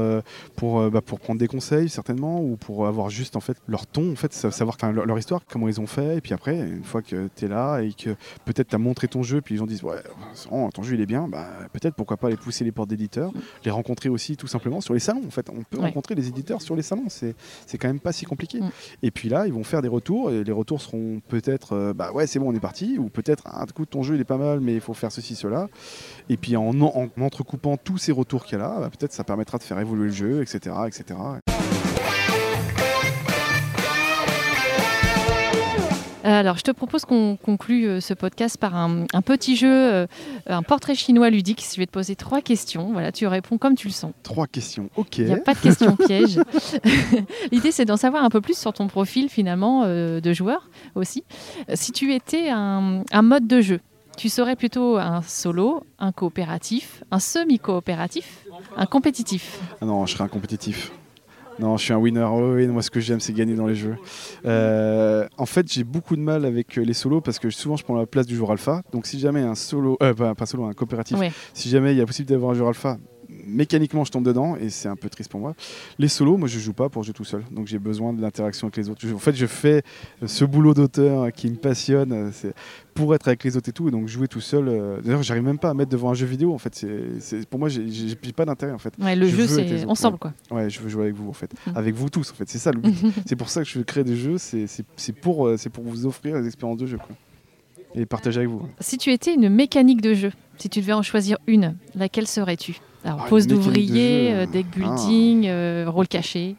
pour 0.56 0.90
bah, 0.90 1.02
pour 1.02 1.20
prendre 1.20 1.40
des 1.40 1.48
conseils 1.48 1.90
certainement 1.90 2.42
ou 2.42 2.56
pour 2.56 2.88
avoir 2.88 3.10
juste 3.10 3.36
en 3.36 3.40
fait 3.40 3.58
leur 3.68 3.86
ton, 3.86 4.12
en 4.12 4.16
fait, 4.16 4.34
savoir 4.34 4.78
leur, 4.92 5.18
histoire, 5.18 5.42
comment 5.48 5.68
ils 5.68 5.80
ont 5.80 5.88
fait. 5.88 6.18
Et 6.18 6.22
puis 6.22 6.34
après, 6.34 6.58
une 6.58 6.84
fois 6.84 7.02
que 7.02 7.30
tu 7.36 7.46
es 7.46 7.48
là 7.48 7.80
et 7.80 7.94
que 7.94 8.16
peut-être 8.46 8.70
tu 8.70 8.76
as 8.76 8.80
montré 8.80 9.08
ton 9.08 9.24
jeu, 9.24 9.42
puis 9.42 9.56
les 9.56 9.60
gens 9.60 9.66
disent 9.66 9.84
ouais, 9.84 10.02
ton 10.74 10.84
jeu 10.84 10.96
il 10.96 11.02
est 11.02 11.06
bien, 11.06 11.28
bah, 11.28 11.48
peut-être 11.72 11.96
pourquoi 11.96 12.18
pas 12.18 12.28
aller 12.28 12.38
pousser 12.38 12.64
les 12.64 12.72
portes 12.72 12.90
d'éditeurs, 12.90 13.32
les 13.64 13.72
rencontrer 13.72 14.10
aussi 14.10 14.38
tout 14.38 14.48
simplement 14.48 14.82
sur 14.82 14.94
les 14.94 15.00
salons. 15.00 15.24
En 15.28 15.32
fait, 15.32 15.50
on 15.50 15.64
peut 15.64 15.80
rencontrer 15.80 16.16
les 16.16 16.28
éditeurs 16.28 16.62
sur 16.62 16.76
les 16.76 16.82
salons. 16.82 17.06
C'est 17.10 17.36
c'est 17.66 17.78
quand 17.78 17.88
même 17.88 18.00
pas 18.00 18.12
si 18.12 18.23
compliqué. 18.26 18.60
Mm. 18.60 18.72
Et 19.04 19.12
puis 19.12 19.30
là, 19.30 19.48
ils 19.48 19.54
vont 19.54 19.64
faire 19.64 19.82
des 19.82 19.88
retours 19.88 20.32
et 20.32 20.44
les 20.44 20.52
retours 20.52 20.82
seront 20.82 21.22
peut-être 21.28 21.74
euh, 21.74 21.94
bah 21.94 22.12
ouais, 22.12 22.28
c'est 22.28 22.40
bon, 22.40 22.50
on 22.52 22.56
est 22.56 22.60
parti, 22.60 22.98
ou 22.98 23.10
peut-être 23.10 23.48
un 23.48 23.66
coup, 23.66 23.86
ton 23.86 24.04
jeu 24.04 24.16
il 24.16 24.22
est 24.22 24.26
pas 24.26 24.38
mal, 24.38 24.60
mais 24.60 24.74
il 24.74 24.82
faut 24.82 24.94
faire 24.94 25.12
ceci, 25.12 25.36
cela. 25.36 25.68
Et 26.30 26.38
puis 26.38 26.56
en, 26.56 26.80
en, 26.82 27.10
entrecoupant 27.20 27.78
tous 27.78 27.98
ces 27.98 28.12
retours 28.12 28.46
qu'il 28.46 28.58
y 28.58 28.62
a 28.62 28.64
là, 28.64 28.80
bah, 28.80 28.90
peut-être 28.90 29.14
ça 29.14 29.24
permettra 29.24 29.58
de 29.58 29.64
faire 29.64 29.80
évoluer 29.80 30.06
le 30.06 30.12
jeu, 30.12 30.42
etc. 30.42 30.76
etc. 30.88 31.16
alors, 36.24 36.58
je 36.58 36.64
te 36.64 36.72
propose 36.72 37.06
qu'on 37.06 37.38
conclue 37.38 37.88
euh, 37.88 38.00
ce 38.00 38.14
podcast 38.14 38.58
par 38.58 38.76
un, 38.76 39.06
petit 39.26 39.56
jeu, 39.56 39.70
euh, 39.72 40.08
un 40.48 40.64
portrait 40.64 40.96
chinois 40.96 41.30
ludique. 41.30 41.66
Je 41.70 41.78
vais 41.78 41.86
te 41.86 41.92
poser 41.92 42.16
trois 42.16 42.42
questions. 42.42 42.92
Voilà, 42.94 43.12
tu 43.12 43.28
réponds 43.28 43.58
comme 43.58 43.76
tu 43.76 43.88
le 43.88 43.94
sens. 43.94 44.14
Trois 44.24 44.48
questions, 44.48 44.90
ok. 44.96 45.18
Il 45.18 45.26
n'y 45.26 45.34
a 45.34 45.38
pas 45.38 45.54
de 45.54 45.60
questions 45.60 45.96
pièges. 45.96 46.40
L'idée, 47.52 47.72
c'est 47.72 47.86
d'en 47.86 47.98
savoir 47.98 48.24
un 48.24 48.30
peu 48.30 48.42
plus 48.42 48.58
sur 48.58 48.74
ton 48.74 48.88
profil, 48.88 49.30
finalement, 49.30 49.86
de 49.86 50.34
joueur 50.34 50.70
aussi. 50.96 51.24
Si 51.74 51.92
tu 51.92 52.14
étais 52.14 52.50
un, 52.50 53.04
un 53.12 53.22
mode 53.22 53.48
de 53.48 53.62
jeu, 53.62 53.80
tu 54.18 54.30
serais 54.30 54.56
plutôt 54.56 54.98
un 54.98 55.22
solo, 55.22 55.84
un 56.00 56.12
coopératif, 56.12 57.04
un 57.12 57.20
semi-coopératif, 57.20 58.46
un 58.78 58.86
compétitif? 58.86 59.60
Ah 59.82 59.86
Non, 59.86 60.06
je 60.06 60.14
serais 60.14 60.24
un 60.24 60.30
compétitif. 60.30 60.92
Non, 61.60 61.78
je 61.78 61.84
suis 61.84 61.94
un 61.94 61.98
winner. 61.98 62.26
oui, 62.32 62.68
moi, 62.68 62.82
ce 62.82 62.90
que 62.90 63.00
j'aime, 63.00 63.20
c'est 63.20 63.34
gagner 63.34 63.56
dans 63.56 63.68
les 63.68 63.76
jeux. 63.76 63.96
Euh, 64.46 65.28
en 65.38 65.46
fait, 65.46 65.72
j'ai 65.72 65.84
beaucoup 65.84 66.16
de 66.16 66.22
mal 66.22 66.46
avec 66.46 66.78
euh, 66.78 66.82
les 66.82 66.94
solos 66.94 67.22
parce 67.22 67.40
que 67.40 67.50
souvent, 67.50 67.76
je 67.76 67.84
prends 67.84 67.96
la 67.96 68.06
place 68.06 68.26
du 68.26 68.36
joueur 68.36 68.52
alpha. 68.52 68.82
Donc, 68.92 69.06
si 69.06 69.20
jamais 69.20 69.42
un 69.42 69.56
solo, 69.56 69.98
euh, 70.02 70.14
pas, 70.14 70.46
solo, 70.46 70.66
un 70.66 70.74
coopératif, 70.74 71.18
si 71.54 71.70
jamais 71.70 71.94
il 71.94 71.98
y 71.98 72.02
a 72.02 72.06
possibilité 72.06 72.34
d'avoir 72.34 72.52
un 72.52 72.56
joueur 72.56 72.70
alpha, 72.70 72.98
mécaniquement, 73.46 74.04
je 74.04 74.12
tombe 74.12 74.26
dedans 74.26 74.56
et 74.56 74.70
c'est 74.70 74.88
un 74.88 74.96
peu 74.96 75.10
triste 75.10 75.30
pour 75.30 75.40
moi. 75.40 75.56
Les 76.00 76.08
solos, 76.08 76.38
moi, 76.38 76.48
je 76.48 76.60
joue 76.60 76.74
pas 76.74 76.90
pour 76.90 77.04
jouer 77.04 77.14
tout 77.14 77.24
seul. 77.24 77.44
Donc, 77.52 77.68
j'ai 77.68 77.80
besoin 77.80 78.14
de 78.14 78.22
l'interaction 78.22 78.68
avec 78.68 78.78
les 78.78 78.90
autres. 78.90 79.06
en 79.14 79.20
fait, 79.20 79.36
je 79.36 79.46
fais 79.46 79.84
ce 80.26 80.46
boulot 80.46 80.74
d'auteur 80.74 81.32
qui 81.32 81.50
me 81.50 81.56
passionne 81.56 82.32
pour 82.94 83.16
être 83.16 83.28
avec 83.28 83.44
les 83.44 83.58
autres 83.58 83.70
et 83.70 83.74
tout. 83.74 83.88
Et 83.88 83.92
donc, 83.92 84.08
jouer 84.08 84.28
tout 84.28 84.42
seul. 84.42 84.68
Euh, 84.68 85.02
d'ailleurs, 85.02 85.24
j'arrive 85.24 85.44
même 85.44 85.60
pas 85.60 85.70
à 85.70 85.74
mettre 85.74 85.92
devant 85.92 86.10
un 86.10 86.14
jeu 86.14 86.26
vidéo. 86.26 86.54
En 86.54 86.58
fait, 86.58 86.86
c'est 87.20 87.48
pour 87.48 87.60
moi, 87.60 87.70
j'ai 87.70 88.16
pas 88.36 88.46
d'intérêt. 88.46 88.72
En 88.72 88.80
fait, 88.80 88.94
le 88.98 89.28
jeu, 89.28 89.48
c'est 89.48 89.86
ensemble, 89.86 90.18
quoi. 90.18 90.34
Ouais, 90.52 90.70
je 90.70 90.80
veux 90.80 90.90
jouer 90.90 91.04
avec 91.04 91.16
vous, 91.16 91.30
en 91.30 91.34
fait, 91.34 91.54
mm. 91.68 91.72
avec 91.76 91.96
vous 91.96 92.10
tous. 92.10 92.32
En 92.32 92.36
fait, 92.36 92.50
c'est 92.50 92.60
ça 92.60 92.72
le 92.72 92.80
but. 92.80 92.96
c'est 93.26 93.36
pour 93.36 93.50
ça 93.50 93.64
que 93.64 93.70
je 93.70 93.78
veux 93.78 93.84
créer 93.84 94.04
des 94.04 94.16
jeux. 94.16 94.38
C'est 94.38 95.14
pour, 95.22 95.48
euh, 95.48 95.58
c'est 95.58 95.70
pour 95.70 95.84
vous 95.84 96.06
offrir 96.06 96.40
des 96.40 96.48
expériences 96.48 96.78
de 96.78 96.86
jeu, 96.86 96.98
quoi. 96.98 97.16
Et 97.96 98.08
partager 98.08 98.40
avec 98.40 98.50
vous. 98.50 98.68
Si 98.80 98.98
tu 98.98 99.12
étais 99.12 99.36
une 99.36 99.50
mécanique 99.50 100.02
de 100.02 100.16
jeu, 100.16 100.32
si 100.58 100.68
tu 100.68 100.80
devais 100.80 100.94
en 100.94 101.04
choisir 101.04 101.38
une, 101.46 101.76
laquelle 101.94 102.26
serais-tu? 102.26 102.80
Alors, 103.04 103.22
ah, 103.26 103.30
pose 103.30 103.48
d'ouvrier, 103.48 104.34
euh, 104.34 104.46
deck 104.46 104.66
ah. 104.72 104.78
building, 104.78 105.48
euh, 105.48 105.86
rôle 105.88 106.08
caché. 106.08 106.56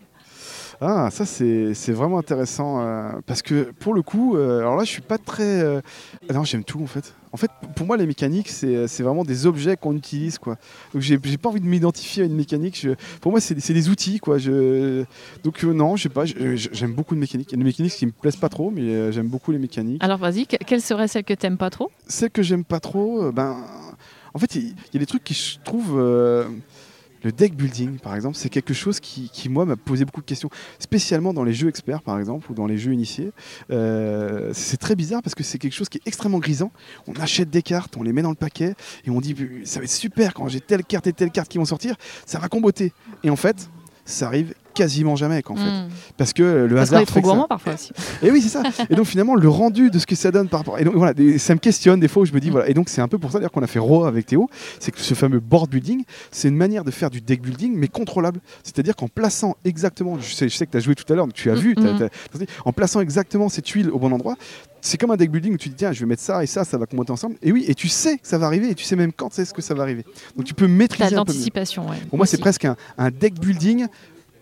Ah, 0.80 1.08
ça 1.10 1.24
c'est 1.24 1.92
vraiment 1.92 2.18
intéressant 2.18 2.80
euh, 2.80 3.12
parce 3.26 3.42
que 3.42 3.70
pour 3.78 3.94
le 3.94 4.02
coup, 4.02 4.36
alors 4.36 4.76
là 4.76 4.84
je 4.84 4.90
suis 4.90 5.02
pas 5.02 5.18
très. 5.18 5.62
non, 6.32 6.44
j'aime 6.44 6.64
tout 6.64 6.82
en 6.82 6.86
fait. 6.86 7.14
En 7.32 7.36
fait, 7.36 7.50
pour 7.74 7.84
moi, 7.84 7.96
les 7.96 8.06
mécaniques, 8.06 8.48
c'est 8.48 9.02
vraiment 9.02 9.24
des 9.24 9.44
objets 9.46 9.76
qu'on 9.76 9.96
utilise. 9.96 10.38
Quoi. 10.38 10.56
Donc, 10.92 11.02
j'ai 11.02 11.18
pas 11.18 11.48
envie 11.48 11.60
de 11.60 11.66
m'identifier 11.66 12.22
à 12.22 12.26
une 12.26 12.36
mécanique. 12.36 12.86
pour 13.20 13.32
moi, 13.32 13.40
c'est 13.40 13.72
des 13.72 13.88
outils. 13.88 14.20
Quoi. 14.20 14.38
Je, 14.38 15.02
donc, 15.42 15.64
non, 15.64 15.96
je 15.96 16.04
sais 16.04 16.08
pas. 16.10 16.26
J'aime 16.26 16.92
beaucoup 16.92 17.16
de 17.16 17.20
mécaniques. 17.20 17.50
Il 17.50 17.54
y 17.54 17.56
a 17.56 17.58
des 17.58 17.64
mécaniques 17.64 17.94
qui 17.94 18.06
me 18.06 18.12
plaisent 18.12 18.36
pas 18.36 18.48
trop, 18.48 18.70
mais 18.70 19.10
j'aime 19.10 19.26
beaucoup 19.26 19.50
les 19.50 19.58
mécaniques. 19.58 20.00
Alors, 20.04 20.18
vas-y, 20.18 20.46
quelle 20.46 20.80
serait 20.80 21.08
celle 21.08 21.24
que 21.24 21.34
tu 21.34 21.44
n'aimes 21.44 21.56
pas 21.56 21.70
trop? 21.70 21.90
Celle 22.06 22.30
que 22.30 22.42
j'aime 22.44 22.62
pas 22.62 22.78
trop, 22.78 23.32
ben 23.32 23.56
en 24.34 24.38
fait, 24.38 24.56
il 24.56 24.68
y, 24.92 24.96
a 24.96 24.98
des 24.98 25.06
trucs 25.06 25.24
qui, 25.24 25.34
je 25.34 25.58
trouve. 25.64 25.98
Euh, 25.98 26.48
le 27.22 27.32
deck 27.32 27.54
building, 27.54 27.98
par 27.98 28.14
exemple, 28.14 28.36
c'est 28.36 28.50
quelque 28.50 28.74
chose 28.74 29.00
qui, 29.00 29.48
moi, 29.48 29.64
m'a 29.64 29.76
posé 29.76 30.04
beaucoup 30.04 30.20
de 30.20 30.26
questions, 30.26 30.50
spécialement 30.78 31.32
dans 31.32 31.42
les 31.42 31.54
jeux 31.54 31.68
experts, 31.68 32.02
par 32.02 32.18
exemple, 32.18 32.52
ou 32.52 32.54
dans 32.54 32.66
les 32.66 32.76
jeux 32.76 32.92
initiés. 32.92 33.32
Euh, 33.70 34.50
c'est 34.52 34.76
très 34.76 34.94
bizarre 34.94 35.22
parce 35.22 35.34
que 35.34 35.42
c'est 35.42 35.58
quelque 35.58 35.72
chose 35.72 35.88
qui 35.88 35.98
est 35.98 36.06
extrêmement 36.06 36.38
grisant. 36.38 36.70
On 37.06 37.14
achète 37.14 37.48
des 37.48 37.62
cartes, 37.62 37.96
on 37.96 38.02
les 38.02 38.12
met 38.12 38.20
dans 38.20 38.28
le 38.28 38.34
paquet, 38.34 38.74
et 39.06 39.10
on 39.10 39.20
dit 39.22 39.34
ça 39.64 39.80
va 39.80 39.84
être 39.84 39.90
super 39.90 40.34
quand 40.34 40.48
j'ai 40.48 40.60
telle 40.60 40.84
carte 40.84 41.06
et 41.06 41.14
telle 41.14 41.30
carte 41.30 41.48
qui 41.48 41.56
vont 41.56 41.64
sortir, 41.64 41.96
ça 42.26 42.38
va 42.38 42.48
comboter. 42.48 42.92
Et 43.22 43.30
en 43.30 43.36
fait, 43.36 43.70
ça 44.04 44.26
arrive 44.26 44.52
quasiment 44.74 45.16
jamais 45.16 45.42
en 45.46 45.56
fait. 45.56 45.62
Hmm. 45.62 45.88
parce 46.16 46.32
que 46.32 46.42
le 46.42 46.78
hasard 46.78 47.00
est 47.00 47.06
trop 47.06 47.20
gourmand 47.20 47.46
parfois 47.48 47.74
aussi. 47.74 47.92
Et 48.22 48.30
oui 48.30 48.42
c'est 48.42 48.48
ça. 48.48 48.62
Et 48.90 48.94
donc 48.94 49.06
finalement 49.06 49.34
le 49.34 49.48
rendu 49.48 49.90
de 49.90 49.98
ce 49.98 50.06
que 50.06 50.14
ça 50.14 50.30
donne 50.30 50.48
par 50.48 50.60
rapport 50.60 50.78
et 50.78 50.84
donc 50.84 50.94
voilà 50.94 51.14
ça 51.38 51.54
me 51.54 51.60
questionne 51.60 52.00
des 52.00 52.08
fois 52.08 52.22
où 52.22 52.26
je 52.26 52.32
me 52.32 52.40
dis 52.40 52.48
hmm. 52.48 52.52
voilà. 52.52 52.68
Et 52.68 52.74
donc 52.74 52.88
c'est 52.88 53.00
un 53.00 53.08
peu 53.08 53.18
pour 53.18 53.32
ça 53.32 53.38
d'ailleurs 53.38 53.52
qu'on 53.52 53.62
a 53.62 53.66
fait 53.66 53.78
Roa 53.78 54.08
avec 54.08 54.26
Théo. 54.26 54.48
C'est 54.80 54.90
que 54.90 55.00
ce 55.00 55.14
fameux 55.14 55.40
board 55.40 55.70
building 55.70 56.04
c'est 56.30 56.48
une 56.48 56.56
manière 56.56 56.84
de 56.84 56.90
faire 56.90 57.10
du 57.10 57.20
deck 57.20 57.40
building 57.40 57.74
mais 57.74 57.88
contrôlable. 57.88 58.40
C'est-à-dire 58.62 58.96
qu'en 58.96 59.08
plaçant 59.08 59.56
exactement 59.64 60.18
je 60.20 60.34
sais, 60.34 60.48
je 60.48 60.56
sais 60.56 60.66
que 60.66 60.72
tu 60.72 60.76
as 60.76 60.80
joué 60.80 60.94
tout 60.94 61.10
à 61.12 61.16
l'heure 61.16 61.26
tu 61.32 61.50
as 61.50 61.54
hmm. 61.54 61.58
vu 61.58 61.76
en 62.64 62.72
plaçant 62.72 63.00
exactement 63.00 63.48
ces 63.48 63.62
tuiles 63.62 63.90
au 63.90 63.98
bon 63.98 64.12
endroit 64.12 64.36
c'est 64.84 64.98
comme 64.98 65.10
un 65.10 65.16
deck 65.16 65.30
building 65.30 65.54
où 65.54 65.56
tu 65.56 65.70
dis 65.70 65.74
tiens 65.74 65.92
je 65.92 66.00
vais 66.00 66.06
mettre 66.06 66.22
ça 66.22 66.42
et 66.44 66.46
ça 66.46 66.64
ça 66.64 66.76
va 66.76 66.86
commenter 66.86 67.10
ensemble. 67.10 67.36
Et 67.42 67.50
oui 67.52 67.64
et 67.66 67.74
tu 67.74 67.88
sais 67.88 68.18
que 68.18 68.28
ça 68.28 68.36
va 68.36 68.46
arriver 68.46 68.68
et 68.68 68.74
tu 68.74 68.84
sais 68.84 68.96
même 68.96 69.12
quand 69.12 69.32
c'est 69.32 69.46
ce 69.46 69.54
que 69.54 69.62
ça 69.62 69.74
va 69.74 69.82
arriver. 69.82 70.04
Donc 70.36 70.44
tu 70.44 70.54
peux 70.54 70.68
maîtriser 70.68 71.16
un 71.16 71.24
peu 71.24 71.32
pour 72.10 72.18
moi 72.18 72.26
c'est 72.26 72.38
presque 72.38 72.66
un, 72.66 72.76
un, 72.98 73.10
deck 73.10 73.40
building 73.40 73.86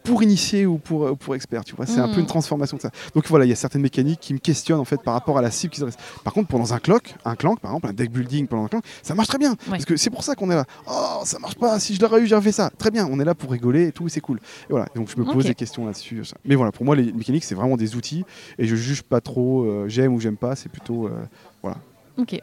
pour 0.02 0.22
initier 0.22 0.66
ou 0.66 0.78
pour, 0.78 1.06
euh, 1.06 1.14
pour 1.14 1.34
expert. 1.34 1.64
Tu 1.64 1.74
vois, 1.74 1.86
c'est 1.86 2.00
un 2.00 2.08
peu 2.08 2.18
une 2.18 2.24
mm. 2.24 2.26
transformation 2.26 2.76
de 2.76 2.82
ça. 2.82 2.90
Donc 3.14 3.26
voilà, 3.28 3.44
il 3.44 3.48
y 3.48 3.52
a 3.52 3.56
certaines 3.56 3.82
mécaniques 3.82 4.20
qui 4.20 4.34
me 4.34 4.38
questionnent 4.38 4.80
en 4.80 4.84
fait 4.84 5.02
par 5.02 5.14
rapport 5.14 5.38
à 5.38 5.42
la 5.42 5.50
cible 5.50 5.72
qu'ils 5.72 5.82
adressent. 5.82 5.98
Par 6.24 6.32
contre, 6.32 6.48
pendant 6.48 6.72
un 6.72 6.78
clock, 6.78 7.14
un 7.24 7.36
clank, 7.36 7.60
par 7.60 7.72
exemple, 7.72 7.88
un 7.88 7.92
deck 7.92 8.10
building 8.10 8.46
pendant 8.46 8.64
un 8.64 8.68
clank, 8.68 8.84
ça 9.02 9.14
marche 9.14 9.28
très 9.28 9.38
bien. 9.38 9.56
Parce 9.68 9.84
que 9.84 9.96
c'est 9.96 10.10
pour 10.10 10.24
ça 10.24 10.34
qu'on 10.34 10.50
est 10.50 10.54
là. 10.54 10.64
Oh, 10.88 11.20
ça 11.24 11.38
marche 11.38 11.56
pas. 11.56 11.78
Si 11.78 11.94
je 11.94 12.00
l'aurais 12.00 12.20
eu, 12.20 12.26
j'aurais 12.26 12.42
fait 12.42 12.52
ça. 12.52 12.70
Très 12.78 12.90
bien. 12.90 13.06
On 13.10 13.20
est 13.20 13.24
là 13.24 13.34
pour 13.34 13.50
rigoler 13.50 13.88
et 13.88 13.92
tout, 13.92 14.08
c'est 14.08 14.20
cool. 14.20 14.38
Et 14.38 14.70
voilà. 14.70 14.86
Donc 14.94 15.10
je 15.10 15.20
me 15.20 15.24
pose 15.24 15.44
des 15.44 15.54
questions 15.54 15.86
là-dessus. 15.86 16.22
Mais 16.44 16.54
voilà, 16.54 16.72
pour 16.72 16.84
moi, 16.84 16.96
les 16.96 17.12
mécaniques, 17.12 17.44
c'est 17.44 17.54
vraiment 17.54 17.76
des 17.76 17.96
outils 17.96 18.24
et 18.58 18.66
je 18.66 18.76
juge 18.76 19.02
pas 19.02 19.20
trop. 19.20 19.62
Euh, 19.62 19.88
j'aime 19.88 20.14
ou 20.14 20.20
j'aime 20.20 20.36
pas. 20.36 20.56
C'est 20.56 20.68
plutôt 20.68 21.06
euh, 21.06 21.24
voilà. 21.62 21.78
Ok. 22.18 22.38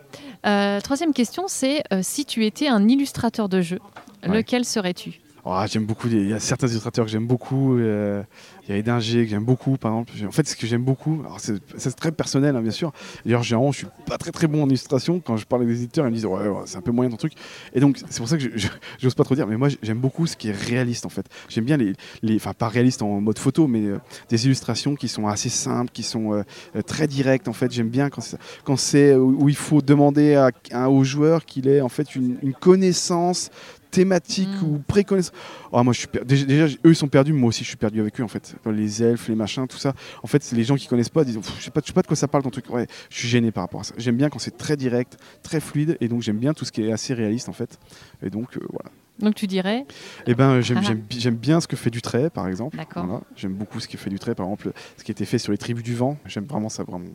troisième 0.83 1.13
question, 1.13 1.43
c'est 1.47 1.83
si 2.01 2.25
tu 2.25 2.45
étais 2.45 2.67
un 2.67 2.87
illustrateur 2.87 3.49
de 3.49 3.61
jeu, 3.61 3.79
lequel 4.23 4.65
serais-tu? 4.65 5.21
Ah, 5.45 5.65
j'aime 5.67 5.85
beaucoup, 5.85 6.07
il 6.07 6.29
y 6.29 6.33
a 6.33 6.39
certains 6.39 6.67
illustrateurs 6.67 7.05
que 7.05 7.11
j'aime 7.11 7.27
beaucoup. 7.27 7.77
Euh, 7.77 8.23
il 8.67 8.71
y 8.71 8.75
a 8.75 8.77
Edinger 8.77 9.23
que 9.23 9.31
j'aime 9.31 9.45
beaucoup, 9.45 9.77
par 9.77 9.91
exemple. 9.91 10.11
En 10.27 10.31
fait, 10.31 10.47
ce 10.47 10.55
que 10.55 10.67
j'aime 10.67 10.83
beaucoup, 10.83 11.23
c'est 11.37 11.95
très 11.95 12.11
personnel, 12.11 12.55
hein, 12.55 12.61
bien 12.61 12.71
sûr. 12.71 12.91
D'ailleurs, 13.25 13.41
généralement, 13.41 13.71
je 13.71 13.79
suis 13.79 13.87
pas 14.05 14.17
très 14.17 14.31
très 14.31 14.47
bon 14.47 14.63
en 14.63 14.67
illustration. 14.67 15.19
Quand 15.19 15.37
je 15.37 15.45
parle 15.45 15.63
avec 15.63 15.73
des 15.73 15.83
éditeurs, 15.83 16.05
ils 16.05 16.11
me 16.11 16.15
disent 16.15 16.25
ouais, 16.25 16.39
c'est 16.65 16.77
un 16.77 16.81
peu 16.81 16.91
moyen 16.91 17.09
ton 17.09 17.17
truc. 17.17 17.33
Et 17.73 17.79
donc, 17.79 17.97
c'est 18.09 18.19
pour 18.19 18.27
ça 18.27 18.37
que 18.37 18.43
je 18.55 18.67
n'ose 19.01 19.15
pas 19.15 19.23
trop 19.23 19.33
dire. 19.33 19.47
Mais 19.47 19.57
moi, 19.57 19.69
j'aime 19.81 19.97
beaucoup 19.97 20.27
ce 20.27 20.35
qui 20.35 20.49
est 20.49 20.55
réaliste, 20.55 21.05
en 21.05 21.09
fait. 21.09 21.25
J'aime 21.47 21.65
bien 21.65 21.77
les, 21.77 21.95
enfin 22.35 22.53
pas 22.53 22.67
réaliste 22.67 23.01
en 23.01 23.21
mode 23.21 23.39
photo, 23.39 23.65
mais 23.65 23.85
euh, 23.85 23.97
des 24.29 24.45
illustrations 24.45 24.95
qui 24.95 25.07
sont 25.07 25.27
assez 25.27 25.49
simples, 25.49 25.91
qui 25.91 26.03
sont 26.03 26.33
euh, 26.33 26.43
très 26.85 27.07
directes. 27.07 27.47
En 27.47 27.53
fait, 27.53 27.71
j'aime 27.71 27.89
bien 27.89 28.09
quand 28.09 28.77
c'est 28.77 29.15
où 29.15 29.49
il 29.49 29.55
faut 29.55 29.81
demander 29.81 30.49
au 30.87 31.03
joueur 31.03 31.45
qu'il 31.45 31.67
ait 31.67 31.81
en 31.81 31.89
fait 31.89 32.15
une 32.15 32.53
connaissance 32.59 33.49
thématique 33.91 34.49
Mm. 34.61 34.65
ou 34.65 34.81
préconnaissance. 34.87 35.33
Oh, 35.71 35.83
moi, 35.83 35.93
je 35.93 35.99
suis 35.99 36.07
per- 36.07 36.23
déjà, 36.25 36.45
déjà, 36.45 36.65
eux, 36.85 36.89
ils 36.91 36.95
sont 36.95 37.07
perdus, 37.07 37.33
mais 37.33 37.39
moi 37.39 37.49
aussi, 37.49 37.63
je 37.63 37.69
suis 37.69 37.77
perdu 37.77 37.99
avec 37.99 38.19
eux, 38.19 38.23
en 38.23 38.27
fait. 38.27 38.55
Les 38.65 39.03
elfes, 39.03 39.27
les 39.29 39.35
machins, 39.35 39.67
tout 39.67 39.77
ça. 39.77 39.93
En 40.23 40.27
fait, 40.27 40.43
c'est 40.43 40.55
les 40.55 40.63
gens 40.63 40.75
qui 40.75 40.87
connaissent 40.87 41.09
pas, 41.09 41.23
disent, 41.23 41.39
je 41.59 41.63
sais 41.63 41.71
pas, 41.71 41.81
je 41.81 41.87
sais 41.87 41.93
pas 41.93 42.01
de 42.01 42.07
quoi 42.07 42.15
ça 42.15 42.27
parle 42.27 42.43
ton 42.43 42.49
truc. 42.51 42.69
Ouais, 42.69 42.87
je 43.09 43.17
suis 43.17 43.27
gêné 43.27 43.51
par 43.51 43.63
rapport 43.63 43.81
à 43.81 43.83
ça. 43.83 43.93
J'aime 43.97 44.17
bien 44.17 44.29
quand 44.29 44.39
c'est 44.39 44.57
très 44.57 44.77
direct, 44.77 45.17
très 45.43 45.59
fluide, 45.59 45.97
et 46.01 46.07
donc 46.07 46.21
j'aime 46.21 46.37
bien 46.37 46.53
tout 46.53 46.65
ce 46.65 46.71
qui 46.71 46.83
est 46.83 46.91
assez 46.91 47.13
réaliste, 47.13 47.49
en 47.49 47.53
fait. 47.53 47.79
Et 48.23 48.29
donc, 48.29 48.57
euh, 48.57 48.61
voilà. 48.71 48.89
Donc 49.19 49.35
tu 49.35 49.47
dirais 49.47 49.85
Eh 50.27 50.33
ben, 50.33 50.61
j'aime, 50.61 50.77
Ah. 50.79 50.81
j'aime, 50.87 50.99
bi- 50.99 51.19
j'aime 51.19 51.35
bien 51.35 51.59
ce 51.59 51.67
que 51.67 51.75
fait 51.75 51.89
Dutray, 51.89 52.29
par 52.29 52.47
exemple. 52.47 52.77
D'accord. 52.77 53.05
Voilà. 53.05 53.21
J'aime 53.35 53.53
beaucoup 53.53 53.79
ce 53.81 53.87
que 53.87 53.97
fait 53.97 54.09
Dutray, 54.09 54.33
par 54.35 54.45
exemple, 54.45 54.71
ce 54.97 55.03
qui 55.03 55.11
a 55.11 55.13
été 55.13 55.25
fait 55.25 55.37
sur 55.39 55.51
les 55.51 55.57
tribus 55.57 55.83
du 55.83 55.93
vent. 55.93 56.17
J'aime 56.25 56.45
vraiment 56.45 56.69
ça, 56.69 56.83
vraiment. 56.83 57.05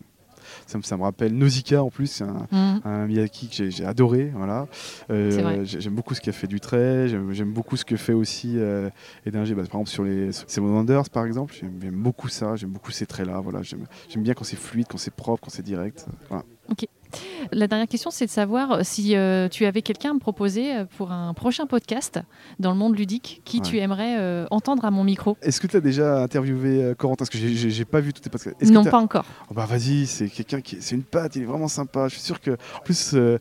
Ça 0.66 0.78
me, 0.78 0.82
ça 0.82 0.96
me 0.96 1.02
rappelle 1.02 1.34
Nausicaa 1.34 1.82
en 1.82 1.90
plus, 1.90 2.06
c'est 2.06 2.24
un, 2.24 2.46
Hmm. 2.50 2.80
un 2.84 3.06
Miyazaki 3.06 3.48
que 3.48 3.70
j'ai, 3.70 3.84
adoré. 3.84 4.32
Voilà. 4.34 4.66
Euh, 5.10 5.64
j'aime 5.64 5.94
beaucoup 5.94 6.14
ce 6.14 6.20
qu'a 6.20 6.32
fait 6.32 6.46
Dutray. 6.46 7.08
J'aime, 7.08 7.32
j'aime 7.32 7.52
beaucoup 7.52 7.76
ce 7.76 7.84
que 7.84 7.96
fait 7.96 8.12
aussi 8.12 8.58
euh, 8.58 8.88
Edinger, 9.26 9.54
bah, 9.54 9.62
par 9.62 9.80
exemple 9.80 9.90
sur 9.90 10.04
les 10.04 10.32
Seven 10.32 10.70
Wonders, 10.70 11.10
par 11.10 11.26
exemple. 11.26 11.54
J'aime, 11.58 11.94
beaucoup 11.94 12.28
ça. 12.28 12.56
J'aime 12.56 12.70
beaucoup 12.70 12.92
ces 12.92 13.06
traits-là. 13.06 13.40
Voilà. 13.40 13.62
J'aime, 13.62 13.86
bien 14.16 14.34
quand 14.34 14.44
c'est 14.44 14.56
fluide, 14.56 14.86
quand 14.88 14.98
c'est 14.98 15.14
propre, 15.14 15.42
quand 15.44 15.50
c'est 15.50 15.62
direct. 15.62 16.06
Voilà. 16.28 16.44
La 17.52 17.66
dernière 17.66 17.88
question, 17.88 18.10
c'est 18.10 18.26
de 18.26 18.30
savoir 18.30 18.84
si 18.84 19.16
euh, 19.16 19.48
tu 19.48 19.66
avais 19.66 19.82
quelqu'un 19.82 20.10
à 20.10 20.14
me 20.14 20.18
proposer 20.18 20.74
euh, 20.74 20.84
pour 20.96 21.12
un 21.12 21.34
prochain 21.34 21.66
podcast 21.66 22.20
dans 22.58 22.70
le 22.70 22.76
monde 22.76 22.96
ludique, 22.96 23.42
qui 23.44 23.60
tu 23.60 23.78
aimerais 23.78 24.16
euh, 24.18 24.46
entendre 24.50 24.84
à 24.84 24.90
mon 24.90 25.04
micro. 25.04 25.36
Est-ce 25.42 25.60
que 25.60 25.66
tu 25.66 25.76
as 25.76 25.80
déjà 25.80 26.22
interviewé 26.22 26.94
Corentin? 26.98 27.24
Parce 27.24 27.30
que 27.30 27.38
j'ai, 27.38 27.84
pas 27.84 28.00
vu 28.00 28.12
tous 28.12 28.20
tes 28.22 28.30
podcasts. 28.30 28.60
Non, 28.70 28.84
pas 28.84 28.98
encore. 28.98 29.24
Oh 29.50 29.54
bah 29.54 29.66
vas-y, 29.66 30.06
c'est 30.06 30.28
quelqu'un 30.28 30.60
qui, 30.60 30.78
c'est 30.80 30.94
une 30.94 31.02
patte, 31.02 31.36
il 31.36 31.42
est 31.42 31.46
vraiment 31.46 31.68
sympa. 31.68 32.08
Je 32.08 32.14
suis 32.14 32.22
sûr 32.22 32.40
que, 32.40 32.52
en 32.52 32.82
plus, 32.84 33.12
euh, 33.14 33.38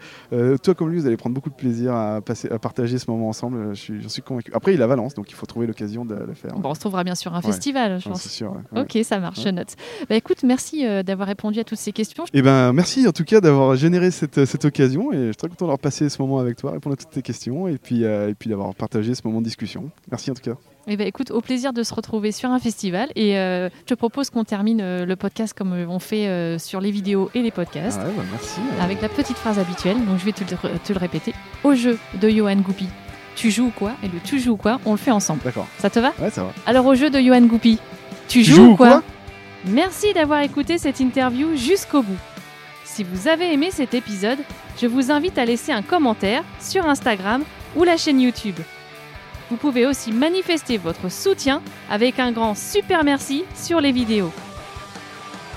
toi 0.57 0.75
comme 0.75 0.89
lui, 0.89 0.99
vous 0.99 1.07
allez 1.07 1.17
prendre 1.17 1.33
beaucoup 1.33 1.49
de 1.49 1.55
plaisir 1.55 1.93
à 1.93 2.21
passer, 2.21 2.49
à 2.49 2.59
partager 2.59 2.97
ce 2.99 3.09
moment 3.09 3.29
ensemble. 3.29 3.75
suis, 3.75 4.01
j'en 4.01 4.09
suis 4.09 4.21
convaincu. 4.21 4.51
Après, 4.53 4.73
il 4.73 4.79
est 4.79 4.83
à 4.83 4.87
Valence, 4.87 5.13
donc 5.13 5.29
il 5.29 5.35
faut 5.35 5.45
trouver 5.45 5.67
l'occasion 5.67 6.05
de 6.05 6.15
le 6.15 6.33
faire. 6.33 6.53
Bon, 6.57 6.69
on 6.69 6.73
se 6.73 6.79
trouvera 6.79 7.03
bien 7.03 7.15
sur 7.15 7.33
un 7.33 7.37
Ouais. 7.37 7.47
festival, 7.51 7.99
je 7.99 8.05
Ouais, 8.05 8.11
pense. 8.11 8.27
sûr. 8.27 8.55
Ok, 8.75 8.97
ça 9.03 9.19
marche, 9.19 9.45
note. 9.45 9.75
Bah, 10.09 10.15
écoute, 10.15 10.43
merci 10.43 10.85
d'avoir 11.03 11.27
répondu 11.27 11.59
à 11.59 11.63
toutes 11.63 11.79
ces 11.79 11.91
questions. 11.91 12.25
Eh 12.33 12.41
ben, 12.41 12.73
merci 12.73 13.07
en 13.07 13.11
tout 13.11 13.23
cas 13.23 13.41
d'avoir 13.41 13.62
généré 13.75 14.11
cette, 14.11 14.45
cette 14.45 14.65
occasion 14.65 15.11
et 15.11 15.17
je 15.17 15.23
suis 15.27 15.35
très 15.35 15.47
content 15.49 15.65
d'avoir 15.65 15.79
passé 15.79 16.09
ce 16.09 16.21
moment 16.21 16.39
avec 16.39 16.57
toi, 16.57 16.71
répondre 16.71 16.93
à 16.93 16.97
toutes 16.97 17.09
tes 17.11 17.21
questions 17.21 17.67
et 17.67 17.77
puis, 17.77 18.03
euh, 18.03 18.29
et 18.29 18.33
puis 18.33 18.49
d'avoir 18.49 18.73
partagé 18.75 19.15
ce 19.15 19.21
moment 19.25 19.39
de 19.39 19.45
discussion. 19.45 19.89
Merci 20.11 20.31
en 20.31 20.33
tout 20.33 20.41
cas. 20.41 20.55
Eh 20.87 20.97
ben, 20.97 21.07
écoute, 21.07 21.31
au 21.31 21.39
plaisir 21.39 21.71
de 21.71 21.81
se 21.81 21.93
retrouver 21.93 22.33
sur 22.33 22.49
un 22.51 22.59
festival. 22.59 23.09
Et 23.15 23.37
euh, 23.37 23.69
je 23.69 23.85
te 23.85 23.93
propose 23.93 24.29
qu'on 24.29 24.43
termine 24.43 24.81
euh, 24.81 25.05
le 25.05 25.15
podcast 25.15 25.53
comme 25.57 25.71
on 25.71 25.99
fait 25.99 26.27
euh, 26.27 26.59
sur 26.59 26.81
les 26.81 26.91
vidéos 26.91 27.29
et 27.33 27.41
les 27.41 27.51
podcasts, 27.51 27.99
Ah 28.01 28.05
ouais, 28.07 28.13
bah, 28.17 28.23
merci. 28.31 28.59
avec 28.81 29.01
la 29.01 29.07
petite 29.09 29.37
phrase 29.37 29.59
habituelle. 29.59 29.95
Donc 30.05 30.19
je 30.19 30.25
vais 30.25 30.33
te, 30.33 30.43
le- 30.43 30.79
te 30.79 30.91
le 30.91 30.99
répéter. 30.99 31.33
Au 31.63 31.73
jeu 31.73 31.97
de 32.21 32.29
Johan 32.29 32.57
Goupy, 32.57 32.87
tu 33.37 33.49
joues 33.49 33.67
ou 33.67 33.71
quoi? 33.71 33.93
Et 34.03 34.07
le 34.07 34.19
tu 34.25 34.39
joues 34.39 34.51
ou 34.53 34.57
quoi, 34.57 34.81
on 34.85 34.91
le 34.91 34.97
fait 34.97 35.11
ensemble. 35.11 35.39
D'accord. 35.45 35.67
Ça 35.79 35.89
te 35.89 35.99
va? 35.99 36.11
Ouais, 36.19 36.29
ça 36.29 36.43
va. 36.43 36.51
Alors 36.65 36.85
au 36.85 36.95
jeu 36.95 37.09
de 37.09 37.19
Johan 37.19 37.41
Goupy, 37.43 37.79
tu, 38.27 38.39
Tu 38.39 38.43
joues, 38.43 38.55
joues 38.55 38.63
ou 38.63 38.71
ou 38.73 38.75
quoi, 38.75 38.89
quoi? 38.89 39.03
Merci 39.67 40.11
d'avoir 40.13 40.41
écouté 40.41 40.77
cette 40.77 40.99
interview 40.99 41.55
jusqu'au 41.55 42.01
bout. 42.01 42.17
Si 42.93 43.03
vous 43.03 43.27
avez 43.27 43.51
aimé 43.51 43.71
cet 43.71 43.95
épisode, 43.95 44.37
je 44.79 44.85
vous 44.85 45.09
invite 45.09 45.39
à 45.39 45.45
laisser 45.45 45.71
un 45.71 45.81
commentaire 45.81 46.43
sur 46.59 46.85
Instagram 46.85 47.43
ou 47.75 47.83
la 47.83 47.97
chaîne 47.97 48.21
YouTube. 48.21 48.59
Vous 49.49 49.57
pouvez 49.57 49.87
aussi 49.87 50.11
manifester 50.11 50.77
votre 50.77 51.09
soutien 51.09 51.63
avec 51.89 52.19
un 52.19 52.31
grand 52.31 52.55
super 52.55 53.03
merci 53.03 53.45
sur 53.55 53.81
les 53.81 53.91
vidéos. 53.91 54.31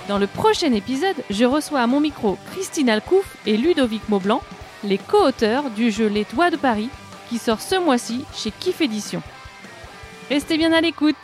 Dans 0.08 0.16
le 0.16 0.26
prochain 0.26 0.72
épisode, 0.72 1.16
je 1.28 1.44
reçois 1.44 1.82
à 1.82 1.86
mon 1.86 2.00
micro 2.00 2.38
Christine 2.52 2.88
Alcouf 2.88 3.36
et 3.44 3.58
Ludovic 3.58 4.08
Maublanc, 4.08 4.40
les 4.82 4.96
co-auteurs 4.96 5.68
du 5.68 5.90
jeu 5.90 6.06
Les 6.06 6.24
Toits 6.24 6.50
de 6.50 6.56
Paris, 6.56 6.88
qui 7.28 7.36
sort 7.36 7.60
ce 7.60 7.78
mois-ci 7.78 8.24
chez 8.34 8.50
Kiff 8.50 8.80
Édition. 8.80 9.20
Restez 10.30 10.56
bien 10.56 10.72
à 10.72 10.80
l'écoute 10.80 11.16